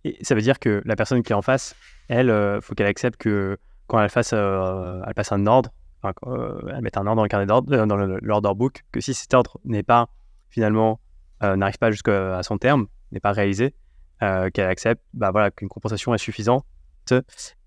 Et 0.04 0.16
ça 0.22 0.34
veut 0.34 0.40
dire 0.40 0.58
que 0.58 0.82
la 0.84 0.96
personne 0.96 1.22
qui 1.22 1.32
est 1.32 1.34
en 1.34 1.42
face, 1.42 1.74
elle, 2.08 2.26
il 2.26 2.30
euh, 2.30 2.60
faut 2.60 2.74
qu'elle 2.74 2.86
accepte 2.86 3.18
que 3.18 3.58
quand 3.86 4.00
elle 4.00 4.10
fasse, 4.10 4.32
euh, 4.32 5.02
elle 5.06 5.14
passe 5.14 5.32
un 5.32 5.46
ordre, 5.46 5.70
elle 6.02 6.80
mette 6.80 6.96
un 6.96 7.06
ordre 7.06 7.16
dans 7.16 7.22
le 7.22 7.28
carnet 7.28 7.46
d'ordre, 7.46 7.84
dans 7.84 7.96
l'order 7.96 8.54
book, 8.54 8.84
que 8.92 9.00
si 9.00 9.12
cet 9.12 9.34
ordre 9.34 9.58
n'est 9.64 9.82
pas 9.82 10.08
finalement 10.48 11.00
n'arrive 11.42 11.78
pas 11.78 11.90
jusqu'à 11.90 12.42
son 12.42 12.58
terme, 12.58 12.86
n'est 13.12 13.20
pas 13.20 13.32
réalisé, 13.32 13.74
qu'elle 14.20 14.68
accepte, 14.68 15.02
bah 15.14 15.30
voilà, 15.30 15.50
qu'une 15.50 15.68
compensation 15.68 16.14
est 16.14 16.18
suffisante 16.18 16.64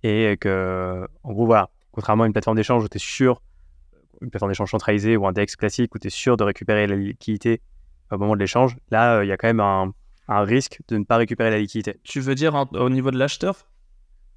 et 0.04 0.38
que, 0.40 1.08
en 1.24 1.34
gros, 1.34 1.46
voilà, 1.46 1.70
contrairement 1.92 2.24
à 2.24 2.28
une 2.28 2.34
plateforme 2.34 2.58
d'échange 2.58 2.84
où 2.84 2.90
tu 2.90 2.98
es 2.98 3.00
sûr, 3.00 3.42
une 4.22 4.30
plateforme 4.30 4.52
d'échange 4.52 4.72
centralisée 4.72 5.18
ou 5.18 5.28
un 5.28 5.32
DEX 5.32 5.56
classique 5.56 5.94
où 5.96 6.00
tu 6.00 6.08
es 6.08 6.10
sûr 6.10 6.38
de 6.38 6.44
récupérer 6.44 6.88
la 6.88 6.96
liquidité 6.96 7.62
au 8.12 8.18
moment 8.18 8.36
de 8.36 8.40
l'échange, 8.40 8.76
là, 8.92 9.18
euh, 9.18 9.26
il 9.26 9.28
y 9.28 9.32
a 9.32 9.38
quand 9.38 9.48
même 9.48 9.60
un, 9.60 9.94
risque 10.28 10.80
de 10.88 10.98
ne 10.98 11.04
pas 11.04 11.18
récupérer 11.18 11.50
la 11.50 11.60
liquidité. 11.60 12.00
Tu 12.04 12.20
veux 12.20 12.36
dire 12.36 12.56
au 12.74 12.90
niveau 12.90 13.12
de 13.12 13.18
l'acheteur? 13.18 13.68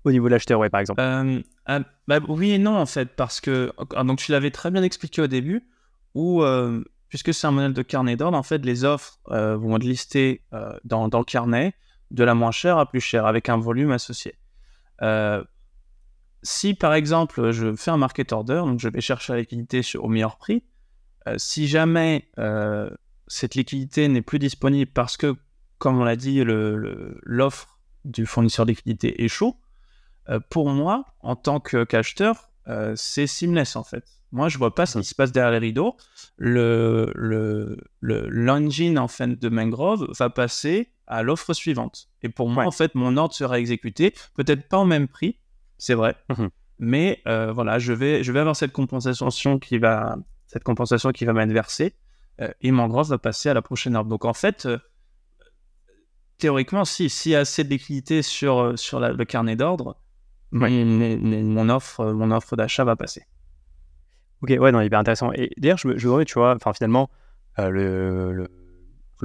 Au 0.05 0.13
niveau 0.13 0.27
de 0.27 0.33
l'acheteur, 0.33 0.61
oui, 0.61 0.69
par 0.69 0.81
exemple. 0.81 1.01
Euh, 1.01 1.41
ah, 1.67 1.81
bah, 2.07 2.19
oui 2.29 2.53
et 2.53 2.59
non, 2.59 2.77
en 2.77 2.87
fait, 2.87 3.17
parce 3.17 3.41
que 3.41 3.73
ah, 3.95 4.05
donc 4.05 4.19
tu 4.19 4.33
l'avais 4.33 4.51
très 4.51 4.71
bien 4.71 4.83
expliqué 4.83 5.23
au 5.23 5.27
début, 5.27 5.67
où, 6.15 6.43
euh, 6.43 6.83
puisque 7.09 7.35
c'est 7.35 7.47
un 7.47 7.51
modèle 7.51 7.73
de 7.73 7.83
carnet 7.83 8.17
d'ordre, 8.17 8.37
en 8.37 8.43
fait, 8.43 8.65
les 8.65 8.85
offres 8.85 9.19
vont 9.29 9.77
être 9.77 9.85
listées 9.85 10.43
dans, 10.85 11.09
dans, 11.09 11.19
le 11.19 11.25
carnet 11.25 11.75
de 12.11 12.25
la 12.25 12.35
moins 12.35 12.53
chère 12.53 12.79
à 12.79 12.87
plus 12.87 13.01
chère, 13.01 13.27
avec 13.27 13.49
un 13.49 13.57
volume 13.57 13.91
associé. 13.91 14.35
Euh, 15.03 15.43
si 16.43 16.75
par 16.75 16.95
exemple 16.95 17.51
je 17.51 17.75
fais 17.75 17.91
un 17.91 17.97
market 17.97 18.33
order, 18.33 18.63
donc 18.65 18.81
je 18.81 18.89
vais 18.89 19.01
chercher 19.01 19.33
la 19.33 19.41
liquidité 19.41 19.83
au 19.99 20.09
meilleur 20.09 20.37
prix, 20.37 20.65
euh, 21.27 21.35
si 21.39 21.67
jamais 21.67 22.29
euh, 22.39 22.89
cette 23.27 23.55
liquidité 23.55 24.09
n'est 24.09 24.23
plus 24.23 24.39
disponible 24.39 24.91
parce 24.93 25.17
que, 25.17 25.35
comme 25.79 25.99
on 26.01 26.05
l'a 26.05 26.17
dit, 26.17 26.43
l'offre 26.45 27.81
du 28.05 28.27
fournisseur 28.27 28.65
de 28.67 28.71
liquidité 28.71 29.25
est 29.25 29.29
chaud, 29.29 29.57
pour 30.51 30.71
moi, 30.71 31.05
en 31.21 31.37
tant 31.37 31.61
qu'acheteur, 31.61 32.51
c'est 32.95 33.27
seamless 33.27 33.77
en 33.77 33.85
fait. 33.85 34.05
Moi, 34.33 34.49
je 34.49 34.59
vois 34.59 34.75
pas 34.75 34.87
ce 34.87 34.95
qui 34.95 34.99
mmh. 34.99 35.03
se 35.05 35.15
passe 35.15 35.33
derrière 35.33 35.53
les 35.53 35.59
rideaux. 35.59 35.97
Le, 36.37 37.13
le, 37.15 37.79
l'engine 38.01 38.99
en 38.99 39.09
fait 39.09 39.39
de 39.39 39.49
Mangrove 39.49 40.09
va 40.19 40.31
passer 40.31 40.91
à 41.07 41.23
l'offre 41.23 41.53
suivante. 41.53 42.09
Et 42.23 42.29
pour 42.29 42.49
moi, 42.49 42.65
en 42.65 42.71
fait, 42.71 42.95
mon 42.95 43.17
ordre 43.17 43.35
sera 43.35 43.59
exécuté, 43.59 44.15
peut-être 44.35 44.69
pas 44.69 44.79
au 44.79 44.85
même 44.85 45.09
prix, 45.09 45.39
c'est 45.79 45.95
vrai, 45.95 46.17
mmh 46.37 46.47
mais 46.79 47.23
euh, 47.27 47.53
voilà, 47.53 47.79
je 47.79 47.93
vais, 47.93 48.23
je 48.23 48.33
vais 48.33 48.41
avoir 48.41 48.57
cette 48.57 48.73
compensation 48.73 49.59
qui 49.59 49.79
va, 49.79 50.19
cette 50.47 50.65
compensation 50.65 51.11
qui 51.11 51.25
va 51.25 51.33
m'être 51.33 51.53
versée, 51.53 51.95
euh, 52.41 52.51
et 52.61 52.71
Mangrove 52.71 53.09
va 53.09 53.19
passer 53.19 53.49
à 53.49 53.55
la 53.55 53.63
prochaine 53.63 53.97
ordre. 53.97 54.11
Donc 54.11 54.25
en 54.25 54.35
fait, 54.35 54.67
euh, 54.67 54.79
théoriquement, 56.39 56.85
si 56.85 57.09
s'il 57.09 57.33
y 57.33 57.35
a 57.35 57.41
assez 57.41 57.65
de 57.65 57.71
liquidité 57.71 58.23
sur, 58.23 58.79
sur 58.79 59.01
le 59.01 59.25
carnet 59.25 59.57
d'ordre, 59.57 59.99
mon 60.53 61.69
offre, 61.71 62.13
mon 62.13 62.31
offre 62.31 62.57
d'achat 62.57 62.85
va 62.85 62.95
passer. 62.97 63.23
Ok, 64.43 64.51
ouais, 64.51 64.71
non, 64.71 64.81
hyper 64.81 64.99
intéressant. 64.99 65.33
Et 65.33 65.51
d'ailleurs, 65.57 65.79
je, 65.79 65.97
je 65.97 66.23
tu 66.25 66.35
vois, 66.35 66.55
enfin 66.55 66.73
finalement, 66.75 67.11
le 67.57 68.33
le 68.33 68.49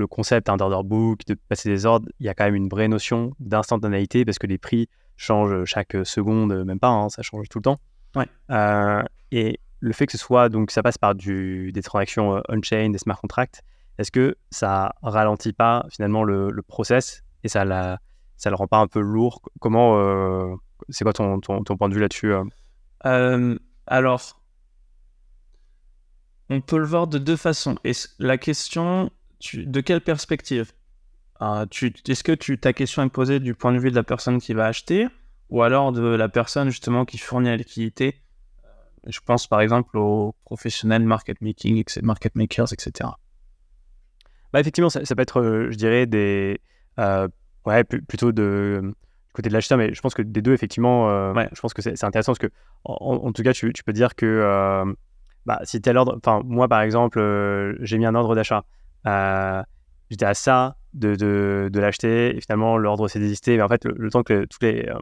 concept 0.09 0.49
un 0.49 0.59
order 0.59 0.87
book, 0.87 1.21
de 1.27 1.35
passer 1.49 1.69
des 1.69 1.85
ordres, 1.85 2.07
il 2.19 2.25
y 2.25 2.29
a 2.29 2.33
quand 2.33 2.45
même 2.45 2.55
une 2.55 2.69
vraie 2.69 2.87
notion 2.87 3.33
d'instantanéité 3.39 4.25
parce 4.25 4.39
que 4.39 4.47
les 4.47 4.57
prix 4.57 4.89
changent 5.17 5.65
chaque 5.65 5.95
seconde, 6.03 6.63
même 6.65 6.79
pas, 6.79 6.89
hein, 6.89 7.09
ça 7.09 7.21
change 7.21 7.47
tout 7.49 7.59
le 7.59 7.63
temps. 7.63 7.77
Ouais. 8.15 8.25
Euh, 8.49 9.03
et 9.31 9.59
le 9.79 9.93
fait 9.93 10.05
que 10.05 10.11
ce 10.11 10.17
soit, 10.17 10.49
donc 10.49 10.71
ça 10.71 10.83
passe 10.83 10.97
par 10.97 11.15
du, 11.15 11.71
des 11.71 11.81
transactions 11.81 12.37
euh, 12.37 12.41
on-chain, 12.49 12.89
des 12.89 12.97
smart 12.97 13.19
contracts, 13.19 13.61
est-ce 13.97 14.11
que 14.11 14.35
ça 14.49 14.93
ralentit 15.01 15.53
pas 15.53 15.85
finalement 15.89 16.23
le, 16.23 16.61
process 16.67 17.23
et 17.43 17.49
ça, 17.49 17.65
la, 17.65 17.99
ça 18.37 18.49
le 18.49 18.55
rend 18.55 18.67
pas 18.67 18.77
un 18.77 18.87
peu 18.87 18.99
lourd? 18.99 19.41
Comment, 19.59 19.97
euh, 19.97 20.55
c'est 20.89 21.03
quoi 21.03 21.13
ton, 21.13 21.39
ton, 21.39 21.77
point 21.77 21.89
de 21.89 21.93
vue 21.93 21.99
là-dessus 21.99 22.33
Alors, 23.87 24.41
on 26.49 26.61
peut 26.61 26.77
le 26.77 26.85
voir 26.85 27.07
de 27.07 27.17
deux 27.17 27.37
façons. 27.37 27.77
Et 27.83 27.93
la 28.19 28.37
question, 28.37 29.09
de 29.53 29.81
quelle 29.81 30.01
perspective? 30.01 30.71
Euh, 31.41 31.65
Est-ce 32.07 32.23
que 32.23 32.33
tu, 32.33 32.57
ta 32.57 32.73
question 32.73 33.03
est 33.03 33.09
posée 33.09 33.39
du 33.39 33.55
point 33.55 33.73
de 33.73 33.79
vue 33.79 33.89
de 33.89 33.95
la 33.95 34.03
personne 34.03 34.39
qui 34.39 34.53
va 34.53 34.65
acheter 34.65 35.07
ou 35.49 35.63
alors 35.63 35.91
de 35.91 36.01
la 36.01 36.29
personne 36.29 36.69
justement 36.69 37.03
qui 37.03 37.17
fournit 37.17 37.49
la 37.49 37.57
liquidité? 37.57 38.21
Euh, 38.63 38.67
Je 39.07 39.19
pense 39.25 39.47
par 39.47 39.61
exemple 39.61 39.97
aux 39.97 40.35
professionnels 40.45 41.03
market 41.03 41.41
making, 41.41 41.83
market 42.03 42.35
makers, 42.35 42.71
etc. 42.73 43.09
Bah, 44.53 44.59
effectivement, 44.59 44.89
ça, 44.89 44.99
peut 45.01 45.21
être, 45.21 45.41
euh, 45.41 45.71
je 45.71 45.77
dirais, 45.77 46.05
des, 46.05 46.59
ouais, 47.65 47.83
plutôt 47.85 48.31
de, 48.33 48.81
du 48.83 49.33
côté 49.33 49.49
de 49.49 49.53
l'acheteur, 49.53 49.77
mais 49.77 49.93
je 49.93 50.01
pense 50.01 50.13
que 50.13 50.21
des 50.21 50.41
deux, 50.41 50.53
effectivement, 50.53 51.31
ouais. 51.31 51.47
je 51.53 51.61
pense 51.61 51.73
que 51.73 51.81
c'est 51.81 52.03
intéressant 52.03 52.33
parce 52.33 52.39
que, 52.39 52.51
en, 52.83 53.31
tout 53.31 53.43
cas, 53.43 53.53
tu, 53.53 53.71
peux 53.85 53.93
dire 53.93 54.13
que 54.13 54.83
bah, 55.45 55.61
si 55.63 55.81
tel 55.81 55.97
ordre, 55.97 56.17
enfin, 56.17 56.41
moi 56.43 56.67
par 56.67 56.81
exemple, 56.81 57.77
j'ai 57.79 57.97
mis 57.97 58.05
un 58.05 58.13
ordre 58.13 58.35
d'achat. 58.35 58.65
Euh, 59.07 59.63
j'étais 60.09 60.25
à 60.25 60.33
ça 60.33 60.75
de, 60.93 61.15
de, 61.15 61.79
l'acheter 61.79 62.35
et 62.35 62.41
finalement 62.41 62.77
l'ordre 62.77 63.07
s'est 63.07 63.19
désisté. 63.19 63.57
Mais 63.57 63.63
en 63.63 63.69
fait, 63.69 63.85
le, 63.85 64.09
temps 64.09 64.23
que 64.23 64.45
toutes 64.45 64.63
les 64.63 64.87
euh, 64.87 64.99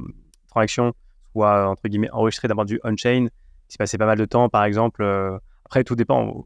transactions 0.47 0.93
soient 1.31 1.69
entre 1.69 1.87
guillemets 1.87 2.11
enregistrées 2.11 2.47
d'un 2.47 2.55
point 2.55 2.65
de 2.65 2.71
vue 2.71 2.79
on-chain, 2.83 3.25
il 3.25 3.71
s'est 3.71 3.77
passé 3.77 3.97
pas 3.97 4.05
mal 4.05 4.17
de 4.17 4.25
temps. 4.25 4.49
Par 4.49 4.63
exemple, 4.63 5.03
euh, 5.03 5.37
après 5.65 5.83
tout 5.83 5.95
dépend 5.95 6.45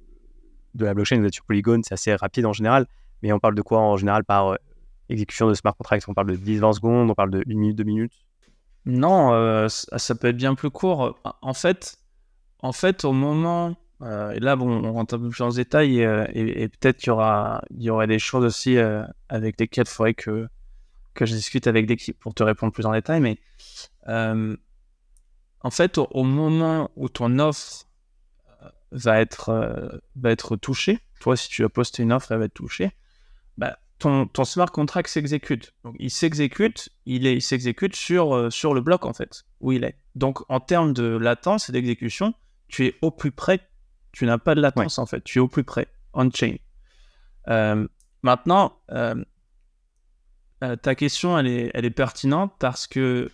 de 0.74 0.86
la 0.86 0.94
blockchain. 0.94 1.20
Vous 1.20 1.26
êtes 1.26 1.34
sur 1.34 1.46
Polygon, 1.46 1.82
c'est 1.84 1.94
assez 1.94 2.16
rapide 2.16 2.46
en 2.46 2.54
général. 2.54 2.88
Mais 3.22 3.32
on 3.32 3.40
parle 3.40 3.56
de 3.56 3.62
quoi 3.62 3.80
en 3.80 3.96
général 3.96 4.24
par 4.24 4.58
exécution 5.10 5.48
de 5.48 5.54
smart 5.54 5.76
contracts 5.76 6.04
On 6.08 6.14
parle 6.14 6.28
de 6.28 6.36
10-20 6.36 6.74
secondes, 6.74 7.10
on 7.10 7.14
parle 7.14 7.32
de 7.32 7.44
1 7.48 7.54
minute, 7.56 7.78
2 7.78 7.84
minutes? 7.84 8.14
Non, 8.86 9.70
ça 9.70 10.16
peut 10.16 10.28
être 10.28 10.36
bien 10.36 10.56
plus 10.56 10.72
court. 10.72 11.18
En 11.42 11.54
fait, 11.54 11.96
en 12.60 12.74
fait, 12.74 13.06
au 13.06 13.14
moment 13.14 13.76
euh, 14.04 14.32
et 14.32 14.40
là, 14.40 14.56
bon, 14.56 14.84
on 14.84 14.94
rentre 14.94 15.16
un 15.16 15.20
peu 15.20 15.30
plus 15.30 15.40
dans 15.40 15.48
le 15.48 15.54
détail 15.54 16.04
euh, 16.04 16.26
et, 16.34 16.68
peut-être 16.68 16.98
qu'il 16.98 17.08
y, 17.08 17.12
aura, 17.12 17.64
il 17.72 17.84
y 17.84 17.90
aurait 17.90 18.08
des 18.08 18.20
choses 18.20 18.44
aussi 18.44 18.78
euh, 18.78 19.04
avec 19.30 19.60
lesquelles 19.60 19.86
il 19.88 19.92
faudrait 19.92 20.14
que, 20.14 20.48
que 21.14 21.26
je 21.26 21.34
discute 21.34 21.68
avec 21.68 21.88
l'équipe 21.88 22.20
pour 22.20 22.34
te 22.34 22.44
répondre 22.44 22.74
plus 22.74 22.86
en 22.86 22.92
détail. 22.92 23.22
Mais 23.22 23.38
en 24.06 25.72
fait, 25.72 25.98
au, 25.98 26.24
moment 26.24 26.92
où 26.96 27.08
ton 27.08 27.40
offre 27.40 27.86
va 28.92 29.22
être, 29.22 30.02
va 30.16 30.32
être 30.32 30.58
touchée, 30.58 31.00
toi, 31.22 31.38
si 31.38 31.48
tu 31.48 31.64
as 31.64 31.70
posté 31.70 32.04
une 32.04 32.12
offre, 32.12 32.32
elle 32.34 32.40
va 32.40 32.46
être 32.46 32.54
touchée, 32.54 32.92
bah, 33.58 33.80
ton, 34.00 34.26
ton 34.26 34.44
smart 34.44 34.70
contract 34.70 35.10
s'exécute. 35.10 35.74
Il 36.00 36.12
s'exécute, 36.12 36.90
il, 37.06 37.26
il 37.26 37.42
s'exécute 37.42 37.96
sur, 37.96 38.52
sur 38.52 38.74
le 38.74 38.82
bloc, 38.82 39.06
en 39.06 39.14
fait, 39.14 39.46
où 39.62 39.72
il 39.72 39.86
est. 39.86 39.98
Donc, 40.16 40.40
en 40.50 40.60
termes 40.60 40.92
de 40.94 41.06
latence 41.06 41.70
et 41.70 41.72
d'exécution, 41.72 42.34
tu 42.68 42.88
es 42.88 42.96
au 43.02 43.10
plus 43.10 43.32
près 43.32 43.62
tu 44.14 44.26
n'as 44.26 44.38
pas 44.38 44.56
de 44.56 44.62
latence 44.62 45.00
en 45.00 45.06
fait. 45.06 45.22
Tu 45.24 45.40
es 45.40 45.42
au 45.42 45.50
plus 45.50 45.66
près, 45.66 45.88
on-chain. 46.14 46.56
Euh, 47.50 47.86
maintenant, 48.22 48.80
euh, 48.92 49.22
euh, 50.64 50.76
ta 50.78 50.96
question, 50.96 51.38
elle 51.38 51.48
est, 51.48 51.72
elle 51.74 51.84
est 51.84 51.90
pertinente 51.92 52.54
parce 52.60 52.88
que 52.88 53.30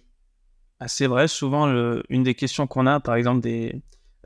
ah, 0.80 0.88
c'est 0.88 1.08
vrai, 1.08 1.28
souvent, 1.28 1.68
une 2.08 2.24
des 2.24 2.36
questions 2.36 2.66
qu'on 2.66 2.88
a, 2.88 3.02
par 3.02 3.16
exemple, 3.16 3.42
des 3.42 3.84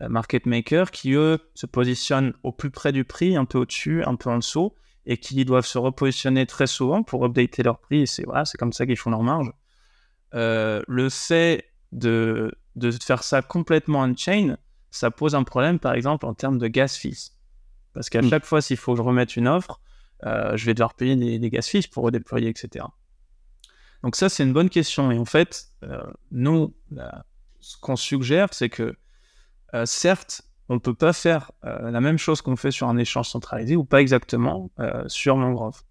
market 0.07 0.45
makers 0.45 0.91
qui, 0.91 1.13
eux, 1.13 1.39
se 1.55 1.65
positionnent 1.65 2.33
au 2.43 2.51
plus 2.51 2.69
près 2.69 2.91
du 2.91 3.05
prix, 3.05 3.35
un 3.35 3.45
peu 3.45 3.57
au-dessus, 3.57 4.03
un 4.03 4.15
peu 4.15 4.29
en 4.29 4.37
dessous, 4.37 4.71
et 5.07 5.17
qui 5.17 5.43
doivent 5.45 5.65
se 5.65 5.79
repositionner 5.79 6.45
très 6.45 6.67
souvent 6.67 7.01
pour 7.01 7.25
updater 7.25 7.63
leur 7.63 7.79
prix. 7.79 8.05
C'est 8.05 8.23
voilà, 8.23 8.43
comme 8.59 8.71
ça 8.71 8.85
qu'ils 8.85 8.97
font 8.97 9.09
leur 9.09 9.23
marge. 9.23 9.51
le 10.33 11.07
fait 11.09 11.65
de, 11.91 12.53
de 12.75 12.91
faire 12.91 13.23
ça 13.23 13.41
complètement 13.41 14.01
on-chain, 14.01 14.57
ça 14.95 15.11
pose 15.11 15.35
un 15.35 15.43
problème, 15.43 15.79
par 15.79 15.93
exemple, 15.93 16.25
en 16.25 16.33
termes 16.33 16.57
de 16.57 16.67
gas 16.67 16.97
fees. 16.99 17.31
Parce 17.93 18.09
qu'à 18.09 18.21
hmm. 18.21 18.29
chaque 18.29 18.45
fois, 18.45 18.61
s'il 18.61 18.77
faut 18.77 18.93
que 18.93 18.97
je 18.97 19.03
remette 19.03 19.35
une 19.35 19.47
offre, 19.47 19.79
je 20.23 20.65
vais 20.65 20.73
devoir 20.73 20.93
payer 20.93 21.17
des, 21.17 21.37
des 21.37 21.49
gaz 21.49 21.67
fixes 21.67 21.87
pour 21.87 22.05
redéployer, 22.05 22.47
etc. 22.47 22.85
Donc 24.03 24.15
ça, 24.15 24.29
c'est 24.29 24.43
une 24.43 24.53
bonne 24.53 24.69
question. 24.69 25.11
Et 25.11 25.19
en 25.19 25.25
fait, 25.25 25.67
nous, 26.31 26.73
ce 27.59 27.75
qu'on 27.77 27.97
suggère, 27.97 28.47
c'est 28.53 28.69
que 28.69 28.95
certes, 29.83 30.43
on 30.69 30.75
ne 30.75 30.79
peut 30.79 30.93
pas 30.93 31.11
faire 31.11 31.51
la 31.61 31.99
même 31.99 32.17
chose 32.17 32.41
qu'on 32.41 32.55
fait 32.55 32.71
sur 32.71 32.87
un 32.87 32.97
échange 32.97 33.27
centralisé 33.27 33.75
ou 33.75 33.83
pas 33.83 33.99
exactement 33.99 34.71
sur 35.07 35.35
Mangrove. 35.35 35.83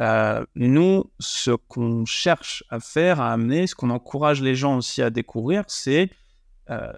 Euh, 0.00 0.44
nous, 0.54 1.10
ce 1.18 1.50
qu'on 1.50 2.04
cherche 2.04 2.62
à 2.70 2.78
faire, 2.78 3.20
à 3.20 3.32
amener, 3.32 3.66
ce 3.66 3.74
qu'on 3.74 3.90
encourage 3.90 4.40
les 4.42 4.54
gens 4.54 4.76
aussi 4.76 5.02
à 5.02 5.10
découvrir, 5.10 5.64
c'est 5.66 6.10
euh, 6.70 6.92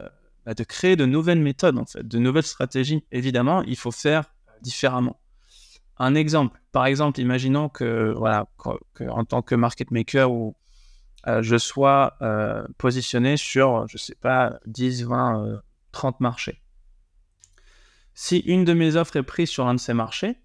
de 0.54 0.64
créer 0.64 0.96
de 0.96 1.06
nouvelles 1.06 1.40
méthodes, 1.40 1.78
en 1.78 1.84
fait, 1.84 2.06
de 2.06 2.18
nouvelles 2.18 2.44
stratégies. 2.44 3.04
Évidemment, 3.12 3.62
il 3.62 3.76
faut 3.76 3.90
faire 3.90 4.24
différemment. 4.62 5.20
Un 5.98 6.14
exemple, 6.14 6.60
par 6.72 6.86
exemple, 6.86 7.20
imaginons 7.20 7.68
que, 7.68 8.14
voilà, 8.16 8.46
en 9.08 9.24
tant 9.24 9.42
que 9.42 9.54
market 9.54 9.90
maker, 9.90 10.32
ou 10.32 10.56
euh, 11.26 11.42
je 11.42 11.58
sois 11.58 12.16
positionné 12.78 13.36
sur, 13.36 13.86
je 13.88 13.98
sais 13.98 14.14
pas, 14.14 14.58
10, 14.66 15.04
20, 15.04 15.60
30 15.92 16.20
marchés. 16.20 16.62
Si 18.14 18.38
une 18.38 18.64
de 18.64 18.72
mes 18.72 18.96
offres 18.96 19.16
est 19.16 19.22
prise 19.22 19.48
sur 19.48 19.66
un 19.66 19.74
de 19.74 19.80
ces 19.80 19.94
marchés, 19.94 20.36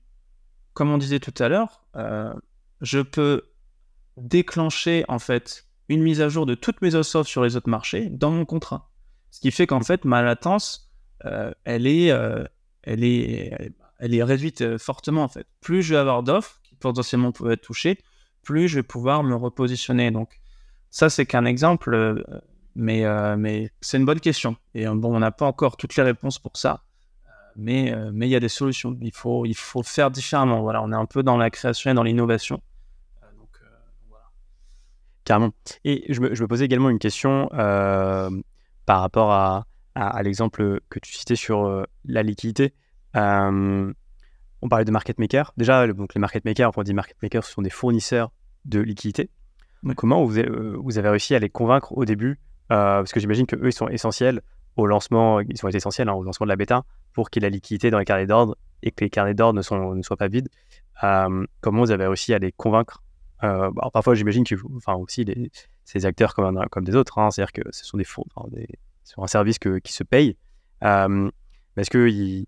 comme 0.73 0.91
on 0.91 0.97
disait 0.97 1.19
tout 1.19 1.33
à 1.39 1.49
l'heure, 1.49 1.85
euh, 1.95 2.33
je 2.81 2.99
peux 2.99 3.43
déclencher 4.17 5.05
en 5.07 5.19
fait 5.19 5.67
une 5.89 6.01
mise 6.01 6.21
à 6.21 6.29
jour 6.29 6.45
de 6.45 6.55
toutes 6.55 6.81
mes 6.81 6.95
offres 6.95 7.23
sur 7.23 7.43
les 7.43 7.55
autres 7.55 7.69
marchés 7.69 8.09
dans 8.09 8.31
mon 8.31 8.45
contrat. 8.45 8.91
Ce 9.35 9.41
qui 9.41 9.51
fait 9.51 9.67
qu'en 9.67 9.81
fait 9.81 10.05
ma 10.05 10.21
latence, 10.21 10.91
euh, 11.25 11.51
elle 11.63 11.87
est, 11.87 12.11
euh, 12.11 12.45
elle 12.83 13.03
est, 13.03 13.73
elle 13.99 14.13
est 14.13 14.23
réduite 14.23 14.77
fortement 14.77 15.23
en 15.23 15.27
fait. 15.27 15.47
Plus 15.61 15.81
je 15.81 15.93
vais 15.93 15.99
avoir 15.99 16.23
d'offres 16.23 16.59
qui 16.63 16.75
potentiellement 16.75 17.31
peuvent 17.31 17.51
être 17.51 17.61
touchées, 17.61 17.97
plus 18.43 18.67
je 18.67 18.75
vais 18.75 18.83
pouvoir 18.83 19.23
me 19.23 19.35
repositionner. 19.35 20.11
Donc 20.11 20.39
ça 20.89 21.09
c'est 21.09 21.25
qu'un 21.25 21.45
exemple, 21.45 22.23
mais 22.75 23.03
mais 23.37 23.69
c'est 23.81 23.97
une 23.97 24.05
bonne 24.05 24.21
question. 24.21 24.55
Et 24.73 24.85
bon, 24.87 25.15
on 25.15 25.19
n'a 25.19 25.31
pas 25.31 25.45
encore 25.45 25.77
toutes 25.77 25.95
les 25.95 26.03
réponses 26.03 26.39
pour 26.39 26.55
ça 26.57 26.85
mais 27.55 27.93
euh, 27.93 28.11
mais 28.13 28.27
il 28.27 28.31
y 28.31 28.35
a 28.35 28.39
des 28.39 28.49
solutions. 28.49 28.97
Il 29.01 29.13
faut 29.13 29.45
il 29.45 29.55
faut 29.55 29.83
faire 29.83 30.11
différemment. 30.11 30.61
Voilà, 30.61 30.81
on 30.83 30.91
est 30.91 30.95
un 30.95 31.05
peu 31.05 31.23
dans 31.23 31.37
la 31.37 31.49
création 31.49 31.91
et 31.91 31.93
dans 31.93 32.03
l'innovation. 32.03 32.61
Euh, 33.23 33.27
donc, 33.37 33.49
euh, 33.61 33.67
voilà. 34.09 34.25
Carrément. 35.23 35.51
Et 35.83 36.05
je 36.13 36.21
me, 36.21 36.35
je 36.35 36.41
me, 36.43 36.47
posais 36.47 36.65
également 36.65 36.89
une 36.89 36.99
question 36.99 37.49
par 38.85 39.01
rapport 39.01 39.31
à, 39.31 39.65
à, 39.95 40.21
l'exemple 40.23 40.79
que 40.89 40.99
tu 40.99 41.13
citais 41.13 41.35
sur 41.35 41.85
la 42.05 42.23
liquidité. 42.23 42.73
on 43.13 43.93
parlait 44.69 44.85
de 44.85 44.91
market 44.91 45.19
maker. 45.19 45.53
Déjà, 45.57 45.87
donc 45.87 46.13
les 46.13 46.21
market 46.21 46.45
makers, 46.45 46.71
on 46.75 46.83
dit 46.83 46.93
market 46.93 47.17
makers, 47.21 47.43
ce 47.43 47.53
sont 47.53 47.61
des 47.61 47.69
fournisseurs 47.69 48.31
de 48.65 48.79
liquidité. 48.79 49.29
Comment 49.95 50.23
vous, 50.23 50.33
vous 50.83 50.97
avez 50.97 51.09
réussi 51.09 51.35
à 51.35 51.39
les 51.39 51.49
convaincre 51.49 51.95
au 51.97 52.05
début 52.05 52.39
Parce 52.69 53.11
que 53.11 53.19
j'imagine 53.19 53.45
qu'eux, 53.45 53.67
ils 53.67 53.73
sont 53.73 53.87
essentiels 53.87 54.41
au 54.75 54.87
lancement, 54.87 55.39
ils 55.39 55.57
sont 55.57 55.69
essentiels 55.69 56.09
hein, 56.09 56.13
au 56.13 56.23
lancement 56.23 56.45
de 56.45 56.49
la 56.49 56.55
bêta 56.55 56.83
pour 57.13 57.29
qu'il 57.29 57.43
y 57.43 57.45
ait 57.45 57.49
la 57.49 57.53
liquidité 57.53 57.89
dans 57.91 57.99
les 57.99 58.05
carnets 58.05 58.27
d'ordre 58.27 58.57
et 58.83 58.91
que 58.91 59.03
les 59.03 59.09
carnets 59.09 59.33
d'ordre 59.33 59.57
ne, 59.57 59.61
sont, 59.61 59.95
ne 59.95 60.01
soient 60.01 60.17
pas 60.17 60.27
vides. 60.27 60.49
Euh, 61.03 61.45
comment 61.61 61.81
vous 61.81 61.91
avez 61.91 62.05
réussi 62.05 62.33
à 62.33 62.39
les 62.39 62.51
convaincre? 62.51 63.03
Euh, 63.43 63.71
bah, 63.71 63.89
Parfois, 63.91 64.15
j'imagine 64.15 64.43
que, 64.43 64.55
enfin, 64.75 64.95
aussi 64.95 65.25
ces 65.85 66.05
acteurs 66.05 66.33
comme, 66.33 66.83
des 66.83 66.95
autres, 66.95 67.19
hein, 67.19 67.31
c'est-à-dire 67.31 67.53
que 67.53 67.61
ce 67.71 67.85
sont 67.85 67.97
des 67.97 68.03
fonds, 68.03 68.25
des, 68.49 68.67
sur 69.03 69.23
un 69.23 69.27
service 69.27 69.59
qui 69.59 69.93
se 69.93 70.03
paye. 70.03 70.35
Euh, 70.83 71.29
Est-ce 71.77 71.89
qu'ils 71.89 72.45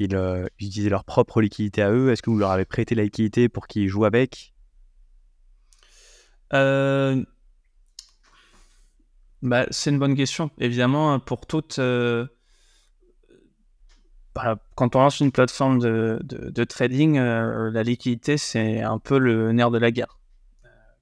ils, 0.00 0.14
euh, 0.14 0.46
utilisaient 0.58 0.90
leur 0.90 1.04
propre 1.04 1.40
liquidité 1.40 1.82
à 1.82 1.90
eux? 1.92 2.10
Est-ce 2.10 2.20
que 2.20 2.30
vous 2.30 2.38
leur 2.38 2.50
avez 2.50 2.64
prêté 2.64 2.94
la 2.94 3.04
liquidité 3.04 3.48
pour 3.48 3.68
qu'ils 3.68 3.88
jouent 3.88 4.04
avec? 4.04 4.52
Euh, 6.52 7.24
bah, 9.40 9.66
C'est 9.70 9.90
une 9.90 10.00
bonne 10.00 10.16
question. 10.16 10.50
Évidemment, 10.58 11.20
pour 11.20 11.46
toutes. 11.46 11.78
Bah, 14.34 14.58
quand 14.74 14.96
on 14.96 15.00
lance 15.00 15.20
une 15.20 15.32
plateforme 15.32 15.78
de, 15.78 16.64
trading, 16.64 17.18
la 17.18 17.82
liquidité, 17.84 18.36
c'est 18.36 18.80
un 18.80 18.98
peu 18.98 19.18
le 19.18 19.52
nerf 19.52 19.70
de 19.70 19.78
la 19.78 19.92
guerre. 19.92 20.18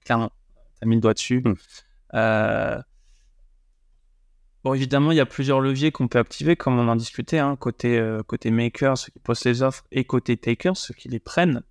Clairement, 0.05 0.33
as 0.81 0.87
mis 0.87 0.97
le 0.97 1.01
doigt 1.01 1.15
dessus. 1.15 1.43
Hmm. 1.43 1.55
Bon, 4.65 4.75
évidemment, 4.75 5.13
il 5.13 5.17
y 5.17 5.21
a 5.21 5.27
plusieurs 5.27 5.61
leviers 5.61 5.93
qu'on 5.93 6.09
peut 6.09 6.19
activer, 6.19 6.57
comme 6.57 6.79
on 6.79 6.89
en 6.89 6.97
discutait, 6.97 7.39
hein, 7.39 7.55
côté, 7.57 8.05
côté 8.27 8.51
makers, 8.51 8.99
ceux 8.99 9.13
qui 9.13 9.21
postent 9.21 9.45
les 9.45 9.63
offres, 9.63 9.85
et 9.93 10.05
côté 10.05 10.37
takers, 10.37 10.77
ceux 10.77 10.95
qui 10.95 11.09
les 11.09 11.21
prennent. 11.21 11.63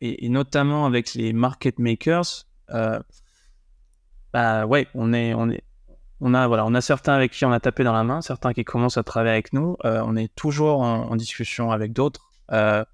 Et, 0.00 0.24
et, 0.24 0.28
notamment 0.28 0.86
avec 0.86 1.14
les 1.14 1.32
market 1.32 1.80
makers, 1.80 2.46
bah 4.32 4.64
ouais, 4.66 4.86
on 4.94 5.12
est, 5.12 5.34
on 5.34 5.50
est, 5.50 5.64
on 6.24 6.34
a, 6.34 6.46
voilà, 6.46 6.64
on 6.64 6.74
a 6.74 6.80
certains 6.80 7.14
avec 7.14 7.32
qui 7.32 7.44
on 7.44 7.52
a 7.52 7.60
tapé 7.60 7.82
dans 7.82 7.92
la 7.92 8.04
main, 8.04 8.22
certains 8.22 8.52
qui 8.52 8.64
commencent 8.64 8.96
à 8.96 9.02
travailler 9.02 9.32
avec 9.32 9.52
nous. 9.52 9.76
Euh, 9.84 10.02
on 10.06 10.16
est 10.16 10.32
toujours 10.34 10.80
en, 10.80 11.16
discussion 11.16 11.72
avec 11.72 11.92
d'autres. 11.92 12.30
Euh, 12.52 12.84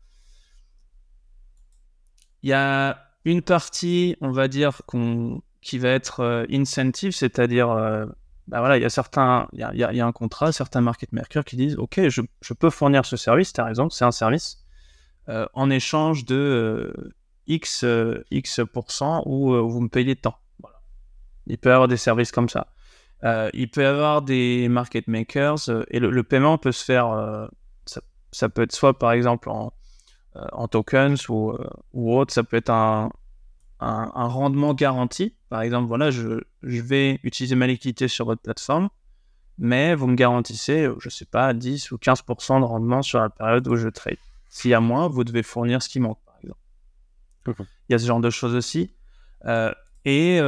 il 2.43 2.49
y 2.49 2.55
a 2.55 3.08
une 3.31 3.43
partie, 3.43 4.17
on 4.21 4.31
va 4.31 4.49
dire, 4.49 4.83
qu'on, 4.87 5.43
qui 5.61 5.79
va 5.79 5.91
être 5.91 6.21
euh, 6.21 6.47
incentive, 6.51 7.13
c'est-à-dire, 7.13 7.69
bah 8.49 8.61
voilà, 8.61 8.79
il 8.79 8.83
y 8.83 8.87
a 8.87 8.91
certains, 8.91 9.49
il 9.53 9.61
y 9.61 9.63
a, 9.63 9.75
y 9.75 10.01
a, 10.01 10.07
un 10.07 10.13
contrat, 10.13 10.53
certains 10.53 10.81
market 10.81 11.13
makers 11.13 11.45
qui 11.45 11.57
disent, 11.57 11.77
ok, 11.77 12.09
je, 12.09 12.23
je 12.41 12.55
peux 12.55 12.71
fournir 12.71 13.05
ce 13.05 13.17
service, 13.17 13.53
tu 13.53 13.61
as 13.61 13.65
raison, 13.65 13.91
c'est 13.91 14.05
un 14.05 14.13
service, 14.13 14.65
en 15.29 15.69
échange 15.69 16.25
de 16.25 17.13
X, 17.47 17.85
X 18.31 18.61
ou 19.27 19.69
vous 19.69 19.81
me 19.81 19.89
payez 19.89 20.17
tant. 20.17 20.37
Il 21.47 21.59
peut 21.59 21.71
y 21.71 21.73
avoir 21.73 21.89
des 21.89 21.97
services 21.97 22.33
comme 22.33 22.49
ça. 22.49 22.69
Euh, 23.25 23.51
il 23.53 23.69
peut 23.69 23.83
y 23.83 23.87
avoir 23.87 24.23
des 24.23 24.69
market 24.69 25.09
makers 25.09 25.69
euh, 25.69 25.83
et 25.91 25.99
le, 25.99 26.23
paiement 26.23 26.57
peut 26.57 26.71
se 26.71 26.85
faire, 26.85 27.09
euh, 27.09 27.49
ça, 28.31 28.49
peut 28.49 28.63
être 28.63 28.73
soit 28.73 28.97
par 28.97 29.11
exemple 29.11 29.51
en, 29.51 29.73
en 30.53 30.69
tokens 30.69 31.29
ou, 31.29 31.53
ou, 31.93 32.17
autre, 32.17 32.33
ça 32.33 32.45
peut 32.45 32.57
être 32.57 32.71
un, 32.71 33.11
un, 33.81 34.27
rendement 34.27 34.75
garanti. 34.75 35.35
Par 35.49 35.63
exemple, 35.63 35.89
voilà, 35.89 36.11
je, 36.11 36.41
je, 36.63 36.83
vais 36.83 37.21
utiliser 37.23 37.55
ma 37.55 37.67
liquidité 37.67 38.09
sur 38.09 38.27
votre 38.27 38.43
plateforme, 38.43 38.89
mais 39.59 39.95
vous 39.95 40.07
me 40.07 40.17
garantissez, 40.17 40.89
je 40.99 41.09
sais 41.09 41.25
pas, 41.25 41.55
10 41.55 41.93
ou 41.93 41.97
15% 41.97 42.61
de 42.61 42.65
rendement 42.65 43.03
sur 43.03 43.21
la 43.21 43.31
période 43.31 43.67
où 43.69 43.77
je 43.77 43.89
trade. 43.89 44.19
S'il 44.49 44.71
y 44.71 44.75
a 44.75 44.81
moins, 44.81 45.09
vous 45.09 45.25
devez 45.25 45.43
fournir 45.43 45.83
ce 45.83 45.89
qui 45.89 46.01
manque, 46.01 46.19
par 46.25 46.37
exemple. 46.43 46.61
Il 47.89 47.93
y 47.93 47.95
a 47.95 47.99
ce 47.99 48.07
genre 48.07 48.21
de 48.21 48.31
choses 48.31 48.55
aussi. 48.55 48.95
et 50.05 50.41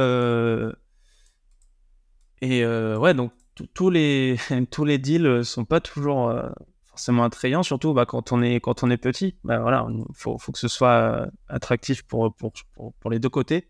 et 2.41 2.63
euh, 2.63 2.97
ouais, 2.97 3.13
donc 3.13 3.31
tous 3.73 3.89
les, 3.89 4.37
tous 4.71 4.85
les 4.85 4.97
deals 4.97 5.27
euh, 5.27 5.43
sont 5.43 5.65
pas 5.65 5.79
toujours 5.79 6.29
euh, 6.29 6.49
forcément 6.91 7.23
attrayants, 7.23 7.63
surtout 7.63 7.93
bah, 7.93 8.05
quand, 8.05 8.31
on 8.31 8.41
est, 8.41 8.59
quand 8.59 8.83
on 8.83 8.89
est 8.89 8.97
petit. 8.97 9.37
Bah, 9.43 9.59
voilà, 9.59 9.87
il 9.89 10.03
faut, 10.13 10.37
faut, 10.37 10.51
que 10.51 10.59
ce 10.59 10.67
soit 10.67 11.27
attractif 11.47 12.03
pour, 12.03 12.35
pour, 12.35 12.53
pour, 12.99 13.11
les 13.11 13.19
deux 13.19 13.29
côtés. 13.29 13.69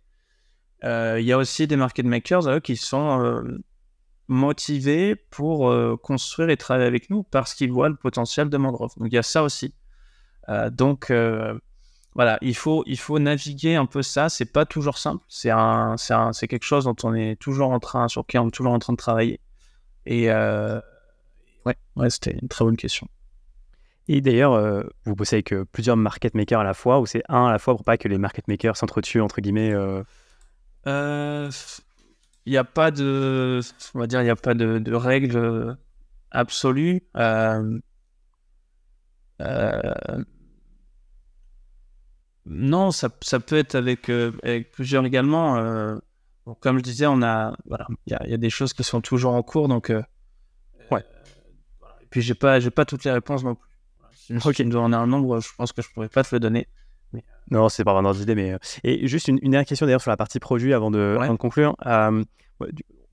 Il 0.83 1.21
y 1.21 1.31
a 1.31 1.37
aussi 1.37 1.67
des 1.67 1.75
market 1.75 2.05
makers 2.05 2.61
qui 2.61 2.75
sont 2.75 3.43
motivés 4.27 5.15
pour 5.15 5.71
construire 6.01 6.49
et 6.49 6.57
travailler 6.57 6.87
avec 6.87 7.09
nous 7.09 7.23
parce 7.23 7.53
qu'ils 7.53 7.71
voient 7.71 7.89
le 7.89 7.95
potentiel 7.95 8.49
de 8.49 8.57
Mangrove. 8.57 8.93
Donc 8.97 9.07
il 9.11 9.15
y 9.15 9.19
a 9.19 9.23
ça 9.23 9.43
aussi. 9.43 9.75
donc 10.71 11.11
voilà, 12.13 12.37
il 12.41 12.55
faut, 12.55 12.83
il 12.87 12.99
faut 12.99 13.19
naviguer 13.19 13.75
un 13.75 13.85
peu 13.85 14.01
ça. 14.01 14.29
C'est 14.29 14.51
pas 14.51 14.65
toujours 14.65 14.97
simple. 14.97 15.23
C'est 15.29 15.49
un, 15.49 15.95
c'est 15.97 16.47
quelque 16.47 16.63
chose 16.65 16.83
dont 16.85 16.95
on 17.03 17.13
est 17.13 17.39
toujours 17.39 17.71
en 17.71 17.79
train, 17.79 18.07
sur 18.07 18.21
lequel 18.21 18.41
on 18.41 18.47
est 18.49 18.51
toujours 18.51 18.73
en 18.73 18.79
train 18.79 18.93
de 18.93 18.97
travailler. 18.97 19.39
Et 20.05 20.29
euh, 20.29 20.81
ouais, 21.65 21.75
ouais 21.95 22.09
c'était 22.09 22.37
une 22.41 22.47
très 22.47 22.65
bonne 22.65 22.77
question. 22.77 23.07
Et 24.07 24.21
d'ailleurs, 24.21 24.53
euh, 24.53 24.83
vous 25.05 25.15
bossez 25.15 25.37
avec 25.37 25.53
euh, 25.53 25.65
plusieurs 25.71 25.95
market 25.95 26.33
makers 26.33 26.59
à 26.59 26.63
la 26.63 26.73
fois, 26.73 26.99
ou 26.99 27.05
c'est 27.05 27.23
un 27.29 27.45
à 27.45 27.51
la 27.51 27.59
fois 27.59 27.75
pour 27.75 27.83
pas 27.83 27.97
que 27.97 28.07
les 28.07 28.17
market 28.17 28.47
makers 28.47 28.75
s'entretuent 28.75 29.21
entre 29.21 29.41
guillemets 29.41 29.73
Il 30.85 31.51
n'y 32.47 32.57
a 32.57 32.63
pas 32.63 32.91
de, 32.91 33.61
on 33.93 33.99
va 33.99 34.07
dire, 34.07 34.21
il 34.21 34.25
n'y 34.25 34.29
a 34.29 34.35
pas 34.35 34.53
de, 34.53 34.79
de 34.79 34.93
règles 34.93 35.77
absolues. 36.31 37.03
Euh, 39.41 40.23
non, 42.45 42.91
ça, 42.91 43.09
ça, 43.21 43.39
peut 43.39 43.57
être 43.57 43.75
avec, 43.75 44.09
euh, 44.09 44.31
avec 44.43 44.71
plusieurs 44.71 45.05
également. 45.05 45.57
Euh, 45.57 45.95
comme 46.59 46.77
je 46.77 46.83
disais, 46.83 47.05
on 47.07 47.21
a, 47.21 47.55
voilà, 47.65 47.87
il 48.07 48.17
y, 48.25 48.31
y, 48.31 48.33
a 48.33 48.37
des 48.37 48.49
choses 48.49 48.73
qui 48.73 48.83
sont 48.83 49.01
toujours 49.01 49.33
en 49.33 49.43
cours, 49.43 49.67
donc. 49.67 49.91
Euh, 52.11 52.17
puis 52.19 52.21
j'ai 52.21 52.33
pas, 52.33 52.59
j'ai 52.59 52.71
pas 52.71 52.85
toutes 52.85 53.03
les 53.03 53.11
réponses 53.11 53.43
non 53.43 53.55
plus. 53.55 53.69
Si 54.13 54.53
tu 54.53 54.65
me 54.65 54.71
donnes 54.71 54.93
un 54.93 55.07
nombre, 55.07 55.39
je 55.41 55.49
pense 55.57 55.71
que 55.71 55.81
je 55.81 55.89
pourrais 55.91 56.09
pas 56.09 56.23
te 56.23 56.33
le 56.35 56.39
donner. 56.39 56.67
Mais... 57.13 57.23
Non, 57.49 57.69
c'est 57.69 57.83
pas 57.83 57.93
vraiment 57.93 58.13
d'idée, 58.13 58.35
mais 58.35 58.57
et 58.83 59.07
juste 59.07 59.27
une, 59.27 59.39
une, 59.41 59.51
dernière 59.51 59.65
question 59.65 59.85
d'ailleurs 59.85 60.01
sur 60.01 60.11
la 60.11 60.17
partie 60.17 60.39
produit 60.39 60.73
avant 60.73 60.91
de, 60.91 61.17
avant 61.19 61.33
de 61.33 61.37
conclure. 61.37 61.75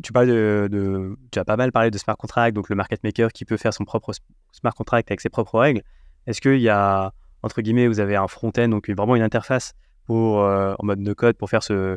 tu 0.02 0.12
parles 0.12 0.28
de, 0.28 0.68
de, 0.70 1.16
tu 1.32 1.38
as 1.38 1.44
pas 1.44 1.56
mal 1.56 1.72
parlé 1.72 1.90
de 1.90 1.98
smart 1.98 2.16
contract, 2.16 2.54
donc 2.54 2.68
le 2.68 2.76
market 2.76 3.02
maker 3.02 3.32
qui 3.32 3.44
peut 3.44 3.56
faire 3.56 3.74
son 3.74 3.84
propre 3.84 4.12
smart 4.52 4.74
contract 4.74 5.10
avec 5.10 5.20
ses 5.20 5.28
propres 5.28 5.58
règles. 5.58 5.82
Est-ce 6.26 6.40
qu'il 6.40 6.60
y 6.60 6.68
a 6.68 7.12
entre 7.42 7.62
guillemets, 7.62 7.86
vous 7.86 8.00
avez 8.00 8.16
un 8.16 8.26
front-end, 8.26 8.68
donc 8.68 8.90
vraiment 8.90 9.14
une 9.14 9.22
interface 9.22 9.74
pour, 10.04 10.38
en 10.38 10.84
mode 10.84 11.02
de 11.02 11.12
code 11.12 11.36
pour 11.36 11.48
faire 11.48 11.62
ce, 11.62 11.96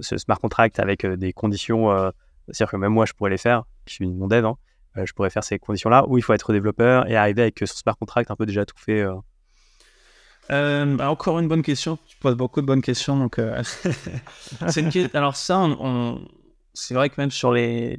ce 0.00 0.16
smart 0.16 0.38
contract 0.38 0.78
avec 0.78 1.06
des 1.06 1.32
conditions. 1.32 1.90
C'est-à-dire 2.48 2.70
que 2.70 2.76
même 2.76 2.92
moi, 2.92 3.06
je 3.06 3.12
pourrais 3.12 3.30
les 3.30 3.38
faire. 3.38 3.64
Je 3.86 3.94
suis 3.94 4.06
mon 4.06 4.28
dev, 4.28 4.44
hein, 4.44 4.56
je 4.96 5.12
pourrais 5.12 5.30
faire 5.30 5.44
ces 5.44 5.58
conditions-là, 5.58 6.04
où 6.08 6.18
il 6.18 6.22
faut 6.22 6.32
être 6.32 6.52
développeur 6.52 7.08
et 7.08 7.16
arriver 7.16 7.42
avec 7.42 7.58
son 7.60 7.66
smart 7.66 7.96
contract 7.96 8.30
un 8.30 8.36
peu 8.36 8.46
déjà 8.46 8.64
tout 8.64 8.78
fait. 8.78 9.04
Bah, 10.48 11.10
encore 11.10 11.38
une 11.38 11.48
bonne 11.48 11.62
question. 11.62 11.98
Tu 12.06 12.16
poses 12.18 12.36
beaucoup 12.36 12.60
de 12.60 12.66
bonnes 12.66 12.82
questions. 12.82 13.18
Donc, 13.18 13.38
une... 14.76 15.10
Alors, 15.14 15.36
ça, 15.36 15.58
on... 15.60 16.20
c'est 16.74 16.94
vrai 16.94 17.08
que 17.08 17.14
même 17.18 17.30
sur 17.30 17.52
les, 17.52 17.98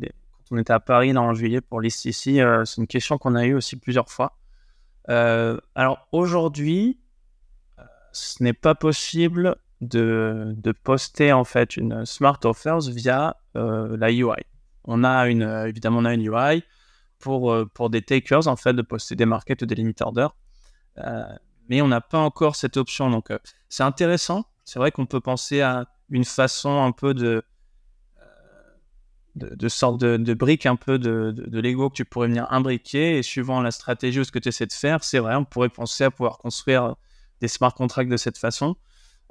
quand 0.49 0.55
on 0.55 0.59
était 0.59 0.73
à 0.73 0.79
Paris 0.79 1.17
en 1.17 1.33
juillet 1.33 1.61
pour 1.61 1.83
ici, 1.83 2.13
c'est 2.13 2.77
une 2.77 2.87
question 2.87 3.17
qu'on 3.17 3.35
a 3.35 3.45
eue 3.45 3.55
aussi 3.55 3.75
plusieurs 3.75 4.09
fois. 4.09 4.37
Euh, 5.09 5.59
alors 5.75 6.07
aujourd'hui, 6.11 6.99
euh, 7.79 7.83
ce 8.11 8.41
n'est 8.43 8.53
pas 8.53 8.75
possible 8.75 9.55
de, 9.81 10.53
de, 10.57 10.71
poster 10.71 11.33
en 11.33 11.43
fait 11.43 11.75
une 11.75 12.05
smart 12.05 12.39
offers 12.45 12.89
via 12.89 13.35
euh, 13.55 13.97
la 13.97 14.11
UI. 14.11 14.43
On 14.85 15.03
a 15.03 15.27
une, 15.27 15.43
évidemment, 15.67 15.99
on 15.99 16.05
a 16.05 16.13
une 16.13 16.25
UI 16.25 16.63
pour, 17.24 17.55
pour 17.74 17.89
des 17.89 18.01
takers 18.01 18.47
en 18.47 18.55
fait 18.55 18.74
de 18.74 18.82
poster 18.82 19.15
des 19.15 19.26
markets 19.26 19.61
ou 19.61 19.65
des 19.65 19.76
limit 19.76 19.95
orders, 20.01 20.36
mais 21.69 21.82
on 21.82 21.88
n'a 21.88 22.01
pas 22.01 22.19
encore 22.19 22.55
cette 22.55 22.78
option. 22.78 23.09
Donc 23.09 23.30
c'est 23.69 23.84
intéressant. 23.84 24.45
C'est 24.65 24.80
vrai 24.80 24.91
qu'on 24.91 25.05
peut 25.05 25.21
penser 25.21 25.61
à 25.61 25.86
une 26.09 26.26
façon 26.26 26.84
un 26.84 26.91
peu 26.91 27.13
de 27.13 27.43
de, 29.36 29.67
sorte 29.67 29.99
de, 29.99 30.17
de 30.17 30.34
briques 30.34 30.65
un 30.65 30.76
peu 30.76 30.99
de, 30.99 31.34
de, 31.36 31.59
Lego 31.59 31.89
que 31.89 31.95
tu 31.95 32.05
pourrais 32.05 32.28
venir 32.28 32.47
imbriquer. 32.51 33.17
Et 33.17 33.24
suivant 33.24 33.61
la 33.61 33.71
stratégie 33.71 34.19
ou 34.19 34.24
ce 34.24 34.32
que 34.32 34.39
tu 34.39 34.49
essaies 34.49 34.67
de 34.67 34.74
faire, 34.74 35.03
c'est 35.03 35.19
vrai, 35.19 35.36
on 35.36 35.45
pourrait 35.45 35.69
penser 35.69 36.03
à 36.03 36.11
pouvoir 36.11 36.38
construire 36.38 36.95
des 37.41 37.47
smart 37.47 37.74
contracts 37.74 38.11
de 38.11 38.17
cette 38.17 38.38
façon. 38.38 38.76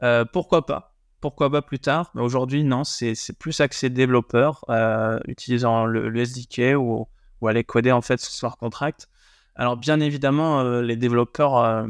Euh, 0.02 0.24
pourquoi 0.24 0.66
pas? 0.66 0.96
Pourquoi 1.20 1.50
pas 1.50 1.62
plus 1.62 1.78
tard? 1.78 2.10
Mais 2.14 2.22
aujourd'hui, 2.22 2.64
non, 2.64 2.82
c'est 2.82 3.14
plus 3.38 3.60
axé 3.60 3.90
développeur, 3.90 4.64
euh, 4.68 5.20
utilisant 5.28 5.86
le, 5.86 6.14
SDK 6.16 6.76
ou, 6.76 7.06
ou, 7.42 7.48
aller 7.48 7.64
coder 7.64 7.92
en 7.92 8.02
fait 8.02 8.20
ce 8.20 8.30
smart 8.30 8.56
contract. 8.56 9.08
Alors, 9.54 9.76
bien 9.76 10.00
évidemment, 10.00 10.60
euh, 10.60 10.80
les 10.80 10.96
développeurs 10.96 11.86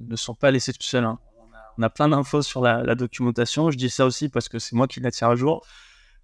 ne 0.00 0.16
sont 0.16 0.34
pas 0.34 0.50
laissés 0.50 0.72
tout 0.72 0.82
seuls. 0.82 1.04
Hein. 1.04 1.18
On, 1.78 1.82
a, 1.82 1.90
plein 1.90 2.08
d'infos 2.08 2.42
sur 2.42 2.60
la, 2.62 2.94
documentation. 2.94 3.70
Je 3.70 3.76
dis 3.76 3.90
ça 3.90 4.06
aussi 4.06 4.28
parce 4.28 4.48
que 4.48 4.58
c'est 4.58 4.74
moi 4.74 4.86
qui 4.86 5.00
la 5.00 5.10
tire 5.10 5.28
à 5.28 5.36
jour. 5.36 5.66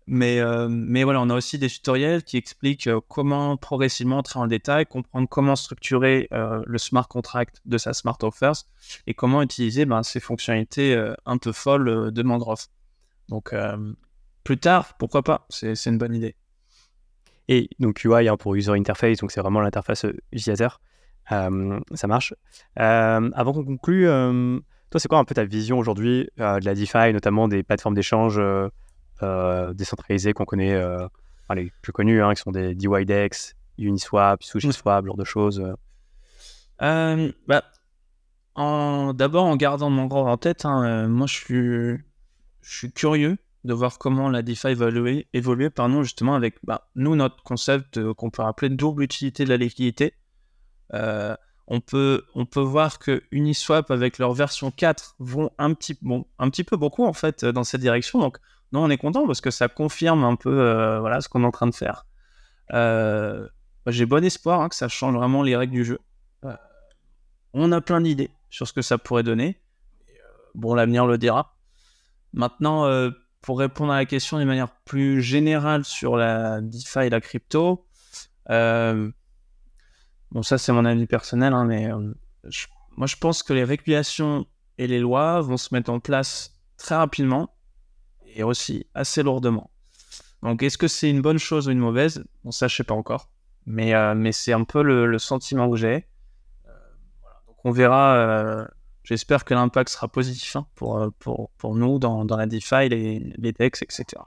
Mais, 0.09 0.39
euh, 0.39 0.69
mais 0.69 1.03
voilà, 1.03 1.21
on 1.21 1.31
a 1.31 1.35
aussi 1.35 1.59
des 1.59 1.69
tutoriels 1.69 2.23
qui 2.23 2.37
expliquent 2.37 2.87
euh, 2.87 3.01
comment 3.09 3.57
progressivement 3.57 4.19
entrer 4.19 4.39
en 4.39 4.47
détail, 4.47 4.87
comprendre 4.87 5.29
comment 5.29 5.57
structurer 5.57 6.29
euh, 6.33 6.63
le 6.65 6.79
smart 6.79 7.09
contract 7.09 7.61
de 7.65 7.77
sa 7.77 7.93
smart 7.93 8.17
offers 8.23 8.55
et 9.09 9.15
comment 9.15 9.43
utiliser 9.43 9.85
ben, 9.85 10.05
ces 10.05 10.21
fonctionnalités 10.21 10.97
un 11.25 11.39
peu 11.39 11.51
folles 11.51 12.13
de 12.13 12.23
Mangrove. 12.23 12.67
Donc, 13.29 13.53
plus 14.45 14.59
tard, 14.59 14.95
pourquoi 14.99 15.23
pas 15.23 15.47
C'est 15.49 15.87
une 15.87 15.99
bonne 15.99 16.15
idée. 16.15 16.37
Et 17.49 17.69
donc 17.79 18.05
UI 18.05 18.29
hein, 18.29 18.37
pour 18.37 18.55
User 18.55 18.73
Interface, 18.73 19.19
donc 19.19 19.31
c'est 19.31 19.41
vraiment 19.41 19.61
l'interface 19.61 20.07
utilisateur. 20.33 20.81
ça 21.29 22.07
marche. 22.07 22.35
avant 22.77 23.53
qu'on 23.53 23.65
conclue, 23.65 24.07
toi, 24.91 25.01
c'est 25.01 25.09
quoi 25.09 25.19
un 25.19 25.25
peu 25.25 25.35
ta 25.35 25.45
vision 25.45 25.79
aujourd'hui 25.79 26.29
de 26.37 26.65
la 26.65 26.75
DeFi, 26.75 27.13
notamment 27.13 27.49
des 27.49 27.63
plateformes 27.63 27.95
d'échange 27.95 28.41
euh, 29.23 29.73
décentralisés 29.73 30.35
qu'on 30.35 30.45
connaît, 30.45 30.75
euh, 30.75 31.09
les 31.55 31.73
plus 31.81 31.93
connus, 31.93 32.23
hein, 32.23 32.35
qui 32.35 32.43
sont 32.43 32.51
des 32.51 32.75
DYDEX, 32.75 33.55
Uniswap, 33.79 34.43
SushiSwap, 34.43 35.05
ce 35.05 35.07
genre 35.07 35.17
de 35.17 35.25
choses 35.25 35.75
euh. 36.83 37.33
bah, 37.49 37.65
D'abord, 39.15 39.45
en 39.47 39.57
gardant 39.57 39.89
mon 39.89 40.05
grand 40.05 40.31
en 40.31 40.37
tête, 40.37 40.67
hein, 40.67 41.09
moi 41.09 41.27
je 41.27 41.99
suis 42.63 42.93
curieux 42.93 43.39
de 43.67 43.75
voir 43.75 43.99
comment 43.99 44.29
la 44.29 44.43
DeFi 44.43 44.75
va 44.75 44.87
évoluer, 44.87 45.29
évoluer 45.33 45.71
pardon, 45.71 46.03
justement 46.03 46.35
avec 46.35 46.57
bah, 46.65 46.89
nous, 46.95 47.17
notre 47.17 47.43
concept 47.43 48.13
qu'on 48.15 48.31
peut 48.31 48.43
appeler 48.43 48.71
double 48.71 49.03
utilité 49.03 49.45
de 49.45 49.51
la 49.51 49.57
liquidité. 49.57 50.15
on, 50.93 51.81
peut, 51.81 52.25
on 52.35 52.47
peut 52.47 52.61
voir 52.61 52.99
que 52.99 53.23
Uniswap 53.31 53.91
avec 53.91 54.19
leur 54.19 54.33
version 54.33 54.71
4 54.71 55.17
vont 55.19 55.51
un 55.59 55.75
petit, 55.75 55.99
bon, 56.01 56.27
un 56.39 56.49
petit 56.49 56.65
peu 56.65 56.77
beaucoup 56.77 57.05
en 57.05 57.13
fait 57.13 57.45
dans 57.45 57.65
cette 57.65 57.81
direction. 57.81 58.21
Donc 58.21 58.39
non, 58.73 58.85
on 58.85 58.91
est 58.91 58.99
content 58.99 59.27
parce 59.27 59.41
que 59.41 59.51
ça 59.51 59.69
confirme 59.69 60.25
un 60.25 60.37
peu 60.37 60.61
euh, 60.61 61.01
voilà, 61.01 61.21
ce 61.21 61.29
qu'on 61.29 61.43
est 61.43 61.47
en 61.47 61.53
train 61.53 61.67
de 61.67 61.75
faire. 61.75 62.07
Euh, 62.73 63.49
j'ai 63.87 64.07
bon 64.07 64.25
espoir 64.25 64.61
hein, 64.61 64.69
que 64.69 64.75
ça 64.75 64.89
change 64.89 65.15
vraiment 65.15 65.43
les 65.43 65.57
règles 65.57 65.75
du 65.75 65.85
jeu. 65.85 66.01
Euh, 66.45 66.57
on 67.53 67.71
a 67.73 67.81
plein 67.81 68.01
d'idées 68.01 68.31
sur 68.51 68.67
ce 68.67 68.73
que 68.73 68.83
ça 68.83 68.99
pourrait 68.99 69.23
donner. 69.23 69.61
bon, 70.55 70.75
l'avenir 70.75 71.07
le 71.07 71.19
dira. 71.19 71.57
Maintenant, 72.33 72.85
pour 73.47 73.61
répondre 73.61 73.93
à 73.93 73.97
la 73.97 74.07
question 74.07 74.39
d'une 74.39 74.49
manière 74.49 74.69
plus 74.85 75.23
générale 75.23 75.85
sur 75.85 76.17
la 76.17 76.61
DeFi 76.61 77.05
et 77.05 77.11
la 77.11 77.21
crypto, 77.21 77.87
bon, 78.49 79.13
ça 80.43 80.59
c'est 80.59 80.73
mon 80.73 80.85
avis 80.85 81.07
personnel, 81.07 81.53
hein, 81.53 81.65
mais 81.65 81.89
moi 82.97 83.07
je 83.07 83.17
pense 83.17 83.45
que 83.45 83.53
les 83.53 83.63
régulations 83.63 84.47
et 84.79 84.89
les 84.89 84.99
lois 84.99 85.41
vont 85.43 85.57
se 85.57 85.73
mettre 85.73 85.91
en 85.91 86.01
place 86.01 86.59
très 86.77 86.97
rapidement 86.97 87.55
et 88.35 88.43
aussi 88.43 88.85
assez 88.95 89.23
lourdement. 89.23 89.71
Donc, 90.43 90.63
est-ce 90.65 90.77
que 90.77 90.89
c'est 90.89 91.09
une 91.09 91.23
bonne 91.23 91.39
chose 91.39 91.69
ou 91.69 91.71
une 91.71 91.79
mauvaise? 91.79 92.25
Bon, 92.45 92.51
ça, 92.51 92.69
je 92.69 92.77
sais 92.77 92.85
pas 92.85 92.95
encore. 92.95 93.31
Mais, 93.65 93.95
euh, 93.95 94.15
mais 94.15 94.33
c'est 94.33 94.53
un 94.53 94.65
peu 94.65 94.83
le, 94.83 95.19
sentiment 95.19 95.71
que 95.71 95.77
j'ai. 95.77 96.07
Euh, 96.67 96.71
Donc, 97.47 97.57
on 97.65 97.71
verra. 97.71 98.69
Euh, 99.07 99.15
j'espère 99.15 99.45
que 99.45 99.55
l'impact 99.55 99.91
sera 99.91 100.09
positif 100.09 100.57
hein, 100.57 100.67
pour, 100.75 101.11
pour, 101.19 101.51
pour, 101.59 101.75
nous 101.75 101.99
dans, 101.99 102.25
dans, 102.25 102.37
la 102.37 102.47
DeFi, 102.47 102.89
les, 102.89 103.33
les 103.37 103.53
DEX, 103.53 103.83
etc. 103.83 104.23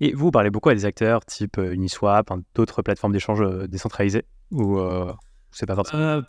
Et 0.00 0.12
vous, 0.12 0.30
parlez 0.30 0.50
beaucoup 0.50 0.68
à 0.68 0.74
des 0.74 0.84
acteurs 0.84 1.24
type 1.24 1.56
Uniswap, 1.56 2.30
hein, 2.30 2.42
d'autres 2.54 2.82
plateformes 2.82 3.12
d'échange 3.12 3.42
décentralisées 3.68 4.26
Ou 4.50 4.78
c'est 5.50 5.66
pas 5.66 5.74
forcément? 5.74 6.22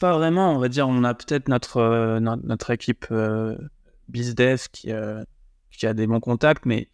Pas 0.00 0.16
vraiment, 0.16 0.54
on 0.54 0.58
va 0.58 0.68
dire. 0.68 0.88
On 0.88 1.04
a 1.04 1.14
peut-être 1.14 1.48
notre, 1.48 2.18
notre, 2.18 2.70
équipe 2.70 3.06
BizDev 4.10 4.68
qui, 4.72 4.92
euh, 4.92 5.22
qui 5.70 5.86
a 5.86 5.94
des 5.94 6.06
bons 6.06 6.20
contacts, 6.20 6.66
mais 6.66 6.88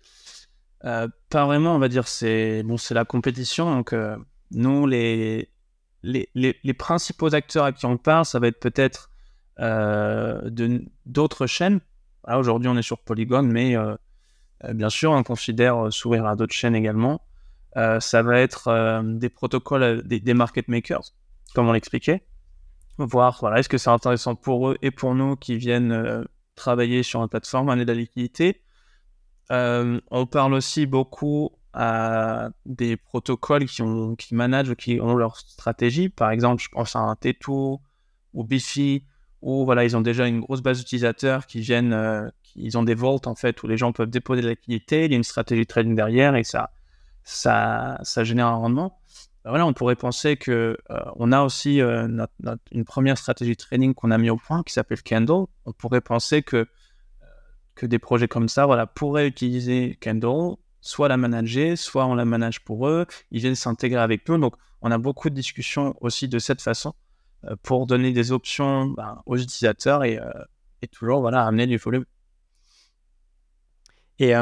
euh, 0.85 1.09
pas 1.31 1.47
vraiment, 1.47 1.75
on 1.75 1.79
va 1.79 1.89
dire, 1.89 2.07
c'est 2.07 2.63
bon, 2.63 2.77
la 2.91 3.05
compétition. 3.05 3.75
Donc, 3.75 3.93
euh, 3.93 4.17
nous, 4.53 4.87
les, 4.87 5.51
les, 6.07 6.75
principaux 6.75 7.35
acteurs 7.35 7.65
à 7.65 7.73
qui 7.73 7.87
on 7.87 7.97
parle, 7.97 8.25
ça 8.25 8.39
va 8.39 8.49
être 8.49 8.61
peut-être 8.61 9.11
d'autres 11.07 11.47
chaînes. 11.47 11.81
Aujourd'hui, 12.29 12.69
on 12.69 12.77
est 12.77 12.83
sur 12.83 12.99
Polygon, 12.99 13.43
mais 13.43 13.77
bien 14.73 14.91
sûr, 14.91 15.13
on 15.13 15.23
considère 15.23 15.93
s'ouvrir 15.93 16.27
à 16.27 16.37
d'autres 16.37 16.55
chaînes 16.55 16.75
également. 16.75 17.23
ça 17.75 18.23
va 18.23 18.41
être 18.41 19.03
des 19.05 19.29
protocoles, 19.29 20.03
des, 20.07 20.35
market 20.35 20.69
makers, 20.69 21.13
comme 21.55 21.69
on 21.69 21.73
l'expliquait. 21.73 22.23
Voir, 22.99 23.39
voilà, 23.41 23.59
est-ce 23.59 23.69
que 23.69 23.79
c'est 23.79 23.91
intéressant 23.91 24.35
pour 24.35 24.71
eux 24.71 24.79
et 24.83 24.91
pour 24.91 25.15
nous 25.15 25.37
qui 25.37 25.57
viennent 25.57 26.27
travailler 26.57 27.05
sur 27.05 27.23
une 27.23 27.29
plateforme, 27.29 27.69
un 27.69 27.77
de 27.77 27.85
la 27.85 27.95
liquidité. 27.95 28.63
Euh, 29.53 30.01
on 30.11 30.27
parle 30.27 30.55
aussi 30.55 30.87
beaucoup 30.87 31.53
à 31.77 32.49
des 32.65 32.97
protocoles 32.97 33.67
qui, 33.67 33.83
ont, 33.83 34.17
qui 34.17 34.35
managent, 34.35 34.75
qui 34.77 34.99
ont 35.01 35.15
leur 35.15 35.37
stratégie. 35.37 36.09
Par 36.09 36.31
exemple, 36.31 36.63
je 36.63 36.69
pense 36.71 36.97
à 36.97 37.01
un 37.01 37.13
T2 37.13 37.79
ou 38.33 38.45
Bifi, 38.45 39.05
où 39.43 39.67
voilà, 39.67 39.85
ils 39.85 39.97
ont 39.97 40.01
déjà 40.01 40.27
une 40.27 40.41
grosse 40.41 40.63
base 40.63 40.79
d'utilisateurs 40.79 41.47
qui 41.47 41.61
viennent, 41.61 41.93
euh, 41.93 42.29
ils 42.55 42.79
ont 42.79 42.83
des 42.83 42.95
vaults 42.95 43.27
en 43.27 43.35
fait, 43.35 43.63
où 43.63 43.67
les 43.67 43.77
gens 43.77 43.93
peuvent 43.93 44.09
déposer 44.09 44.41
de 44.41 44.49
liquidité, 44.49 45.05
il 45.05 45.11
y 45.11 45.15
a 45.15 45.19
une 45.19 45.23
stratégie 45.23 45.63
de 45.63 45.67
trading 45.67 45.95
derrière 45.95 46.35
et 46.35 46.45
ça, 46.45 46.71
ça, 47.23 47.99
ça 48.03 48.25
génère 48.25 48.47
un 48.47 48.55
rendement. 48.57 48.99
Ben 49.45 49.51
voilà, 49.51 49.67
on 49.67 49.75
pourrait 49.75 49.97
penser 49.97 50.37
que 50.37 50.79
euh, 50.91 51.01
on 51.17 51.31
a 51.31 51.43
aussi 51.43 51.81
euh, 51.83 52.27
une 52.73 52.85
première 52.85 53.19
stratégie 53.19 53.53
de 53.53 53.57
training 53.57 53.95
qu'on 53.95 54.11
a 54.11 54.19
mis 54.19 54.31
au 54.31 54.37
point 54.37 54.63
qui 54.63 54.73
s'appelle 54.73 55.03
Candle. 55.03 55.45
On 55.67 55.73
pourrait 55.73 56.01
penser 56.01 56.43
que, 56.43 56.57
euh, 56.57 56.67
que 57.75 57.85
des 57.85 57.99
projets 57.99 58.29
comme 58.29 58.49
ça 58.49 58.65
voilà, 58.65 58.87
pourraient 58.87 59.29
utiliser 59.29 59.99
Candle, 60.03 60.57
soit 60.87 61.09
la 61.09 61.17
manager, 61.17 61.77
soit 61.77 62.07
on 62.07 62.15
la 62.15 62.25
manage 62.25 62.65
pour 62.65 62.89
eux, 62.89 63.07
ils 63.31 63.41
viennent 63.41 63.55
s'intégrer 63.55 64.01
avec 64.01 64.29
nous. 64.29 64.39
Donc 64.39 64.55
on 64.83 64.91
a 64.91 64.99
beaucoup 64.99 65.31
de 65.31 65.35
discussions 65.35 65.95
aussi 66.01 66.29
de 66.29 66.39
cette 66.39 66.63
façon 66.63 66.95
pour 67.63 67.87
donner 67.87 68.13
des 68.13 68.33
options 68.33 68.87
ben, 68.87 69.23
aux 69.27 69.37
utilisateurs 69.37 70.03
et, 70.05 70.19
et, 70.83 70.89
toujours 70.89 71.21
voilà, 71.21 71.45
amener 71.45 71.67
du 71.67 71.77
volume. 71.77 72.05
Et 74.19 74.31
y 74.31 74.35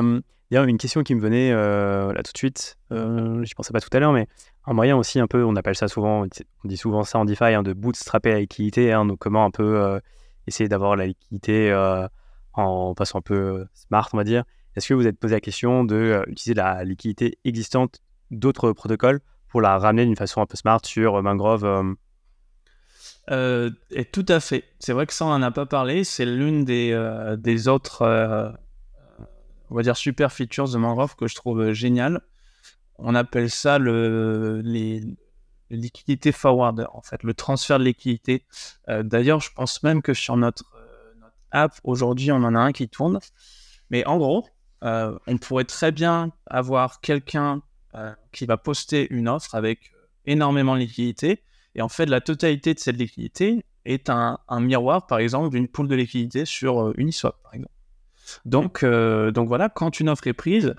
a 0.57 0.63
une 0.63 0.79
question 0.79 1.03
qui 1.03 1.15
me 1.15 1.21
venait 1.21 1.53
là 1.53 2.23
tout 2.23 2.33
de 2.33 2.39
suite, 2.39 2.79
je 2.91 2.97
ne 2.97 3.55
pensais 3.55 3.73
pas 3.73 3.81
tout 3.81 3.91
à 3.93 4.01
l'heure, 4.01 4.13
mais 4.13 4.29
un 4.67 4.73
moyen 4.73 4.97
aussi 4.97 5.21
un 5.21 5.27
peu, 5.27 5.45
on 5.45 5.57
appelle 5.57 5.77
ça 5.77 5.89
souvent, 5.89 6.25
on 6.25 6.69
dit 6.69 6.77
souvent 6.77 7.05
ça 7.05 7.19
en 7.19 7.25
DeFi, 7.25 7.55
hein, 7.55 7.63
de 7.63 7.73
bootstrapper 7.73 8.33
la 8.33 8.41
liquidité, 8.41 8.93
hein, 8.93 9.05
donc 9.05 9.19
comment 9.19 9.45
un 9.45 9.51
peu 9.51 9.81
euh, 9.81 10.01
essayer 10.47 10.69
d'avoir 10.69 10.97
la 10.97 11.07
liquidité 11.07 11.71
euh, 11.71 12.09
en 12.55 12.95
passant 12.95 13.19
un 13.19 13.23
peu 13.23 13.35
euh, 13.35 13.65
smart, 13.75 14.09
on 14.13 14.17
va 14.17 14.25
dire. 14.25 14.45
Est-ce 14.77 14.89
que 14.89 14.95
vous 14.95 15.07
êtes 15.07 15.19
posé 15.19 15.35
la 15.35 15.41
question 15.41 15.85
de 15.85 16.23
utiliser 16.27 16.55
la 16.55 16.85
liquidité 16.85 17.39
existante 17.45 18.01
d'autres 18.31 18.73
protocoles 18.73 19.21
pour 19.49 19.61
la 19.61 19.79
ramener 19.79 20.05
d'une 20.05 20.17
façon 20.17 20.41
un 20.41 20.47
peu 20.47 20.57
smart 20.57 20.81
sur 20.85 21.23
Mangrove 21.23 21.95
Euh, 23.31 23.71
et 23.91 24.05
tout 24.05 24.27
à 24.29 24.41
fait. 24.41 24.65
C'est 24.79 24.93
vrai 24.93 25.07
que 25.07 25.13
ça, 25.13 25.25
on 25.25 25.31
n'en 25.31 25.43
a 25.43 25.51
pas 25.51 25.67
parlé. 25.67 26.05
C'est 26.05 26.27
l'une 26.27 26.65
des, 26.65 26.91
euh, 26.93 27.37
des 27.37 27.69
autres, 27.69 28.03
euh, 28.03 28.51
on 29.71 29.75
va 29.75 29.83
dire, 29.83 29.97
super 29.97 30.33
features 30.33 30.71
de 30.71 30.77
Mangrove 30.77 31.17
que 31.17 31.27
je 31.27 31.35
trouve 31.35 31.73
génial. 31.73 32.21
On 32.99 33.15
appelle 33.15 33.51
ça 33.51 33.79
le, 33.79 34.61
les, 34.63 35.03
liquidités 35.71 36.31
forwarder, 36.31 36.85
en 36.93 37.03
fait, 37.03 37.23
le 37.23 37.35
transfert 37.35 37.79
de 37.79 37.85
liquidité. 37.85 38.45
D'ailleurs, 38.87 39.41
je 39.41 39.51
pense 39.53 39.83
même 39.83 40.03
que 40.03 40.15
sur 40.15 40.37
notre, 40.37 40.65
notre 41.21 41.35
app, 41.51 41.81
aujourd'hui, 41.83 42.31
on 42.31 42.37
en 42.37 42.55
a 42.55 42.61
un 42.61 42.71
qui 42.71 42.89
tourne. 42.89 43.19
Mais 43.91 44.07
en 44.07 44.19
gros, 44.19 44.47
on 44.85 45.39
pourrait 45.39 45.65
très 45.65 45.93
bien 45.93 46.31
avoir 46.47 47.01
quelqu'un 47.01 47.63
qui 48.33 48.47
va 48.47 48.57
poster 48.57 49.07
une 49.11 49.29
offre 49.29 49.55
avec 49.55 49.93
énormément 50.27 50.75
de 50.75 50.81
liquidité 50.81 51.43
et 51.75 51.83
en 51.83 51.89
fait, 51.89 52.07
la 52.07 52.21
totalité 52.21 52.75
de 52.75 52.79
cette 52.79 52.97
liquidité 52.97 53.65
est 53.85 54.09
un, 54.09 54.39
miroir, 54.61 55.07
par 55.07 55.19
exemple, 55.19 55.51
d'une 55.51 55.69
pool 55.69 55.89
de 55.89 55.95
liquidité 55.95 56.45
sur 56.45 56.81
euh, 56.81 56.95
Uniswap, 56.97 57.37
par 57.43 57.55
exemple. 57.55 57.73
Donc, 58.45 58.83
euh, 58.83 59.31
donc 59.31 59.49
voilà, 59.49 59.69
quand 59.69 60.01
une 60.01 60.09
offre 60.09 60.27
est 60.27 60.33
prise, 60.33 60.75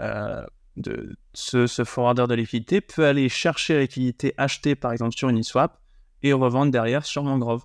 euh, 0.00 0.44
ce, 1.34 1.66
ce, 1.66 1.84
forwarder 1.84 2.26
de 2.28 2.34
liquidité 2.34 2.80
peut 2.80 3.06
aller 3.06 3.28
chercher 3.28 3.74
la 3.74 3.80
liquidité 3.82 4.34
achetée, 4.38 4.74
par 4.74 4.92
exemple, 4.92 5.14
sur 5.14 5.28
Uniswap 5.28 5.78
et 6.22 6.32
revendre 6.32 6.72
derrière 6.72 7.04
sur 7.04 7.22
Mangrove. 7.22 7.64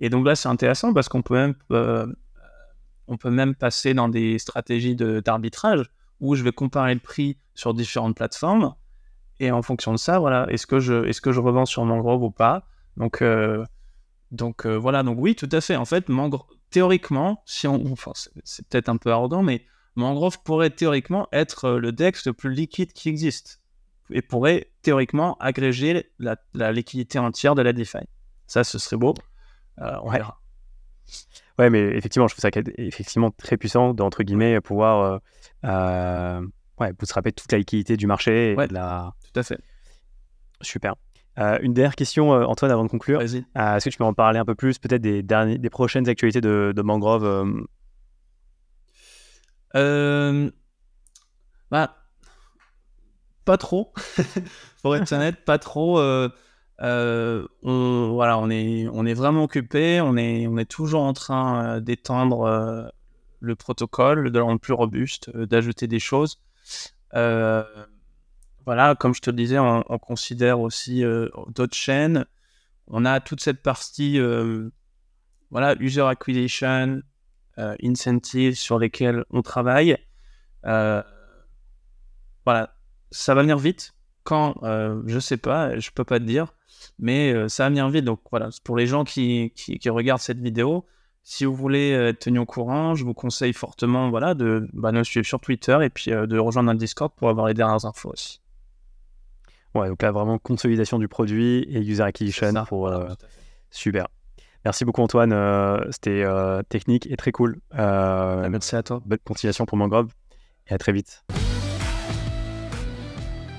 Et 0.00 0.10
donc 0.10 0.26
là, 0.26 0.34
c'est 0.34 0.48
intéressant 0.48 0.92
parce 0.92 1.08
qu'on 1.08 1.22
peut 1.22 1.34
même, 1.34 1.54
on 3.08 3.16
peut 3.16 3.30
même 3.30 3.54
passer 3.54 3.94
dans 3.94 4.08
des 4.08 4.38
stratégies 4.38 4.94
d'arbitrage 4.96 5.90
où 6.20 6.34
je 6.34 6.42
vais 6.42 6.52
comparer 6.52 6.94
le 6.94 7.00
prix 7.00 7.38
sur 7.54 7.74
différentes 7.74 8.16
plateformes 8.16 8.74
et 9.40 9.50
en 9.50 9.62
fonction 9.62 9.92
de 9.92 9.98
ça, 9.98 10.18
voilà, 10.18 10.46
est-ce 10.50 10.66
que 10.66 10.80
je, 10.80 11.04
est-ce 11.06 11.20
que 11.20 11.32
je 11.32 11.40
revends 11.40 11.66
sur 11.66 11.84
Mangrove 11.84 12.22
ou 12.22 12.30
pas? 12.30 12.64
Donc, 12.96 13.22
euh, 13.22 13.64
donc 14.32 14.66
euh, 14.66 14.76
voilà, 14.76 15.02
donc 15.02 15.18
oui, 15.20 15.36
tout 15.36 15.48
à 15.52 15.60
fait. 15.60 15.76
En 15.76 15.84
fait, 15.84 16.08
Mangrove, 16.08 16.46
théoriquement, 16.70 17.42
si 17.46 17.68
on, 17.68 17.92
enfin, 17.92 18.12
c'est, 18.14 18.66
peut-être 18.68 18.88
un 18.88 18.96
peu 18.96 19.12
arrogant, 19.12 19.42
mais 19.42 19.64
Mangrove 19.94 20.42
pourrait 20.42 20.70
théoriquement 20.70 21.28
être 21.32 21.66
euh, 21.66 21.78
le 21.78 21.92
DEX 21.92 22.26
le 22.26 22.32
plus 22.32 22.52
liquide 22.52 22.92
qui 22.92 23.08
existe 23.08 23.60
et 24.10 24.22
pourrait 24.22 24.72
théoriquement 24.82 25.36
agréger 25.38 26.10
la, 26.18 26.72
liquidité 26.72 27.18
entière 27.18 27.54
de 27.54 27.62
la 27.62 27.72
DeFi. 27.72 27.98
Ça, 28.46 28.64
ce 28.64 28.78
serait 28.78 28.96
beau. 28.96 29.14
on 29.76 30.10
verra. 30.10 30.40
Ouais, 31.58 31.70
mais 31.70 31.80
effectivement, 31.96 32.28
je 32.28 32.34
trouve 32.34 32.42
ça 32.42 32.50
effectivement 32.78 33.30
très 33.30 33.56
puissant 33.56 33.94
d'entre 33.94 34.22
guillemets 34.22 34.60
pouvoir 34.60 35.20
ouais, 35.64 36.92
vous 36.98 37.06
se 37.06 37.30
toute 37.30 37.52
la 37.52 37.58
liquidité 37.58 37.96
du 37.96 38.06
marché. 38.06 38.54
ouais, 38.56 38.68
la... 38.68 39.12
tout 39.32 39.40
à 39.40 39.42
fait. 39.42 39.58
Super. 40.60 40.94
Euh, 41.38 41.58
une 41.62 41.72
dernière 41.72 41.94
question, 41.94 42.34
euh, 42.34 42.44
Antoine, 42.44 42.70
avant 42.72 42.84
de 42.84 42.90
conclure. 42.90 43.20
Vas-y. 43.20 43.44
Euh, 43.56 43.76
est-ce 43.76 43.84
que 43.84 43.90
tu 43.90 43.98
peux 43.98 44.04
en 44.04 44.14
parler 44.14 44.38
un 44.38 44.44
peu 44.44 44.54
plus, 44.54 44.78
peut-être 44.78 45.02
des, 45.02 45.22
derniers, 45.22 45.58
des 45.58 45.70
prochaines 45.70 46.08
actualités 46.08 46.40
de, 46.40 46.72
de 46.74 46.82
Mangrove 46.82 47.62
bah, 51.70 51.96
Pas 53.44 53.56
trop. 53.56 53.92
Pour 54.82 54.96
être 54.96 55.12
honnête, 55.12 55.44
pas 55.44 55.58
trop. 55.58 56.00
On, 56.80 58.10
voilà, 58.12 58.38
on, 58.38 58.50
est, 58.50 58.88
on 58.92 59.06
est 59.06 59.14
vraiment 59.14 59.44
occupé. 59.44 60.00
On 60.00 60.16
est, 60.16 60.46
on 60.46 60.56
est 60.58 60.70
toujours 60.70 61.02
en 61.02 61.12
train 61.12 61.80
d'étendre 61.80 62.92
le 63.40 63.56
protocole, 63.56 64.30
de 64.30 64.38
le 64.38 64.44
rendre 64.44 64.60
plus 64.60 64.72
robuste, 64.72 65.30
d'ajouter 65.36 65.86
des 65.86 66.00
choses. 66.00 66.40
Euh, 67.14 67.64
voilà, 68.64 68.94
comme 68.94 69.14
je 69.14 69.20
te 69.20 69.30
le 69.30 69.36
disais, 69.36 69.58
on, 69.58 69.82
considère 69.98 70.60
aussi 70.60 71.04
euh, 71.04 71.28
d'autres 71.48 71.76
chaînes. 71.76 72.26
On 72.86 73.04
a 73.04 73.20
toute 73.20 73.40
cette 73.40 73.62
partie, 73.62 74.18
euh, 74.18 74.70
voilà, 75.50 75.74
user 75.80 76.02
acquisition, 76.02 77.02
incentives 77.82 78.54
sur 78.54 78.78
lesquels 78.78 79.24
on 79.30 79.42
travaille. 79.42 79.96
voilà, 80.62 81.04
ça 83.10 83.34
va 83.34 83.42
venir 83.42 83.58
vite. 83.58 83.94
Quand, 84.24 84.54
je 85.06 85.18
sais 85.18 85.38
pas, 85.38 85.78
je 85.78 85.90
peux 85.90 86.04
pas 86.04 86.18
te 86.20 86.24
dire, 86.24 86.54
mais 86.98 87.48
ça 87.48 87.64
va 87.64 87.68
venir 87.70 87.88
vite. 87.88 88.04
Donc 88.04 88.20
voilà, 88.30 88.50
pour 88.64 88.76
les 88.76 88.86
gens 88.86 89.04
qui, 89.04 89.52
qui 89.54 89.90
regardent 89.90 90.20
cette 90.20 90.40
vidéo, 90.40 90.84
si 91.30 91.44
vous 91.44 91.54
voulez 91.54 91.92
euh, 91.92 92.08
être 92.08 92.20
tenu 92.20 92.38
au 92.38 92.46
courant, 92.46 92.94
je 92.94 93.04
vous 93.04 93.12
conseille 93.12 93.52
fortement 93.52 94.08
voilà, 94.08 94.32
de 94.32 94.66
bah, 94.72 94.92
nous 94.92 95.04
suivre 95.04 95.26
sur 95.26 95.40
Twitter 95.40 95.76
et 95.82 95.90
puis 95.90 96.10
euh, 96.10 96.26
de 96.26 96.38
rejoindre 96.38 96.68
notre 96.68 96.78
Discord 96.78 97.12
pour 97.14 97.28
avoir 97.28 97.48
les 97.48 97.52
dernières 97.52 97.84
infos 97.84 98.10
aussi. 98.10 98.40
Ouais, 99.74 99.88
donc 99.88 100.00
là, 100.00 100.10
vraiment 100.10 100.38
consolidation 100.38 100.98
du 100.98 101.06
produit 101.06 101.66
et 101.68 101.80
user 101.80 102.02
acquisition 102.02 102.64
pour. 102.64 102.88
Euh, 102.88 103.10
super. 103.70 104.08
Merci 104.64 104.86
beaucoup, 104.86 105.02
Antoine. 105.02 105.34
C'était 105.90 106.24
technique 106.70 107.06
et 107.10 107.16
très 107.16 107.30
cool. 107.30 107.60
Merci 107.74 108.74
à 108.74 108.82
toi. 108.82 109.02
Bonne 109.04 109.18
continuation 109.22 109.66
pour 109.66 109.76
Mangrove 109.76 110.08
et 110.66 110.74
à 110.74 110.78
très 110.78 110.92
vite. 110.92 111.24